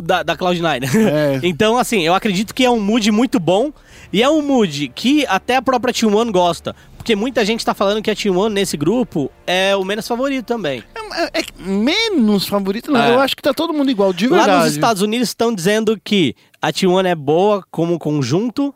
Da, 0.00 0.22
da 0.22 0.36
Cloud9. 0.36 0.84
É. 0.94 1.40
então, 1.46 1.76
assim, 1.76 2.00
eu 2.00 2.14
acredito 2.14 2.54
que 2.54 2.64
é 2.64 2.70
um 2.70 2.80
mood 2.80 3.10
muito 3.10 3.38
bom. 3.38 3.70
E 4.10 4.22
é 4.22 4.28
um 4.28 4.40
mood 4.42 4.88
que 4.94 5.26
até 5.26 5.56
a 5.56 5.62
própria 5.62 5.92
Team 5.92 6.14
One 6.14 6.30
gosta. 6.30 6.74
Porque 6.96 7.14
muita 7.16 7.44
gente 7.44 7.64
tá 7.64 7.74
falando 7.74 8.00
que 8.00 8.10
a 8.10 8.14
Team 8.16 8.36
One 8.38 8.54
nesse 8.54 8.76
grupo 8.76 9.30
é 9.46 9.74
o 9.76 9.84
menos 9.84 10.06
favorito 10.06 10.46
também. 10.46 10.82
É, 11.14 11.40
é 11.40 11.42
que 11.42 11.52
menos 11.62 12.46
favorito, 12.46 12.90
não. 12.90 13.02
É. 13.02 13.14
Eu 13.14 13.20
acho 13.20 13.34
que 13.36 13.42
tá 13.42 13.52
todo 13.52 13.72
mundo 13.74 13.90
igual, 13.90 14.12
de 14.12 14.28
verdade. 14.28 14.50
Lá 14.50 14.58
nos 14.64 14.72
Estados 14.72 15.02
Unidos 15.02 15.28
estão 15.28 15.54
dizendo 15.54 15.98
que 16.02 16.34
a 16.60 16.72
Team 16.72 16.92
One 16.92 17.08
é 17.08 17.14
boa 17.14 17.62
como 17.70 17.98
conjunto, 17.98 18.74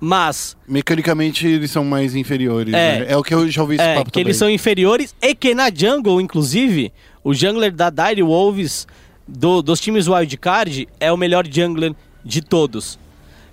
mas 0.00 0.56
Mecanicamente 0.68 1.46
eles 1.46 1.70
são 1.70 1.84
mais 1.84 2.14
inferiores, 2.14 2.74
É. 2.74 3.00
né? 3.00 3.06
É 3.08 3.16
o 3.16 3.22
que 3.22 3.34
eu 3.34 3.48
já 3.50 3.62
ouvi 3.62 3.76
esse 3.76 3.84
é, 3.84 3.94
papo 3.96 4.10
que 4.10 4.20
eles 4.20 4.36
são 4.36 4.46
também. 4.46 4.54
inferiores 4.56 5.14
e 5.22 5.34
que 5.34 5.54
na 5.54 5.70
jungle, 5.74 6.20
inclusive, 6.20 6.92
o 7.24 7.32
jungler 7.34 7.72
da 7.72 7.90
Dire 7.90 8.22
Wolves 8.22 8.86
do- 9.26 9.62
dos 9.62 9.80
times 9.80 10.06
wildcard 10.08 10.88
é 11.00 11.10
o 11.10 11.16
melhor 11.16 11.46
jungler 11.50 11.94
de 12.24 12.40
todos. 12.42 12.98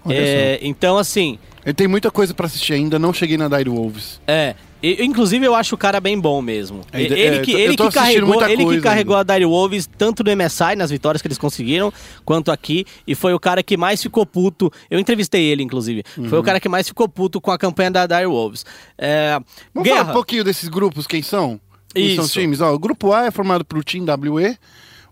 É, 0.09 0.59
então, 0.61 0.97
assim, 0.97 1.37
Ele 1.65 1.73
tem 1.73 1.87
muita 1.87 2.11
coisa 2.11 2.33
pra 2.33 2.45
assistir 2.45 2.73
ainda, 2.73 2.99
não 2.99 3.13
cheguei 3.13 3.37
na 3.37 3.47
Dire 3.47 3.69
Wolves. 3.69 4.19
é. 4.27 4.55
e- 4.81 5.01
inclusive, 5.05 5.45
eu 5.45 5.55
acho 5.55 5.75
o 5.75 5.77
cara 5.77 6.01
bem 6.01 6.19
bom 6.19 6.41
mesmo. 6.41 6.81
Ainda- 6.91 7.17
Ele 7.17 7.37
é, 7.37 7.39
que, 7.41 7.53
eu 7.53 7.57
ele 7.59 7.73
eu 7.79 7.87
que 7.87 7.89
carregou, 7.93 8.43
ele 8.45 8.65
que 8.65 8.81
carregou 8.81 9.15
a 9.15 9.23
Dire 9.23 9.45
Wolves 9.45 9.89
tanto 9.97 10.25
no 10.25 10.29
MSI, 10.35 10.75
nas 10.75 10.91
vitórias 10.91 11.21
que 11.21 11.27
eles 11.29 11.37
conseguiram, 11.37 11.91
quanto 12.25 12.51
aqui. 12.51 12.83
E 13.07 13.15
foi 13.15 13.33
o 13.33 13.39
cara 13.39 13.63
que 13.63 13.77
mais 13.77 14.01
ficou 14.03 14.25
puto. 14.25 14.69
Eu 14.91 14.99
entrevistei 14.99 15.45
ele, 15.45 15.63
inclusive. 15.63 16.03
Foi 16.13 16.23
Uhum. 16.33 16.39
o 16.39 16.43
cara 16.43 16.59
que 16.59 16.67
mais 16.67 16.85
ficou 16.85 17.07
puto 17.07 17.39
com 17.39 17.49
a 17.51 17.57
campanha 17.57 17.91
da 17.91 18.05
Dire 18.05 18.25
Wolves. 18.27 18.65
É, 18.97 19.39
Vamos 19.73 19.87
Guerra. 19.87 19.99
falar 20.01 20.09
um 20.11 20.13
pouquinho 20.15 20.43
desses 20.43 20.67
grupos, 20.67 21.07
quem 21.07 21.21
são? 21.21 21.61
Quem 21.95 22.15
são 22.15 22.25
os 22.25 22.31
Isso. 22.31 22.39
times? 22.41 22.59
Ó, 22.59 22.73
o 22.73 22.79
grupo 22.79 23.13
A 23.13 23.27
é 23.27 23.31
formado 23.31 23.63
por 23.63 23.81
Team 23.85 24.03
WE, 24.03 24.57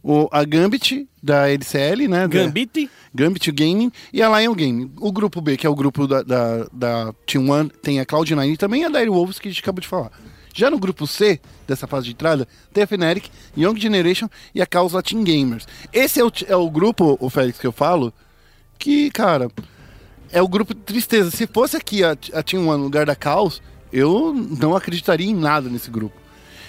o, 0.04 0.28
a 0.32 0.44
Gambit, 0.44 1.08
da 1.22 1.48
LCL, 1.50 2.08
né? 2.08 2.22
da- 2.22 2.28
Gambit. 2.28 2.90
Gambit 3.14 3.52
Gaming 3.52 3.92
e 4.14 4.22
a 4.22 4.40
Lion 4.40 4.54
Gaming. 4.56 4.92
O 5.00 5.12
grupo 5.12 5.42
B, 5.42 5.58
que 5.58 5.68
é 5.68 5.70
o 5.70 5.76
grupo 5.76 6.08
da, 6.08 6.22
da, 6.24 6.68
da 6.72 7.14
Team 7.26 7.50
One, 7.50 7.70
tem 7.82 8.00
a 8.00 8.06
Cloud9 8.06 8.54
e 8.54 8.58
também 8.58 8.86
a 8.86 8.90
Dire 8.90 9.10
Wolves, 9.10 9.38
que 9.38 9.48
a 9.48 9.52
gente 9.52 9.62
acabou 9.62 9.82
de 9.82 9.88
falar. 9.88 10.12
Já 10.54 10.70
no 10.70 10.78
grupo 10.80 11.06
C, 11.08 11.40
dessa 11.68 11.88
fase 11.88 12.06
de 12.08 12.12
entrada, 12.12 12.48
tem 12.74 12.84
a 12.84 12.88
Fnatic, 12.88 13.30
Young 13.58 13.80
Generation 13.80 14.28
e 14.56 14.62
a 14.62 14.66
Causa 14.66 15.02
Team 15.04 15.24
Gamers. 15.24 15.66
Esse 15.94 16.20
é 16.20 16.26
o, 16.26 16.32
é 16.48 16.56
o 16.56 16.70
grupo, 16.70 17.18
o 17.22 17.30
Félix, 17.30 17.60
que 17.60 17.68
eu 17.68 17.72
falo, 17.72 18.14
que, 18.78 19.10
cara, 19.12 19.50
é 20.32 20.42
o 20.42 20.48
grupo 20.48 20.74
de 20.74 20.82
tristeza. 20.82 21.32
Se 21.32 21.48
fosse 21.48 21.78
aqui 21.78 22.04
a, 22.04 22.12
a 22.34 22.44
Team 22.44 22.68
One 22.68 22.80
no 22.80 22.84
lugar 22.86 23.06
da 23.06 23.16
Caos, 23.16 23.62
eu 23.94 24.34
não 24.34 24.76
acreditaria 24.76 25.30
em 25.30 25.36
nada 25.36 25.70
nesse 25.70 25.90
grupo. 25.92 26.16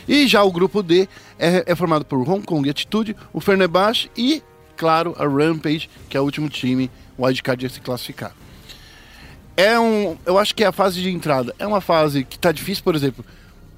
E 0.06 0.26
já 0.26 0.42
o 0.42 0.52
grupo 0.52 0.82
D 0.82 1.08
é, 1.38 1.64
é 1.66 1.74
formado 1.74 2.04
por 2.04 2.18
Hong 2.28 2.44
Kong 2.44 2.68
Attitude, 2.68 3.16
o 3.32 3.40
Fenerbahçe 3.40 4.10
e, 4.16 4.42
claro, 4.76 5.14
a 5.18 5.26
Rampage, 5.26 5.88
que 6.08 6.16
é 6.16 6.20
o 6.20 6.24
último 6.24 6.48
time 6.48 6.90
wildcard 7.18 7.66
a 7.66 7.70
se 7.70 7.80
classificar. 7.80 8.34
É 9.56 9.78
um, 9.78 10.16
eu 10.24 10.38
acho 10.38 10.54
que 10.54 10.64
é 10.64 10.66
a 10.66 10.72
fase 10.72 11.00
de 11.00 11.10
entrada. 11.10 11.54
É 11.58 11.66
uma 11.66 11.80
fase 11.80 12.24
que 12.24 12.38
tá 12.38 12.50
difícil, 12.52 12.82
por 12.82 12.94
exemplo, 12.94 13.24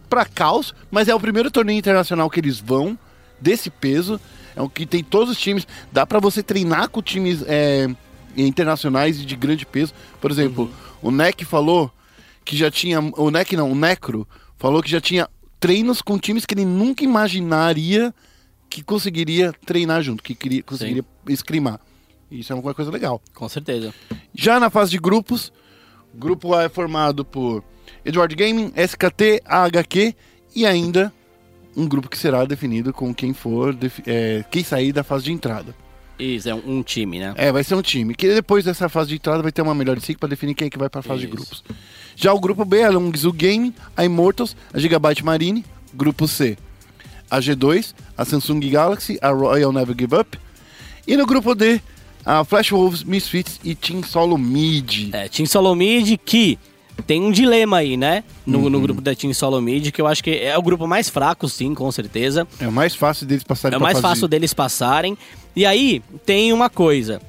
para 0.08 0.24
Caos, 0.24 0.74
mas 0.90 1.08
é 1.08 1.14
o 1.14 1.20
primeiro 1.20 1.50
torneio 1.50 1.78
internacional 1.78 2.30
que 2.30 2.40
eles 2.40 2.60
vão 2.60 2.98
desse 3.40 3.70
peso. 3.70 4.20
É 4.56 4.62
o 4.62 4.68
que 4.68 4.86
tem 4.86 5.02
todos 5.02 5.30
os 5.30 5.38
times. 5.38 5.66
Dá 5.90 6.06
para 6.06 6.20
você 6.20 6.42
treinar 6.42 6.88
com 6.88 7.02
times 7.02 7.42
é, 7.46 7.88
internacionais 8.36 9.20
e 9.20 9.24
de 9.24 9.34
grande 9.34 9.66
peso. 9.66 9.92
Por 10.20 10.30
exemplo, 10.30 10.70
o 11.02 11.10
NEC 11.10 11.44
falou 11.44 11.90
que 12.44 12.56
já 12.56 12.70
tinha. 12.70 13.00
O 13.00 13.30
NEC 13.30 13.56
não, 13.56 13.72
o 13.72 13.74
Necro 13.74 14.26
falou 14.58 14.82
que 14.82 14.90
já 14.90 15.00
tinha 15.00 15.28
treinos 15.64 16.02
com 16.02 16.18
times 16.18 16.44
que 16.44 16.52
ele 16.52 16.66
nunca 16.66 17.02
imaginaria 17.02 18.14
que 18.68 18.82
conseguiria 18.82 19.50
treinar 19.64 20.02
junto, 20.02 20.22
que 20.22 20.34
queria, 20.34 20.62
conseguiria 20.62 21.02
escrimar. 21.26 21.80
Isso 22.30 22.52
é 22.52 22.56
uma 22.56 22.74
coisa 22.74 22.90
legal. 22.90 23.22
Com 23.32 23.48
certeza. 23.48 23.94
Já 24.34 24.60
na 24.60 24.68
fase 24.68 24.90
de 24.90 24.98
grupos, 24.98 25.50
o 26.12 26.18
grupo 26.18 26.52
A 26.52 26.64
é 26.64 26.68
formado 26.68 27.24
por 27.24 27.64
Edward 28.04 28.34
Gaming, 28.34 28.74
SKT, 28.76 29.40
AHQ 29.42 30.14
e 30.54 30.66
ainda 30.66 31.10
um 31.74 31.88
grupo 31.88 32.10
que 32.10 32.18
será 32.18 32.44
definido 32.44 32.92
com 32.92 33.14
quem 33.14 33.32
for, 33.32 33.74
é, 34.06 34.44
quem 34.50 34.62
sair 34.62 34.92
da 34.92 35.02
fase 35.02 35.24
de 35.24 35.32
entrada. 35.32 35.74
Isso, 36.18 36.46
é 36.46 36.54
um, 36.54 36.82
time, 36.82 37.18
né? 37.18 37.32
É, 37.38 37.50
vai 37.50 37.64
ser 37.64 37.74
um 37.74 37.82
time. 37.82 38.14
Que 38.14 38.34
depois 38.34 38.66
dessa 38.66 38.90
fase 38.90 39.08
de 39.08 39.14
entrada 39.14 39.42
vai 39.42 39.50
ter 39.50 39.62
uma 39.62 39.74
melhor 39.74 39.96
de 39.96 40.04
cinco 40.04 40.20
para 40.20 40.28
definir 40.28 40.54
quem 40.54 40.66
é 40.66 40.70
que 40.70 40.78
vai 40.78 40.90
para 40.90 41.00
a 41.00 41.02
fase 41.02 41.20
de 41.20 41.26
Isso. 41.26 41.36
grupos. 41.36 41.64
Já 42.16 42.32
o 42.32 42.40
grupo 42.40 42.64
B, 42.64 42.82
a 42.82 42.90
Longzhu 42.90 43.32
Gaming, 43.32 43.74
a 43.96 44.04
Immortals, 44.04 44.56
a 44.72 44.78
Gigabyte 44.78 45.24
Marine. 45.24 45.64
Grupo 45.96 46.26
C, 46.26 46.56
a 47.30 47.38
G2, 47.38 47.94
a 48.18 48.24
Samsung 48.24 48.58
Galaxy, 48.68 49.16
a 49.22 49.30
Royal 49.30 49.72
Never 49.72 49.94
Give 49.96 50.16
Up. 50.16 50.36
E 51.06 51.16
no 51.16 51.24
grupo 51.24 51.54
D, 51.54 51.80
a 52.26 52.44
Flash 52.44 52.70
Wolves, 52.72 53.04
Misfits 53.04 53.60
e 53.62 53.76
Team 53.76 54.02
Solo 54.02 54.36
Mid. 54.36 55.14
É, 55.14 55.28
Team 55.28 55.46
Solomid 55.46 56.16
que 56.18 56.58
tem 57.06 57.22
um 57.22 57.30
dilema 57.30 57.76
aí, 57.76 57.96
né? 57.96 58.24
No, 58.46 58.58
Uhum. 58.60 58.70
no 58.70 58.80
grupo 58.80 59.00
da 59.00 59.14
Team 59.14 59.32
Solomid, 59.34 59.92
que 59.92 60.00
eu 60.00 60.06
acho 60.08 60.22
que 60.24 60.30
é 60.30 60.56
o 60.58 60.62
grupo 60.62 60.86
mais 60.88 61.08
fraco, 61.08 61.48
sim, 61.48 61.74
com 61.74 61.90
certeza. 61.92 62.46
É 62.58 62.66
o 62.66 62.72
mais 62.72 62.94
fácil 62.94 63.24
deles 63.26 63.44
passarem 63.44 63.74
É 63.74 63.78
o 63.78 63.80
mais 63.80 63.98
fase- 64.00 64.02
fácil 64.02 64.28
deles 64.28 64.52
passarem. 64.54 65.16
E 65.54 65.64
aí, 65.64 66.02
tem 66.26 66.52
uma 66.52 66.68
coisa. 66.68 67.20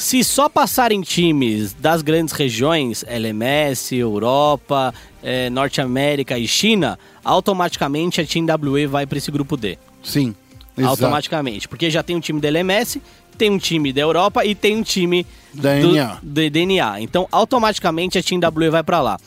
Se 0.00 0.24
só 0.24 0.48
passarem 0.48 1.02
times 1.02 1.74
das 1.74 2.00
grandes 2.00 2.32
regiões, 2.32 3.04
LMS, 3.06 3.94
Europa, 3.94 4.94
eh, 5.22 5.50
Norte 5.50 5.82
América 5.82 6.38
e 6.38 6.48
China, 6.48 6.98
automaticamente 7.22 8.18
a 8.18 8.26
Team 8.26 8.46
WE 8.46 8.86
vai 8.86 9.04
para 9.04 9.18
esse 9.18 9.30
grupo 9.30 9.58
D. 9.58 9.76
Sim, 10.02 10.34
exato. 10.74 10.92
Automaticamente. 10.92 11.68
Porque 11.68 11.90
já 11.90 12.02
tem 12.02 12.16
um 12.16 12.20
time 12.20 12.40
da 12.40 12.48
LMS, 12.48 13.02
tem 13.36 13.50
um 13.50 13.58
time 13.58 13.92
da 13.92 14.00
Europa 14.00 14.42
e 14.42 14.54
tem 14.54 14.74
um 14.74 14.82
time 14.82 15.26
Da 15.52 15.78
do, 15.78 15.92
de 16.22 16.48
DNA. 16.48 17.02
Então, 17.02 17.28
automaticamente 17.30 18.16
a 18.16 18.22
Team 18.22 18.40
WE 18.56 18.70
vai 18.70 18.82
para 18.82 19.02
lá. 19.02 19.20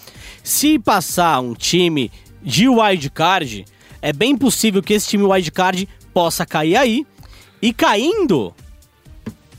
Se 0.44 0.80
passar 0.80 1.40
um 1.40 1.54
time 1.54 2.12
de 2.42 2.68
wildcard, 2.68 3.64
é 4.02 4.12
bem 4.12 4.36
possível 4.36 4.82
que 4.82 4.96
esse 4.96 5.08
time 5.08 5.24
wildcard 5.24 5.88
possa 6.12 6.48
cair 6.48 6.78
aí. 6.78 7.06
E 7.62 7.72
caindo, 7.72 8.52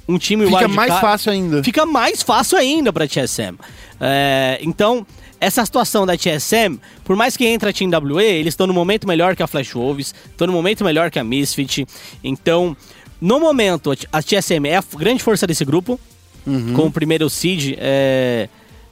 um 0.08 0.18
time 0.18 0.46
Fica 0.46 0.68
mais 0.68 0.92
fácil 1.00 1.32
ainda. 1.32 1.62
Fica 1.64 1.86
mais 1.86 2.22
fácil 2.22 2.58
ainda 2.58 2.92
para 2.92 3.04
a 3.04 3.08
TSM. 3.08 3.56
É, 4.00 4.58
então, 4.62 5.06
essa 5.40 5.64
situação 5.64 6.04
da 6.06 6.16
TSM, 6.16 6.78
por 7.04 7.16
mais 7.16 7.36
que 7.36 7.46
entre 7.46 7.68
a 7.68 7.72
Team 7.72 7.90
WE, 7.90 8.22
eles 8.24 8.52
estão 8.52 8.66
no 8.66 8.74
momento 8.74 9.06
melhor 9.06 9.34
que 9.36 9.42
a 9.42 9.46
Flash 9.46 9.72
Wolves, 9.72 10.14
estão 10.30 10.46
no 10.46 10.52
momento 10.52 10.84
melhor 10.84 11.10
que 11.10 11.18
a 11.18 11.24
Misfit. 11.24 11.86
Então, 12.22 12.76
no 13.20 13.38
momento, 13.40 13.92
a 14.12 14.22
TSM 14.22 14.66
é 14.68 14.76
a 14.76 14.84
grande 14.96 15.22
força 15.22 15.46
desse 15.46 15.64
grupo, 15.64 15.98
Uhum. 16.46 16.74
com 16.74 16.82
o 16.88 16.92
primeiro 16.92 17.30
seed 17.30 17.74
é, 17.78 18.50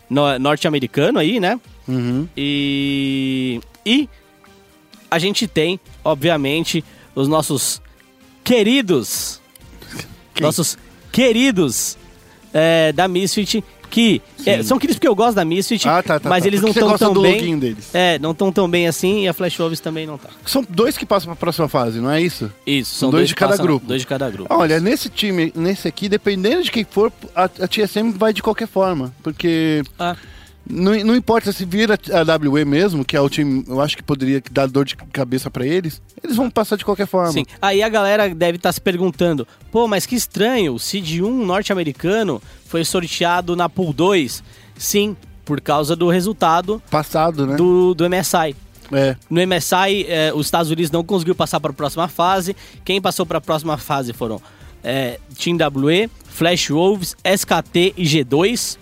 no- 0.08 0.38
norte-americano 0.38 1.18
aí, 1.18 1.38
né? 1.38 1.60
Uhum. 1.86 2.26
E, 2.34 3.60
e 3.84 4.08
a 5.10 5.18
gente 5.18 5.46
tem, 5.46 5.78
obviamente, 6.02 6.82
os 7.14 7.28
nossos 7.28 7.82
queridos, 8.42 9.38
Quem? 10.34 10.46
nossos 10.46 10.78
queridos 11.12 11.96
é, 12.52 12.92
da 12.92 13.06
Misfit, 13.06 13.62
que 13.90 14.22
é, 14.46 14.62
são 14.62 14.78
queridos 14.78 14.96
porque 14.96 15.06
eu 15.06 15.14
gosto 15.14 15.34
da 15.36 15.44
Misfit, 15.44 15.86
Ah, 15.86 16.02
tá, 16.02 16.18
tá, 16.18 16.28
mas 16.30 16.42
tá. 16.42 16.48
eles 16.48 16.60
não 16.62 16.68
Porque 16.72 16.80
você 16.80 16.94
estão 16.94 17.12
tão 17.12 17.22
bem. 17.22 17.58
deles. 17.58 17.94
É, 17.94 18.18
não 18.18 18.30
estão 18.32 18.50
tão 18.50 18.68
bem 18.68 18.88
assim 18.88 19.24
e 19.24 19.28
a 19.28 19.34
Flash 19.34 19.56
Wolves 19.58 19.80
também 19.80 20.06
não 20.06 20.16
tá. 20.16 20.30
São 20.46 20.64
dois 20.68 20.96
que 20.96 21.04
passam 21.04 21.26
para 21.26 21.34
a 21.34 21.36
próxima 21.36 21.68
fase, 21.68 22.00
não 22.00 22.10
é 22.10 22.20
isso? 22.20 22.50
Isso, 22.66 22.94
são 22.94 23.10
Dois 23.10 23.20
dois, 23.20 23.28
de 23.28 23.34
cada 23.34 23.50
passam- 23.50 23.66
grupo. 23.66 23.86
Dois 23.86 24.00
de 24.00 24.06
cada 24.06 24.30
grupo. 24.30 24.54
Olha, 24.54 24.80
nesse 24.80 25.08
time, 25.10 25.52
nesse 25.54 25.86
aqui, 25.86 26.08
dependendo 26.08 26.62
de 26.62 26.70
quem 26.70 26.84
for, 26.84 27.12
a, 27.36 27.44
a 27.44 27.68
TSM 27.68 28.12
vai 28.16 28.32
de 28.32 28.42
qualquer 28.42 28.66
forma. 28.66 29.14
Porque 29.22 29.82
Ah, 29.98 30.16
não, 30.68 30.92
não 31.04 31.16
importa 31.16 31.52
se 31.52 31.64
vira 31.64 31.98
a 32.12 32.48
WE 32.48 32.64
mesmo, 32.64 33.04
que 33.04 33.16
é 33.16 33.20
o 33.20 33.28
time, 33.28 33.64
eu 33.66 33.80
acho 33.80 33.96
que 33.96 34.02
poderia 34.02 34.42
dar 34.50 34.66
dor 34.68 34.84
de 34.84 34.96
cabeça 34.96 35.50
pra 35.50 35.66
eles, 35.66 36.00
eles 36.22 36.36
vão 36.36 36.50
passar 36.50 36.76
de 36.76 36.84
qualquer 36.84 37.06
forma. 37.06 37.32
Sim. 37.32 37.44
Aí 37.60 37.82
a 37.82 37.88
galera 37.88 38.32
deve 38.34 38.56
estar 38.56 38.72
se 38.72 38.80
perguntando: 38.80 39.46
pô, 39.70 39.88
mas 39.88 40.06
que 40.06 40.14
estranho, 40.14 40.74
o 40.74 40.78
Seed 40.78 41.20
1 41.20 41.44
norte-americano 41.44 42.40
foi 42.66 42.84
sorteado 42.84 43.56
na 43.56 43.68
Pool 43.68 43.92
2. 43.92 44.42
Sim, 44.76 45.16
por 45.44 45.60
causa 45.60 45.94
do 45.94 46.08
resultado 46.08 46.82
Passado, 46.90 47.46
né? 47.46 47.56
do, 47.56 47.94
do 47.94 48.08
MSI. 48.08 48.56
É. 48.92 49.16
No 49.28 49.40
MSI, 49.46 50.06
eh, 50.06 50.32
os 50.34 50.46
Estados 50.46 50.70
Unidos 50.70 50.90
não 50.90 51.02
conseguiu 51.02 51.34
passar 51.34 51.58
para 51.60 51.70
a 51.70 51.74
próxima 51.74 52.08
fase. 52.08 52.54
Quem 52.84 53.00
passou 53.00 53.24
para 53.24 53.38
a 53.38 53.40
próxima 53.40 53.78
fase 53.78 54.12
foram 54.12 54.40
eh, 54.84 55.18
Team 55.38 55.56
WE, 55.56 56.10
Flash 56.26 56.68
Wolves, 56.68 57.16
SKT 57.24 57.94
e 57.96 58.04
G2, 58.04 58.76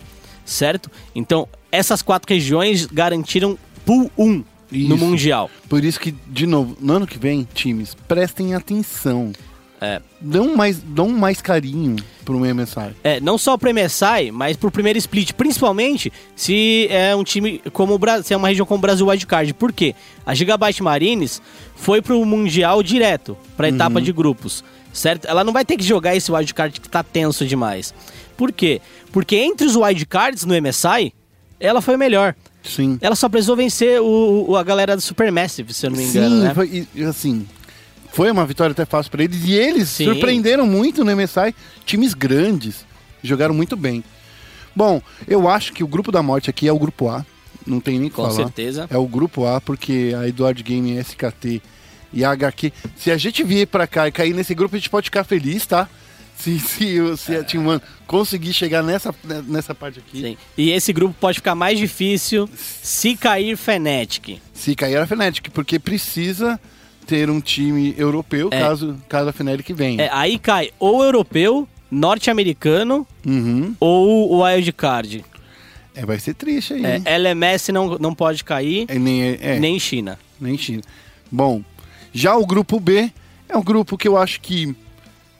certo? 0.44 0.90
Então, 1.14 1.48
essas 1.70 2.02
quatro 2.02 2.32
regiões 2.32 2.86
garantiram 2.86 3.58
Pool 3.84 4.10
1 4.16 4.26
no 4.26 4.44
Isso. 4.72 4.96
Mundial. 4.96 5.50
Por 5.68 5.84
isso 5.84 5.98
que, 5.98 6.14
de 6.28 6.46
novo, 6.46 6.76
no 6.80 6.94
ano 6.94 7.06
que 7.06 7.18
vem, 7.18 7.46
times, 7.54 7.94
prestem 8.06 8.54
atenção. 8.54 9.32
É, 9.80 10.00
Dão 10.20 10.54
mais, 10.54 10.78
dão 10.78 11.08
mais 11.08 11.40
carinho 11.40 11.96
pro 12.26 12.38
MSI. 12.40 12.94
É, 13.02 13.18
não 13.18 13.38
só 13.38 13.56
pro 13.56 13.72
MSI, 13.72 14.30
mas 14.30 14.54
pro 14.54 14.70
primeiro 14.70 14.98
split, 14.98 15.32
principalmente 15.32 16.12
se 16.36 16.86
é 16.90 17.16
um 17.16 17.24
time 17.24 17.62
como 17.72 17.94
o 17.94 17.98
Brasil, 17.98 18.24
se 18.24 18.34
é 18.34 18.36
uma 18.36 18.48
região 18.48 18.66
como 18.66 18.76
o 18.76 18.82
Brasil 18.82 19.06
Wildcard. 19.06 19.54
Por 19.54 19.72
quê? 19.72 19.94
A 20.26 20.34
Gigabyte 20.34 20.82
Marines 20.82 21.40
foi 21.74 22.02
pro 22.02 22.22
Mundial 22.26 22.82
direto, 22.82 23.36
pra 23.56 23.70
etapa 23.70 24.02
de 24.02 24.12
grupos, 24.12 24.62
certo? 24.92 25.26
Ela 25.26 25.42
não 25.42 25.52
vai 25.54 25.64
ter 25.64 25.78
que 25.78 25.82
jogar 25.84 26.14
esse 26.14 26.30
Wildcard 26.30 26.78
que 26.78 26.88
tá 26.88 27.02
tenso 27.02 27.46
demais. 27.46 27.94
Por 28.36 28.52
quê? 28.52 28.82
Porque 29.10 29.36
entre 29.36 29.66
os 29.66 29.76
Wildcards 29.76 30.44
no 30.44 30.54
MSI, 30.60 31.14
ela 31.60 31.80
foi 31.80 31.96
melhor. 31.96 32.34
Sim. 32.62 32.98
Ela 33.00 33.14
só 33.14 33.28
precisou 33.28 33.54
vencer 33.56 34.00
o, 34.00 34.46
o- 34.50 34.56
a 34.56 34.62
galera 34.62 34.96
do 34.96 35.00
Supermassive, 35.02 35.72
se 35.72 35.86
eu 35.86 35.90
não 35.90 35.96
me 35.98 36.04
engano, 36.04 36.36
Sim, 36.36 36.42
né? 36.42 36.54
foi, 36.54 36.86
e- 36.94 37.04
assim, 37.04 37.46
foi 38.12 38.30
uma 38.30 38.44
vitória 38.44 38.72
até 38.72 38.84
fácil 38.84 39.10
pra 39.10 39.22
eles. 39.24 39.44
E 39.44 39.52
eles 39.54 39.88
Sim. 39.88 40.04
surpreenderam 40.06 40.66
muito 40.66 41.04
no 41.04 41.10
MSI. 41.14 41.54
Times 41.86 42.12
grandes. 42.14 42.84
Jogaram 43.22 43.54
muito 43.54 43.76
bem. 43.76 44.02
Bom, 44.74 45.00
eu 45.28 45.48
acho 45.48 45.72
que 45.72 45.82
o 45.84 45.86
grupo 45.86 46.10
da 46.12 46.22
morte 46.22 46.48
aqui 46.50 46.66
é 46.68 46.72
o 46.72 46.78
grupo 46.78 47.08
A. 47.08 47.24
Não 47.66 47.80
tem 47.80 47.98
nem 47.98 48.08
o 48.08 48.10
que 48.10 48.16
Com 48.16 48.22
falar. 48.22 48.34
certeza. 48.34 48.86
É 48.90 48.96
o 48.96 49.06
grupo 49.06 49.46
A, 49.46 49.60
porque 49.60 50.14
a 50.18 50.26
Eduard 50.26 50.62
Game, 50.62 50.96
SKT 50.98 51.60
e 52.12 52.24
a 52.24 52.30
HQ. 52.30 52.72
Se 52.96 53.10
a 53.10 53.16
gente 53.16 53.42
vier 53.44 53.66
pra 53.66 53.86
cá 53.86 54.08
e 54.08 54.12
cair 54.12 54.34
nesse 54.34 54.54
grupo, 54.54 54.74
a 54.74 54.78
gente 54.78 54.88
pode 54.90 55.04
ficar 55.06 55.24
feliz, 55.24 55.66
tá? 55.66 55.88
Se, 56.40 56.58
se, 56.58 57.16
se 57.16 57.36
a 57.36 57.44
Team 57.44 57.66
One 57.66 57.80
conseguir 58.06 58.52
chegar 58.52 58.82
nessa, 58.82 59.14
nessa 59.46 59.74
parte 59.74 59.98
aqui. 59.98 60.20
Sim. 60.20 60.36
E 60.56 60.70
esse 60.70 60.92
grupo 60.92 61.14
pode 61.20 61.36
ficar 61.38 61.54
mais 61.54 61.78
difícil 61.78 62.48
se 62.56 63.14
cair 63.16 63.56
Fnatic. 63.56 64.38
Se 64.54 64.74
cair 64.74 64.96
a 64.96 65.06
Fnatic, 65.06 65.50
porque 65.52 65.78
precisa 65.78 66.58
ter 67.06 67.28
um 67.28 67.40
time 67.40 67.94
europeu 67.98 68.48
É. 68.52 68.60
caso, 68.60 68.96
caso 69.08 69.28
a 69.28 69.32
Fnatic 69.32 69.70
venha. 69.74 70.02
É, 70.04 70.10
aí 70.12 70.38
cai 70.38 70.70
ou 70.78 71.02
europeu, 71.04 71.68
norte-americano 71.90 73.06
Uhum. 73.26 73.74
ou 73.80 74.32
o 74.32 74.42
wildcard. 74.44 75.24
É, 75.94 76.06
vai 76.06 76.18
ser 76.18 76.34
triste 76.34 76.74
aí. 76.74 76.84
É? 76.84 77.02
LMS 77.18 77.72
não, 77.72 77.98
não 77.98 78.14
pode 78.14 78.44
cair, 78.44 78.86
É, 78.88 78.98
nem, 78.98 79.22
é, 79.22 79.38
é, 79.40 79.50
nem... 79.52 79.60
nem 79.72 79.80
China. 79.80 80.18
China. 80.56 80.82
Bom, 81.30 81.62
já 82.12 82.36
o 82.36 82.46
grupo 82.46 82.78
B 82.80 83.10
é 83.48 83.56
um 83.56 83.62
grupo 83.62 83.98
que 83.98 84.06
eu 84.08 84.16
acho 84.16 84.40
que 84.40 84.74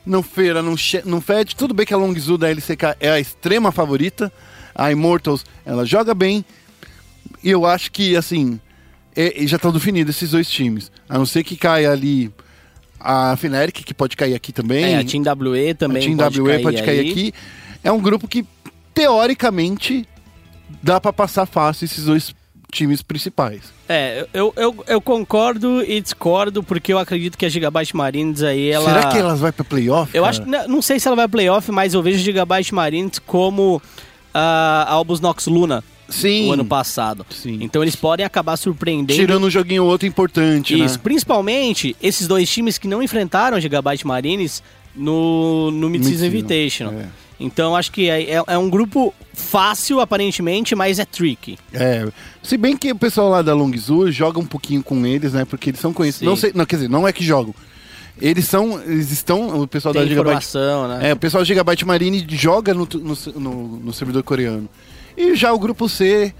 não 0.04 0.22
feira, 0.22 0.62
não, 0.62 0.74
não 1.04 1.20
fede. 1.20 1.54
Tudo 1.54 1.74
bem 1.74 1.86
que 1.86 1.94
a 1.94 1.96
Longzhu 1.96 2.36
da 2.38 2.48
LCK 2.50 2.96
é 3.00 3.10
a 3.10 3.20
extrema 3.20 3.70
favorita. 3.72 4.32
A 4.74 4.90
Immortals, 4.90 5.44
ela 5.64 5.84
joga 5.84 6.14
bem. 6.14 6.44
E 7.42 7.50
eu 7.50 7.66
acho 7.66 7.90
que, 7.92 8.16
assim, 8.16 8.58
é- 9.14 9.46
já 9.46 9.56
estão 9.56 9.72
definidos 9.72 10.16
esses 10.16 10.30
dois 10.30 10.48
times. 10.48 10.90
A 11.08 11.18
não 11.18 11.26
ser 11.26 11.44
que 11.44 11.56
caia 11.56 11.90
ali 11.90 12.32
a 12.98 13.36
Fnatic, 13.36 13.84
que 13.84 13.94
pode 13.94 14.16
cair 14.16 14.34
aqui 14.34 14.52
também. 14.52 14.84
É, 14.94 14.98
a 14.98 15.04
Team 15.04 15.22
WE 15.22 15.74
também 15.74 16.02
a 16.02 16.06
Team 16.06 16.16
pode 16.16 16.40
WE 16.40 16.48
cair 16.52 16.62
pode 16.62 16.82
cair 16.82 17.00
aí. 17.00 17.10
aqui. 17.10 17.34
É 17.82 17.90
um 17.90 18.00
grupo 18.00 18.28
que, 18.28 18.44
teoricamente, 18.94 20.06
dá 20.82 21.00
pra 21.00 21.12
passar 21.12 21.46
fácil 21.46 21.84
esses 21.84 22.04
dois 22.04 22.34
times 22.70 23.02
principais. 23.02 23.72
É, 23.88 24.26
eu, 24.32 24.52
eu, 24.56 24.84
eu 24.86 25.00
concordo 25.00 25.82
e 25.82 26.00
discordo, 26.00 26.62
porque 26.62 26.92
eu 26.92 26.98
acredito 26.98 27.36
que 27.36 27.44
a 27.44 27.48
Gigabyte 27.48 27.96
Marines 27.96 28.42
aí, 28.42 28.70
ela... 28.70 28.84
Será 28.84 29.08
que 29.10 29.18
elas 29.18 29.40
vão 29.40 29.52
pra 29.52 29.64
playoff? 29.64 30.16
Eu 30.16 30.22
cara? 30.22 30.36
acho, 30.36 30.48
não, 30.48 30.68
não 30.68 30.82
sei 30.82 31.00
se 31.00 31.08
ela 31.08 31.16
vai 31.16 31.28
playoff, 31.28 31.70
mas 31.72 31.94
eu 31.94 32.02
vejo 32.02 32.18
a 32.18 32.22
Gigabyte 32.22 32.74
Marines 32.74 33.18
como 33.18 33.82
a 34.32 34.86
Albus 34.88 35.20
Nox 35.20 35.46
Luna 35.46 35.82
Sim. 36.08 36.48
o 36.48 36.52
ano 36.52 36.64
passado. 36.64 37.26
Sim. 37.30 37.58
Então 37.60 37.82
eles 37.82 37.96
podem 37.96 38.24
acabar 38.24 38.56
surpreendendo 38.56 39.18
Tirando 39.18 39.46
um 39.46 39.50
joguinho 39.50 39.84
ou 39.84 39.90
outro 39.90 40.06
importante, 40.06 40.74
Isso, 40.74 40.94
né? 40.94 41.00
principalmente 41.02 41.96
esses 42.02 42.26
dois 42.26 42.48
times 42.50 42.78
que 42.78 42.88
não 42.88 43.02
enfrentaram 43.02 43.56
a 43.56 43.60
Gigabyte 43.60 44.06
Marines 44.06 44.62
no, 44.94 45.70
no 45.70 45.88
Mid-Season 45.88 46.26
Mid-season, 46.26 46.26
Invitational. 46.26 46.94
é. 46.94 47.06
Então 47.40 47.74
acho 47.74 47.90
que 47.90 48.08
é, 48.10 48.34
é- 48.36 48.44
é 48.46 48.58
um 48.58 48.68
grupo 48.68 49.14
fácil, 49.32 49.98
aparentemente, 49.98 50.74
mas 50.74 50.98
é 50.98 51.04
tricky. 51.06 51.58
É. 51.72 52.06
Se 52.42 52.56
bem 52.58 52.76
que 52.76 52.92
o 52.92 52.96
pessoal 52.96 53.30
lá 53.30 53.40
da 53.40 53.54
Longzhu 53.54 54.12
joga 54.12 54.38
um 54.38 54.44
pouquinho 54.44 54.82
com 54.82 55.06
eles, 55.06 55.32
né? 55.32 55.44
Porque 55.46 55.70
eles 55.70 55.80
são 55.80 55.92
conhecidos. 55.92 56.20
Sim. 56.20 56.26
Não 56.26 56.36
sei, 56.36 56.52
não, 56.54 56.66
quer 56.66 56.76
dizer, 56.76 56.88
não 56.90 57.08
é 57.08 57.12
que 57.12 57.24
jogam. 57.24 57.54
Eles 58.20 58.44
são. 58.46 58.78
Eles 58.82 59.10
estão. 59.10 59.58
O 59.62 59.66
pessoal 59.66 59.94
Tem 59.94 60.02
da 60.02 60.08
Gigabyte. 60.08 60.46
né? 60.88 61.08
É, 61.08 61.12
o 61.14 61.16
pessoal 61.16 61.40
da 61.40 61.46
Gigabyte 61.46 61.86
Marine 61.86 62.26
joga 62.28 62.74
no, 62.74 62.86
no, 62.92 63.16
no- 63.40 63.76
no 63.78 63.92
servidor 63.94 64.22
coreano. 64.22 64.68
E 65.16 65.34
já 65.34 65.50
o 65.52 65.58
grupo 65.58 65.88
C 65.88 66.34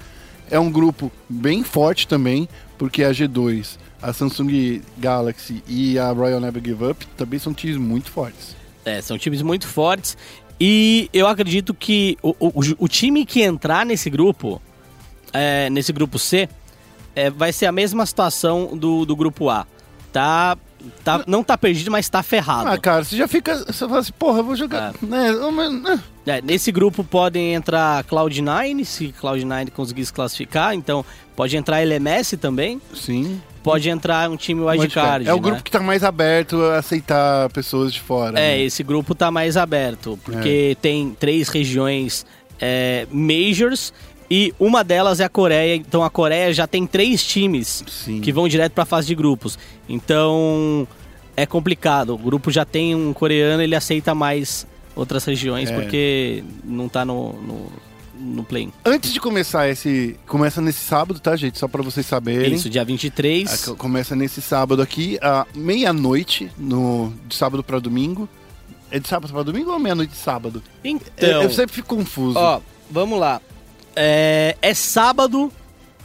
é 0.51 0.61
um 0.61 0.70
grupo 0.70 1.11
bem 1.26 1.62
forte 1.64 2.07
também, 2.07 2.46
porque 2.76 3.03
a 3.03 3.11
G2, 3.12 3.78
a 4.03 4.12
Samsung 4.12 4.82
Galaxy 4.98 5.62
e 5.66 5.98
a 5.98 6.11
Royal 6.11 6.38
Never 6.40 6.62
Give 6.62 6.84
Up 6.84 7.07
também 7.16 7.38
são 7.38 7.55
times 7.55 7.78
muito 7.78 8.11
fortes. 8.11 8.55
É, 8.84 9.01
são 9.01 9.16
times 9.16 9.40
muito 9.40 9.66
fortes. 9.66 10.18
E 10.61 11.09
eu 11.13 11.27
acredito 11.27 11.73
que 11.73 12.19
o, 12.23 12.35
o, 12.39 12.53
o 12.79 12.89
time 12.89 13.25
que 13.25 13.41
entrar 13.41 13.87
nesse 13.87 14.11
grupo, 14.11 14.61
é, 15.33 15.71
nesse 15.71 15.91
grupo 15.91 16.19
C, 16.19 16.49
é, 17.17 17.31
vai 17.31 17.53
ser 17.53 17.67
a 17.67 17.73
mesma 17.73 18.05
situação 18.05 18.77
do, 18.77 19.07
do 19.07 19.17
grupo 19.17 19.49
A. 19.49 19.67
Tá, 20.13 20.59
tá, 21.03 21.25
não 21.27 21.43
tá 21.43 21.57
perdido, 21.57 21.91
mas 21.91 22.09
tá 22.09 22.23
ferrado. 22.23 22.69
Ah, 22.69 22.77
cara, 22.77 23.05
você 23.05 23.17
já 23.17 23.27
fica. 23.27 23.57
Você 23.57 23.87
fala 23.87 24.01
assim, 24.01 24.13
porra, 24.19 24.41
eu 24.41 24.45
vou 24.45 24.57
jogar. 24.57 24.93
Né, 25.01 25.33
mas, 25.53 25.73
né. 25.73 26.03
É, 26.27 26.43
nesse 26.43 26.71
grupo 26.71 27.03
podem 27.03 27.55
entrar 27.55 28.05
Cloud9, 28.05 28.85
se 28.85 29.15
Cloud9 29.21 29.71
conseguir 29.71 30.05
se 30.05 30.13
classificar. 30.13 30.75
Então, 30.75 31.05
pode 31.35 31.57
entrar 31.57 31.81
LMS 31.81 32.37
também. 32.37 32.81
Sim. 32.95 33.41
Pode 33.63 33.89
entrar 33.91 34.31
um 34.31 34.37
time 34.37 34.63
wildcard. 34.63 35.29
É 35.29 35.33
o 35.33 35.37
né? 35.37 35.43
grupo 35.43 35.63
que 35.63 35.71
tá 35.71 35.81
mais 35.81 36.03
aberto 36.03 36.63
a 36.63 36.79
aceitar 36.79 37.51
pessoas 37.51 37.93
de 37.93 38.01
fora. 38.01 38.39
É, 38.39 38.57
né? 38.57 38.63
esse 38.63 38.83
grupo 38.83 39.15
tá 39.15 39.31
mais 39.31 39.57
aberto, 39.57 40.19
porque 40.25 40.77
tem 40.81 41.15
três 41.19 41.49
regiões 41.49 42.25
é, 42.59 43.07
majors 43.11 43.93
e 44.31 44.55
uma 44.61 44.85
delas 44.85 45.21
é 45.21 45.25
a 45.25 45.29
Coreia. 45.29 45.75
Então 45.75 46.05
a 46.05 46.11
Coreia 46.11 46.53
já 46.55 46.67
tem 46.67 46.87
três 46.87 47.25
times 47.25 47.85
Sim. 47.89 48.21
que 48.21 48.33
vão 48.33 48.47
direto 48.49 48.73
pra 48.73 48.85
fase 48.85 49.09
de 49.09 49.15
grupos. 49.15 49.59
Então 49.89 50.87
é 51.37 51.45
complicado. 51.45 52.15
O 52.15 52.19
grupo 52.19 52.51
já 52.51 52.65
tem 52.65 52.95
um 52.95 53.13
coreano, 53.13 53.63
ele 53.63 53.75
aceita 53.75 54.15
mais 54.15 54.67
outras 54.95 55.25
regiões 55.25 55.71
É. 55.71 55.75
porque 55.75 56.45
não 56.65 56.89
tá 56.89 57.05
no, 57.05 57.33
no, 57.33 57.73
no 58.21 58.45
play. 58.45 58.68
Antes 58.85 59.12
de 59.12 59.18
começar 59.21 59.68
esse. 59.68 60.16
Começa 60.27 60.61
nesse 60.61 60.81
sábado, 60.81 61.18
tá, 61.18 61.35
gente? 61.37 61.59
Só 61.59 61.66
pra 61.66 61.83
vocês 61.83 62.05
saberem. 62.05 62.53
Isso, 62.55 62.68
dia 62.68 62.85
23. 62.85 63.53
A- 63.53 63.66
co- 63.71 63.77
Começa 63.77 64.14
nesse 64.14 64.43
sábado 64.43 64.83
aqui, 64.83 65.18
à 65.23 65.47
meia-noite, 65.55 66.51
no 66.59 67.12
de 67.27 67.35
sábado 67.35 67.62
pra 67.64 67.79
domingo. 67.79 68.29
É 68.91 68.99
de 68.99 69.09
sábado 69.09 69.33
pra 69.33 69.43
domingo 69.43 69.71
ou 69.73 69.79
meia-noite 69.79 70.12
de 70.12 70.18
sábado? 70.18 70.62
Então, 70.85 71.29
eu, 71.29 71.43
eu 71.45 71.51
sempre 71.51 71.75
fico 71.75 71.97
confuso. 71.97 72.39
ó, 72.39 72.61
vamos 72.91 73.18
lá. 73.18 73.41
É, 73.97 74.57
é 74.61 74.75
sábado, 74.75 75.51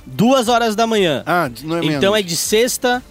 duas 0.06 0.48
horas 0.48 0.76
da 0.76 0.88
manhã. 0.88 1.24
ah, 1.26 1.50
não 1.64 1.78
é 1.78 1.80
meia-noite. 1.80 1.96
Então 1.98 2.16
é 2.16 2.22
de 2.22 2.36
sexta 2.36 3.04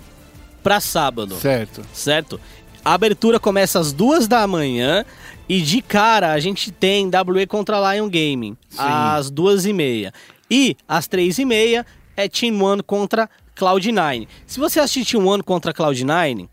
pra 0.63 0.81
sábado, 0.81 1.35
Certo. 1.37 1.83
certo? 1.93 2.41
A 2.85 2.93
abertura 2.95 3.41
começa 3.41 3.79
às 3.79 3.93
duas 3.93 4.29
da 4.29 4.47
manhã 4.47 5.05
e 5.49 5.61
de 5.63 5.81
cara 5.81 6.33
a 6.33 6.41
gente 6.41 6.71
tem 6.71 7.07
WE 7.09 7.47
contra 7.47 7.95
Lion 7.95 8.09
Gaming 8.09 8.57
Sim. 8.69 8.77
às 8.79 9.31
duas 9.31 9.65
e 9.65 9.73
meia. 9.73 10.13
E 10.51 10.77
às 10.87 11.07
três 11.07 11.39
e 11.39 11.45
meia 11.45 11.87
é 12.17 12.29
Team 12.29 12.61
One 12.63 12.83
contra 12.83 13.29
Cloud9. 13.57 14.29
Se 14.47 14.61
você 14.61 14.81
assistir 14.81 15.13
Team 15.17 15.27
One 15.27 15.43
contra 15.43 15.73
Cloud9, 15.73 16.47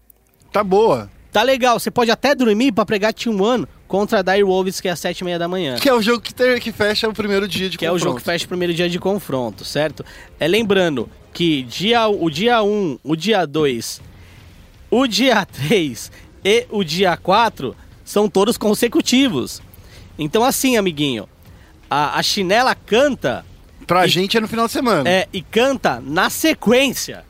Tá 0.53 0.63
boa. 0.63 1.09
tá 1.33 1.43
legal. 1.43 1.77
Você 1.79 1.91
pode 1.91 2.09
até 2.11 2.33
dormir 2.33 2.71
pra 2.71 2.85
pegar 2.85 3.11
Team 3.11 3.39
One 3.41 3.67
contra 3.87 4.19
a 4.19 4.21
Dire 4.21 4.43
Wolves, 4.43 4.79
que 4.79 4.87
é 4.87 4.91
às 4.91 4.99
sete 4.99 5.19
e 5.19 5.23
meia 5.25 5.37
da 5.37 5.49
manhã. 5.49 5.75
Que 5.75 5.89
é 5.89 5.93
o 5.93 6.01
jogo 6.01 6.21
que, 6.21 6.33
ter- 6.33 6.61
que 6.61 6.71
fecha 6.71 7.09
o 7.09 7.13
primeiro 7.13 7.45
dia 7.45 7.69
de 7.69 7.77
Que 7.77 7.85
é 7.85 7.91
o 7.91 7.97
jogo 7.99 8.17
que 8.17 8.23
fecha 8.23 8.45
o 8.45 8.47
primeiro 8.47 8.73
dia 8.73 8.87
de 8.89 8.97
confronto, 8.99 9.65
certo? 9.65 10.05
É 10.39 10.47
lembrando 10.47 11.09
que 11.33 11.63
dia, 11.63 12.07
o 12.07 12.29
dia 12.29 12.63
1, 12.63 12.99
o 13.03 13.15
dia 13.17 13.45
2, 13.45 14.01
o 14.91 15.07
dia 15.07 15.43
3 15.47 16.11
e 16.43 16.67
o 16.69 16.83
dia 16.83 17.15
4 17.17 17.75
são 18.05 18.29
todos 18.29 18.57
consecutivos. 18.57 19.61
Então 20.19 20.43
assim, 20.43 20.77
amiguinho, 20.77 21.27
a, 21.89 22.19
a 22.19 22.23
chinela 22.23 22.75
canta 22.75 23.45
Pra 23.87 24.05
E- 24.05 24.09
gente 24.09 24.37
é 24.37 24.39
no 24.39 24.47
final 24.47 24.67
de 24.67 24.71
semana. 24.73 25.09
é, 25.09 25.27
e 25.33 25.41
canta 25.41 25.99
na 26.05 26.29
sequência, 26.29 27.25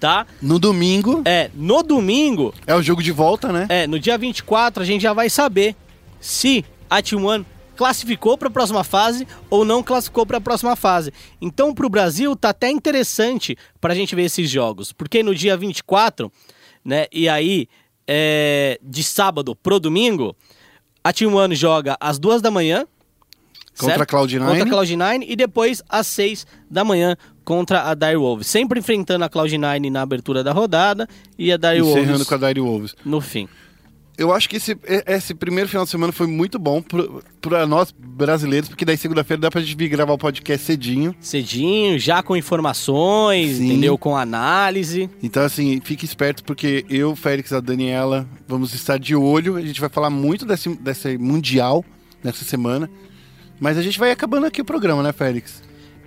tá? 0.00 0.26
No 0.42 0.58
domingo 0.58 1.22
É, 1.24 1.50
no 1.54 1.82
domingo, 1.82 2.52
é 2.66 2.74
o 2.74 2.82
jogo 2.82 3.02
de 3.02 3.12
volta, 3.12 3.52
né? 3.52 3.66
é, 3.68 3.86
no 3.86 3.98
dia 3.98 4.18
24 4.18 4.82
a 4.82 4.86
gente 4.86 5.02
já 5.02 5.12
vai 5.12 5.30
saber 5.30 5.74
se 6.20 6.64
a 6.90 6.96
T1 7.02 7.44
classificou 7.76 8.36
para 8.38 8.48
a 8.48 8.50
próxima 8.50 8.84
fase 8.84 9.26
ou 9.50 9.64
não 9.64 9.82
classificou 9.82 10.24
para 10.26 10.38
a 10.38 10.40
próxima 10.40 10.76
fase. 10.76 11.12
Então, 11.40 11.74
para 11.74 11.86
o 11.86 11.90
Brasil, 11.90 12.36
tá 12.36 12.50
até 12.50 12.70
interessante 12.70 13.56
para 13.80 13.92
a 13.92 13.96
gente 13.96 14.14
ver 14.14 14.22
esses 14.24 14.48
jogos, 14.48 14.92
porque 14.92 15.22
no 15.22 15.34
dia 15.34 15.56
24, 15.56 16.30
né, 16.84 17.06
e 17.12 17.28
aí 17.28 17.68
é, 18.06 18.78
de 18.82 19.02
sábado 19.02 19.56
pro 19.56 19.80
domingo, 19.80 20.36
a 21.02 21.12
T1 21.12 21.54
joga 21.54 21.96
às 22.00 22.18
duas 22.18 22.42
da 22.42 22.50
manhã. 22.50 22.86
Contra 23.76 23.96
certo? 23.96 24.02
a 24.02 24.18
Cloud9. 24.18 24.46
Contra 24.46 24.64
a 24.64 24.82
Cloud9 24.82 25.24
e 25.26 25.34
depois 25.34 25.82
às 25.88 26.06
6 26.06 26.46
da 26.70 26.84
manhã 26.84 27.16
contra 27.44 27.90
a 27.90 27.94
Dire 27.94 28.16
Wolves. 28.16 28.46
Sempre 28.46 28.78
enfrentando 28.78 29.24
a 29.24 29.28
Cloud9 29.28 29.90
na 29.90 30.02
abertura 30.02 30.44
da 30.44 30.52
rodada 30.52 31.08
e 31.36 31.52
a 31.52 31.56
Dire 31.56 31.80
Encerrando 31.80 32.10
Wolves 32.10 32.28
com 32.28 32.34
a 32.34 32.38
Dire 32.38 32.60
Wolves. 32.60 32.94
no 33.04 33.20
fim. 33.20 33.48
Eu 34.16 34.32
acho 34.32 34.48
que 34.48 34.56
esse, 34.56 34.76
esse 35.06 35.34
primeiro 35.34 35.68
final 35.68 35.84
de 35.84 35.90
semana 35.90 36.12
foi 36.12 36.28
muito 36.28 36.56
bom 36.56 36.80
pra 37.40 37.66
nós 37.66 37.92
brasileiros, 37.92 38.68
porque 38.68 38.84
daí 38.84 38.96
segunda-feira 38.96 39.40
dá 39.40 39.50
pra 39.50 39.60
gente 39.60 39.76
vir 39.76 39.88
gravar 39.88 40.12
o 40.12 40.18
podcast 40.18 40.64
cedinho. 40.64 41.14
cedinho, 41.20 41.98
já 41.98 42.22
com 42.22 42.36
informações, 42.36 43.56
Sim. 43.56 43.66
entendeu? 43.66 43.98
Com 43.98 44.16
análise. 44.16 45.10
Então, 45.20 45.42
assim, 45.42 45.80
fique 45.80 46.04
esperto, 46.04 46.44
porque 46.44 46.84
eu, 46.88 47.16
Félix 47.16 47.50
e 47.50 47.56
a 47.56 47.60
Daniela 47.60 48.28
vamos 48.46 48.72
estar 48.72 48.98
de 48.98 49.16
olho. 49.16 49.56
A 49.56 49.62
gente 49.62 49.80
vai 49.80 49.90
falar 49.90 50.10
muito 50.10 50.46
desse, 50.46 50.68
desse 50.76 51.18
Mundial 51.18 51.84
nessa 52.22 52.44
semana. 52.44 52.88
Mas 53.58 53.76
a 53.78 53.82
gente 53.82 53.98
vai 53.98 54.10
acabando 54.10 54.46
aqui 54.46 54.60
o 54.60 54.64
programa, 54.64 55.02
né, 55.02 55.12
Félix? 55.12 55.62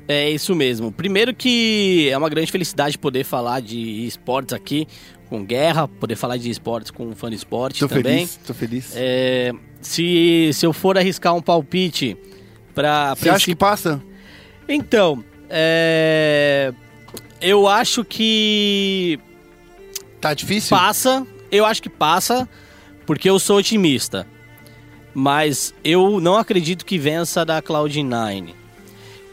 É 0.08 0.30
isso 0.30 0.56
mesmo. 0.56 0.92
Primeiro 0.92 1.34
que 1.34 2.10
é 2.10 2.18
uma 2.18 2.30
grande 2.30 2.52
felicidade 2.52 2.98
poder 2.98 3.24
falar 3.24 3.60
de 3.60 4.06
esportes 4.06 4.54
aqui 4.54 4.88
com 5.30 5.44
Guerra, 5.44 5.88
poder 5.88 6.16
falar 6.16 6.38
de 6.38 6.50
esportes 6.50 6.92
com 6.92 7.14
Fã 7.14 7.30
Esporte 7.30 7.82
Tô 7.82 7.88
também. 7.90 8.26
feliz, 8.26 8.40
tô 8.48 8.54
feliz. 8.54 8.94
É, 8.96 9.52
se, 9.82 10.52
se 10.54 10.66
eu 10.66 10.72
for 10.72 10.98
arriscar 10.98 11.36
um 11.36 11.42
palpite 11.42 12.16
pra... 12.74 13.14
Você 13.16 13.30
acha 13.30 13.46
que 13.46 13.56
passa? 13.56 14.02
Então, 14.70 15.24
é, 15.50 16.74
eu 17.42 17.68
acho 17.68 18.06
que 18.06 19.20
Tá 20.20 20.34
difícil? 20.34 20.76
Passa, 20.76 21.26
eu 21.52 21.66
acho 21.66 21.82
que 21.82 21.90
passa, 21.90 22.50
porque 23.06 23.30
eu 23.30 23.40
sou 23.40 23.58
otimista. 23.58 24.26
Mas 25.14 25.74
eu 25.84 26.20
não 26.20 26.38
acredito 26.38 26.86
que 26.86 26.98
vença 26.98 27.46
da 27.46 27.62
Cloud9. 27.62 28.54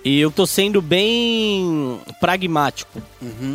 E 0.05 0.21
eu 0.21 0.31
tô 0.31 0.47
sendo 0.47 0.83
bem 0.83 1.99
pragmático, 2.21 3.01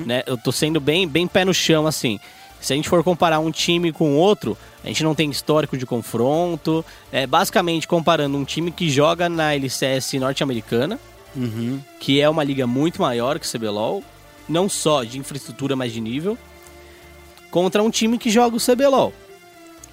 né? 0.05 0.23
Eu 0.25 0.35
tô 0.37 0.51
sendo 0.51 0.79
bem, 0.79 1.07
bem 1.07 1.27
pé 1.27 1.45
no 1.45 1.53
chão, 1.53 1.85
assim. 1.85 2.19
Se 2.59 2.73
a 2.73 2.75
gente 2.75 2.89
for 2.89 3.03
comparar 3.03 3.39
um 3.39 3.51
time 3.51 3.91
com 3.91 4.15
outro, 4.17 4.57
a 4.83 4.87
gente 4.87 5.03
não 5.03 5.13
tem 5.15 5.29
histórico 5.29 5.77
de 5.77 5.85
confronto. 5.85 6.83
É 7.11 7.27
basicamente 7.27 7.87
comparando 7.87 8.35
um 8.37 8.43
time 8.43 8.71
que 8.71 8.89
joga 8.89 9.29
na 9.29 9.53
LCS 9.53 10.13
norte-americana, 10.13 10.99
Uhum. 11.35 11.79
que 11.99 12.19
é 12.19 12.27
uma 12.27 12.43
liga 12.43 12.65
muito 12.65 12.99
maior 12.99 13.37
que 13.37 13.45
o 13.45 13.49
CBLOL, 13.49 14.03
não 14.47 14.67
só 14.67 15.03
de 15.03 15.19
infraestrutura, 15.19 15.75
mas 15.75 15.93
de 15.93 16.01
nível, 16.01 16.35
contra 17.51 17.83
um 17.83 17.89
time 17.91 18.17
que 18.17 18.31
joga 18.31 18.57
o 18.57 18.59
CBLOL, 18.59 19.13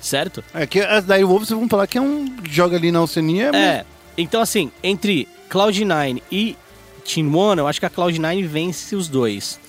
certo? 0.00 0.42
É 0.54 0.66
que 0.66 0.80
as 0.80 1.04
Dire 1.04 1.24
Wolves, 1.24 1.50
vamos 1.50 1.68
falar 1.68 1.86
que 1.86 1.98
é 1.98 2.00
um... 2.00 2.34
Joga 2.44 2.76
ali 2.78 2.90
na 2.90 3.02
Oceania. 3.02 3.50
É, 3.54 3.84
então 4.16 4.40
assim, 4.40 4.72
entre 4.82 5.28
Cloud9 5.51 6.22
e 6.30 6.57
Team 7.05 7.34
One, 7.34 7.61
eu 7.61 7.68
acho 7.68 7.78
que 7.80 7.86
a 7.86 7.90
Cloud9 7.90 8.47
vence 8.47 8.97
os 8.97 9.09
dois. 9.09 9.61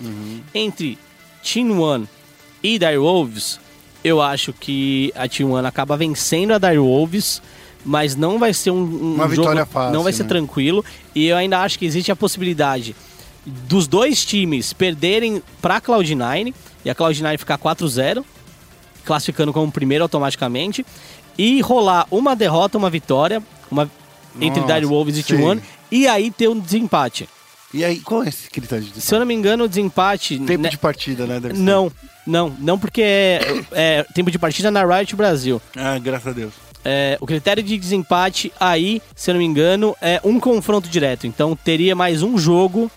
Entre 0.53 0.97
Team 1.43 1.79
One 1.79 2.07
e 2.63 2.79
Dire 2.79 2.97
Wolves, 2.97 3.59
eu 4.03 4.21
acho 4.21 4.53
que 4.53 5.11
a 5.15 5.27
Team 5.27 5.51
One 5.51 5.67
acaba 5.67 5.95
vencendo 5.95 6.53
a 6.53 6.57
Dire 6.57 6.79
Wolves, 6.79 7.41
mas 7.85 8.15
não 8.15 8.39
vai 8.39 8.53
ser 8.53 8.71
um, 8.71 8.81
um 8.81 9.13
Uma 9.15 9.23
jogo, 9.25 9.41
vitória 9.41 9.65
fácil, 9.65 9.93
não 9.93 10.03
vai 10.03 10.13
ser 10.13 10.23
né? 10.23 10.29
tranquilo. 10.29 10.83
E 11.13 11.27
eu 11.27 11.37
ainda 11.37 11.59
acho 11.59 11.77
que 11.77 11.85
existe 11.85 12.11
a 12.11 12.15
possibilidade 12.15 12.95
dos 13.45 13.87
dois 13.87 14.25
times 14.25 14.73
perderem 14.73 15.41
pra 15.61 15.79
Cloud9 15.79 16.53
e 16.83 16.89
a 16.89 16.95
Cloud9 16.95 17.37
ficar 17.37 17.57
4-0, 17.57 18.23
classificando 19.05 19.53
como 19.53 19.71
primeiro 19.71 20.03
automaticamente, 20.03 20.85
e 21.37 21.61
rolar 21.61 22.07
uma 22.11 22.35
derrota, 22.35 22.77
uma 22.77 22.89
vitória, 22.89 23.41
uma 23.71 23.89
entre 24.41 24.61
Nossa, 24.61 24.73
Dire 24.73 24.85
Wolves 24.85 25.17
e 25.17 25.23
sei. 25.23 25.37
T1, 25.37 25.61
e 25.91 26.07
aí 26.07 26.31
ter 26.31 26.47
um 26.47 26.59
desempate. 26.59 27.27
E 27.73 27.83
aí, 27.83 27.99
qual 27.99 28.23
é 28.23 28.29
esse 28.29 28.49
critério 28.49 28.85
de 28.85 29.01
Se 29.01 29.13
eu 29.13 29.19
não 29.19 29.25
me 29.25 29.33
engano, 29.33 29.65
o 29.65 29.67
desempate. 29.67 30.39
Tempo 30.39 30.63
né, 30.63 30.69
de 30.69 30.77
partida, 30.77 31.27
né? 31.27 31.39
Não, 31.53 31.91
não, 32.25 32.55
não 32.59 32.79
porque 32.79 33.01
é, 33.01 33.41
é 33.71 34.05
tempo 34.13 34.31
de 34.31 34.39
partida 34.39 34.71
na 34.71 34.85
Riot 34.85 35.15
Brasil. 35.15 35.61
Ah, 35.75 35.99
graças 35.99 36.27
a 36.27 36.31
Deus. 36.31 36.53
É, 36.85 37.17
o 37.19 37.25
critério 37.25 37.61
de 37.61 37.77
desempate 37.77 38.51
aí, 38.57 39.01
se 39.13 39.29
eu 39.29 39.33
não 39.33 39.39
me 39.39 39.45
engano, 39.45 39.95
é 40.01 40.21
um 40.23 40.39
confronto 40.39 40.87
direto. 40.87 41.27
Então 41.27 41.55
teria 41.55 41.93
mais 41.93 42.23
um 42.23 42.37
jogo 42.37 42.89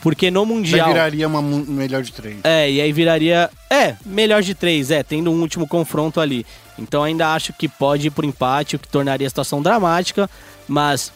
Porque 0.00 0.30
no 0.30 0.46
Daí 0.46 0.54
Mundial. 0.54 0.88
viraria 0.88 1.28
uma 1.28 1.42
melhor 1.42 2.02
de 2.02 2.12
três. 2.12 2.36
É, 2.42 2.70
e 2.70 2.80
aí 2.80 2.92
viraria. 2.92 3.50
É, 3.68 3.96
melhor 4.06 4.42
de 4.42 4.54
três, 4.54 4.90
é, 4.90 5.02
tendo 5.02 5.30
um 5.30 5.40
último 5.40 5.66
confronto 5.66 6.20
ali. 6.20 6.46
Então 6.78 7.02
ainda 7.04 7.34
acho 7.34 7.52
que 7.52 7.68
pode 7.68 8.06
ir 8.08 8.10
por 8.10 8.24
empate, 8.24 8.76
o 8.76 8.78
que 8.78 8.88
tornaria 8.88 9.26
a 9.26 9.30
situação 9.30 9.60
dramática. 9.62 10.28
Mas, 10.66 11.12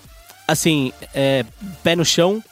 assim, 0.47 0.93
é, 1.15 1.45
pé 1.83 1.97
no 1.97 2.05
chão, 2.05 2.43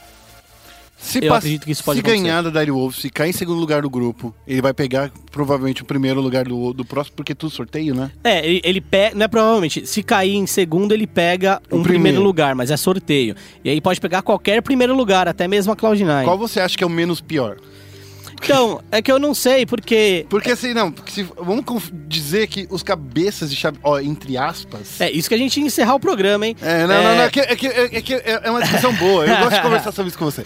Se, 0.97 1.23
Eu 1.23 1.35
acredito 1.35 1.67
que 1.67 1.73
isso 1.73 1.85
pode 1.85 1.99
se 1.99 2.01
acontecer. 2.01 2.23
ganhar 2.23 2.41
da 2.43 2.49
Dire 2.61 2.71
Wolves, 2.71 2.99
se 3.01 3.11
cair 3.11 3.29
em 3.29 3.33
segundo 3.33 3.59
lugar 3.61 3.83
do 3.83 3.91
grupo, 3.91 4.35
ele 4.47 4.63
vai 4.63 4.73
pegar 4.73 5.11
provavelmente 5.31 5.83
o 5.83 5.85
primeiro 5.85 6.19
lugar 6.21 6.47
do, 6.47 6.73
do 6.73 6.83
próximo, 6.83 7.17
porque 7.17 7.35
tudo 7.35 7.51
sorteio, 7.51 7.95
né? 7.95 8.11
É, 8.23 8.47
ele, 8.47 8.61
ele 8.65 8.81
pega. 8.81 9.15
Não 9.15 9.25
é 9.25 9.29
provavelmente. 9.29 9.87
Se 9.87 10.03
cair 10.03 10.35
em 10.35 10.47
segundo, 10.47 10.93
ele 10.93 11.07
pega 11.07 11.57
O 11.71 11.77
um 11.77 11.83
primeiro. 11.83 11.85
primeiro. 11.93 12.23
lugar, 12.23 12.55
mas 12.55 12.71
é 12.71 12.77
sorteio. 12.79 13.35
E 13.63 13.69
aí 13.69 13.81
pode 13.83 14.01
pegar 14.01 14.23
qualquer 14.23 14.63
primeiro 14.63 14.97
lugar, 14.97 15.29
até 15.29 15.47
mesmo 15.47 15.73
a 15.73 15.77
Cloud9. 15.77 16.25
Qual 16.25 16.39
você 16.39 16.59
acha 16.61 16.79
que 16.79 16.83
é 16.83 16.87
o 16.87 16.91
menos 16.91 17.21
pior? 17.21 17.59
Então, 18.45 18.81
é 18.91 19.01
que 19.03 19.11
eu 19.11 19.19
não 19.19 19.35
sei, 19.35 19.65
porque. 19.67 20.27
Porque 20.29 20.51
assim, 20.53 20.73
não, 20.75 20.91
porque 20.93 21.11
se- 21.11 21.23
vamos 21.37 21.65
dizer 22.07 22.47
que 22.47 22.67
os 22.71 22.83
cabeças 22.83 23.51
de 23.51 23.57
chave, 23.57 23.79
ó, 23.83 23.99
entre 24.01 24.37
aspas. 24.37 25.01
É 25.01 25.11
isso 25.11 25.29
que 25.29 25.35
a 25.35 25.39
gente 25.39 25.59
ia 25.61 25.67
encerrar 25.67 25.95
o 25.95 26.01
programa, 26.01 26.47
hein? 26.47 26.57
É, 26.63 26.87
não, 26.87 27.03
não, 27.03 27.17
não, 27.17 27.23
é 27.25 27.31
que, 27.31 27.41
é, 27.41 27.57
que, 27.57 27.67
é, 27.67 27.89
que 28.03 28.15
é 28.15 28.51
uma 28.51 28.63
discussão 28.63 28.93
boa. 28.95 29.27
Eu 29.27 29.37
gosto 29.37 29.57
de 29.57 29.63
conversar 29.63 29.93
sobre 29.93 30.09
isso 30.11 30.19
com 30.19 30.25
você. 30.27 30.45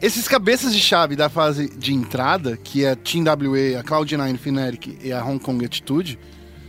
Esses 0.00 0.28
cabeças 0.28 0.74
de 0.74 0.80
chave 0.80 1.16
da 1.16 1.28
fase 1.30 1.70
de 1.74 1.94
entrada, 1.94 2.58
que 2.62 2.84
é 2.84 2.90
a 2.90 2.96
Team 2.96 3.24
WA, 3.24 3.80
a 3.80 3.82
Cloud9, 3.82 4.36
Fnatic 4.38 4.98
e 5.02 5.10
a 5.10 5.24
Hong 5.24 5.38
Kong 5.42 5.64
Attitude, 5.64 6.18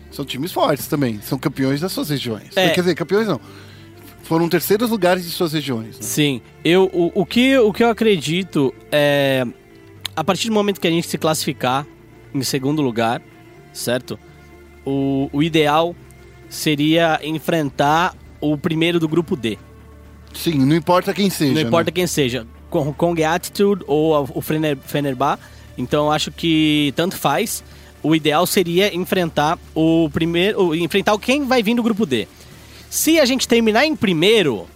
são 0.09 0.23
times 0.23 0.53
fortes 0.53 0.87
também. 0.87 1.19
São 1.21 1.37
campeões 1.37 1.81
das 1.81 1.91
suas 1.91 2.09
regiões. 2.09 2.55
É. 2.55 2.69
Quer 2.69 2.81
dizer, 2.81 2.95
campeões 2.95 3.27
não. 3.27 3.39
Foram 4.23 4.47
terceiros 4.49 4.89
lugares 4.89 5.23
de 5.25 5.31
suas 5.31 5.51
regiões. 5.53 5.95
né? 5.97 6.01
Sim. 6.01 6.41
Eu, 6.63 6.89
o, 6.93 7.11
o, 7.21 7.25
que, 7.25 7.57
o 7.57 7.71
que 7.73 7.83
eu 7.83 7.89
acredito 7.89 8.73
é. 8.91 9.45
A 10.17 10.23
partir 10.23 10.47
do 10.47 10.53
momento 10.55 10.81
que 10.81 10.87
a 10.87 10.89
gente 10.89 11.07
se 11.07 11.15
classificar 11.15 11.85
em 12.33 12.41
segundo 12.41 12.81
lugar, 12.81 13.21
certo? 13.71 14.19
O, 14.83 15.29
o 15.31 15.43
ideal 15.43 15.95
seria 16.49 17.19
enfrentar 17.23 18.15
o 18.41 18.57
primeiro 18.57 18.99
do 18.99 19.07
grupo 19.07 19.35
D. 19.35 19.59
Sim, 20.33 20.65
não 20.65 20.75
importa 20.75 21.13
quem 21.13 21.29
seja. 21.29 21.53
Não 21.53 21.61
importa 21.61 21.91
né? 21.91 21.93
quem 21.93 22.07
seja. 22.07 22.47
Hong 22.71 22.93
Kong 22.93 23.23
Attitude 23.23 23.83
ou 23.85 24.27
o 24.33 24.41
Fener, 24.41 24.75
Fenerbah. 24.77 25.37
Então 25.77 26.11
acho 26.11 26.31
que 26.31 26.91
tanto 26.95 27.15
faz. 27.15 27.63
O 28.01 28.15
ideal 28.15 28.47
seria 28.47 28.95
enfrentar 28.95 29.59
o 29.75 30.09
primeiro. 30.11 30.73
Enfrentar 30.73 31.15
quem 31.19 31.45
vai 31.45 31.61
vir 31.61 31.75
do 31.75 31.83
grupo 31.83 32.07
D. 32.07 32.27
Se 32.89 33.19
a 33.19 33.25
gente 33.25 33.47
terminar 33.47 33.85
em 33.85 33.95
primeiro, 33.95 34.67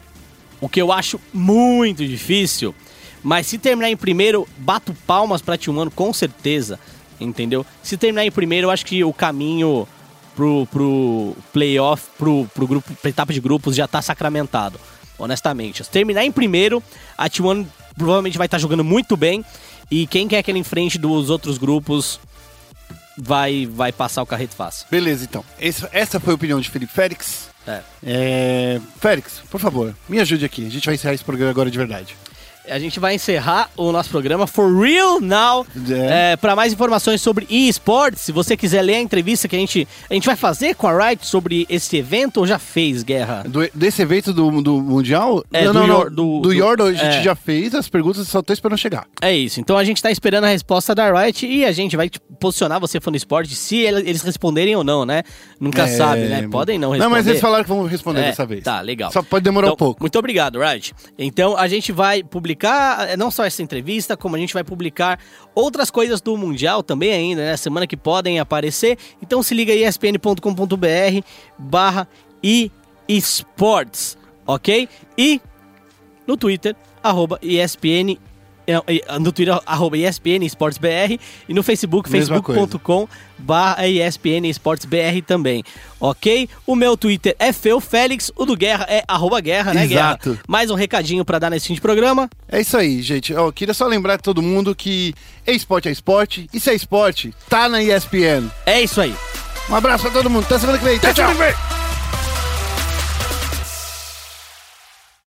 o 0.59 0.69
que 0.69 0.79
eu 0.79 0.91
acho 0.91 1.19
muito 1.33 2.05
difícil, 2.05 2.75
mas 3.23 3.47
se 3.47 3.57
terminar 3.57 3.89
em 3.89 3.97
primeiro, 3.97 4.47
bato 4.57 4.93
palmas 5.05 5.41
pra 5.41 5.57
T1 5.57 5.91
com 5.93 6.11
certeza. 6.13 6.79
Entendeu? 7.19 7.65
Se 7.83 7.97
terminar 7.97 8.25
em 8.25 8.31
primeiro, 8.31 8.67
eu 8.67 8.71
acho 8.71 8.85
que 8.85 9.03
o 9.03 9.13
caminho 9.13 9.87
pro, 10.35 10.65
pro 10.71 11.35
playoff, 11.53 12.07
pro, 12.17 12.49
pro 12.53 12.65
grupo, 12.67 12.93
pra 12.95 13.09
etapa 13.09 13.31
de 13.31 13.39
grupos 13.39 13.75
já 13.75 13.87
tá 13.87 14.01
sacramentado. 14.01 14.79
Honestamente. 15.19 15.83
Se 15.83 15.89
terminar 15.91 16.25
em 16.25 16.31
primeiro, 16.31 16.81
a 17.17 17.29
T1 17.29 17.67
provavelmente 17.95 18.37
vai 18.39 18.47
estar 18.47 18.57
jogando 18.57 18.83
muito 18.83 19.15
bem. 19.15 19.45
E 19.91 20.07
quem 20.07 20.27
quer 20.27 20.41
que 20.41 20.49
ele 20.49 20.57
enfrente 20.57 20.97
dos 20.97 21.29
outros 21.29 21.57
grupos 21.59 22.19
vai, 23.17 23.67
vai 23.71 23.91
passar 23.91 24.21
o 24.23 24.25
carreto 24.25 24.55
fácil. 24.55 24.87
Beleza, 24.89 25.23
então. 25.25 25.43
Esse- 25.59 25.87
essa 25.91 26.19
foi 26.19 26.31
a 26.33 26.35
opinião 26.35 26.59
de 26.59 26.69
Felipe 26.69 26.91
Félix. 26.91 27.49
É. 27.67 27.81
É... 28.03 28.81
Félix, 28.99 29.41
por 29.51 29.59
favor, 29.59 29.93
me 30.09 30.19
ajude 30.19 30.43
aqui. 30.45 30.65
A 30.65 30.69
gente 30.71 30.85
vai 30.85 30.95
encerrar 30.95 31.13
esse 31.13 31.23
programa 31.23 31.51
agora 31.51 31.69
de 31.69 31.77
verdade. 31.77 32.15
A 32.69 32.77
gente 32.77 32.99
vai 32.99 33.15
encerrar 33.15 33.69
o 33.75 33.91
nosso 33.91 34.09
programa 34.09 34.45
For 34.45 34.71
Real 34.79 35.19
Now. 35.19 35.65
É. 35.89 36.33
É, 36.33 36.37
para 36.37 36.55
mais 36.55 36.71
informações 36.71 37.19
sobre 37.21 37.45
eSports, 37.49 38.21
se 38.21 38.31
você 38.31 38.55
quiser 38.55 38.81
ler 38.83 38.95
a 38.95 38.99
entrevista 39.01 39.47
que 39.47 39.55
a 39.55 39.59
gente, 39.59 39.87
a 40.09 40.13
gente 40.13 40.25
vai 40.27 40.35
fazer 40.35 40.75
com 40.75 40.87
a 40.87 41.09
Riot 41.09 41.25
sobre 41.25 41.65
esse 41.69 41.97
evento 41.97 42.37
ou 42.37 42.47
já 42.47 42.59
fez, 42.59 43.01
Guerra? 43.03 43.43
Do- 43.47 43.67
desse 43.73 44.01
evento 44.03 44.31
do, 44.31 44.61
do 44.61 44.79
Mundial? 44.79 45.43
É, 45.51 45.65
não, 45.65 45.73
do 45.73 45.79
não, 45.79 45.87
não. 45.87 46.09
Do- 46.11 46.39
do 46.41 46.53
Yordo 46.53 46.83
a 46.83 46.93
gente 46.93 47.17
é. 47.17 47.23
já 47.23 47.33
fez 47.35 47.73
as 47.73 47.89
perguntas, 47.89 48.27
só 48.27 48.41
tô 48.41 48.53
esperando 48.53 48.77
chegar. 48.77 49.05
É 49.21 49.35
isso. 49.35 49.59
Então 49.59 49.75
a 49.75 49.83
gente 49.83 50.01
tá 50.01 50.11
esperando 50.11 50.43
a 50.43 50.49
resposta 50.49 50.93
da 50.93 51.11
Riot 51.11 51.45
e 51.47 51.65
a 51.65 51.71
gente 51.71 51.97
vai 51.97 52.09
tipo, 52.09 52.25
posicionar 52.39 52.79
você 52.79 53.01
fã 53.01 53.09
do 53.11 53.17
esporte 53.17 53.55
se 53.55 53.77
ele- 53.77 54.07
eles 54.07 54.21
responderem 54.21 54.75
ou 54.75 54.83
não, 54.83 55.03
né? 55.03 55.23
Nunca 55.59 55.83
É, 55.83 55.87
sabe, 55.87 56.21
né? 56.21 56.47
Podem 56.49 56.77
não 56.77 56.89
responder. 56.91 57.03
Não, 57.05 57.11
mas 57.11 57.25
eles 57.27 57.41
falaram 57.41 57.63
que 57.63 57.69
vão 57.69 57.85
responder 57.85 58.21
dessa 58.21 58.45
vez. 58.45 58.63
Tá, 58.63 58.81
legal. 58.81 59.11
Só 59.11 59.23
pode 59.23 59.43
demorar 59.43 59.67
Então, 59.67 59.73
um 59.73 59.77
pouco. 59.77 60.01
Muito 60.01 60.17
obrigado, 60.19 60.59
Riot. 60.59 60.93
Então 61.17 61.57
a 61.57 61.67
gente 61.67 61.91
vai 61.91 62.21
publicar 62.23 62.50
eh, 63.09 63.17
não 63.17 63.29
só 63.31 63.45
essa 63.45 63.61
entrevista, 63.61 64.15
como 64.15 64.35
a 64.35 64.39
gente 64.39 64.53
vai 64.53 64.63
publicar 64.63 65.19
outras 65.53 65.89
coisas 65.91 66.21
do 66.21 66.35
Mundial 66.37 66.83
também 66.83 67.11
ainda, 67.13 67.43
né? 67.43 67.57
Semana 67.57 67.87
que 67.87 67.97
podem 67.97 68.39
aparecer. 68.39 68.97
Então 69.21 69.43
se 69.43 69.53
liga 69.53 69.73
aí, 69.73 69.83
espn.com.br 69.83 71.25
barra 71.57 72.07
esports, 73.07 74.17
ok? 74.45 74.87
E 75.17 75.41
no 76.25 76.37
Twitter, 76.37 76.75
arroba 77.03 77.39
ESPN. 77.41 78.17
Eh, 78.71 78.81
eh, 78.87 79.19
No 79.19 79.31
Twitter, 79.31 79.59
arroba 79.65 79.97
ESPN 79.97 80.43
Esportes 80.45 80.77
BR 80.77 81.19
e 81.47 81.53
no 81.53 81.63
Facebook, 81.63 82.09
facebook.com 82.09 83.07
barra 83.37 83.87
ESPN 83.87 84.47
Esportes 84.47 84.85
BR 84.85 85.21
também, 85.25 85.63
ok? 85.99 86.47
O 86.65 86.75
meu 86.75 86.95
Twitter 86.95 87.35
é 87.39 87.51
Feu 87.51 87.79
Félix, 87.79 88.31
o 88.35 88.45
do 88.45 88.55
Guerra 88.55 88.85
é 88.87 89.03
arroba 89.07 89.39
Guerra, 89.39 89.73
né, 89.73 89.85
Exato. 89.85 90.31
Guerra? 90.31 90.43
Mais 90.47 90.69
um 90.69 90.75
recadinho 90.75 91.25
pra 91.25 91.39
dar 91.39 91.49
nesse 91.49 91.67
fim 91.67 91.73
de 91.73 91.81
programa. 91.81 92.29
É 92.47 92.61
isso 92.61 92.77
aí, 92.77 93.01
gente. 93.01 93.33
Eu 93.33 93.51
queria 93.51 93.73
só 93.73 93.87
lembrar 93.87 94.19
todo 94.19 94.41
mundo 94.41 94.75
que 94.75 95.13
esporte 95.47 95.89
é 95.89 95.91
esporte, 95.91 96.47
e 96.53 96.59
se 96.59 96.69
é 96.69 96.73
esporte, 96.75 97.33
tá 97.49 97.67
na 97.67 97.81
ESPN. 97.81 98.49
É 98.65 98.81
isso 98.81 99.01
aí. 99.01 99.13
Um 99.69 99.75
abraço 99.75 100.03
pra 100.03 100.11
todo 100.11 100.29
mundo. 100.29 100.45
Até 100.45 100.59
semana 100.59 100.77
que 100.77 100.83
vem. 100.83 100.99
Tchau, 100.99 101.13
tchau. 101.13 101.80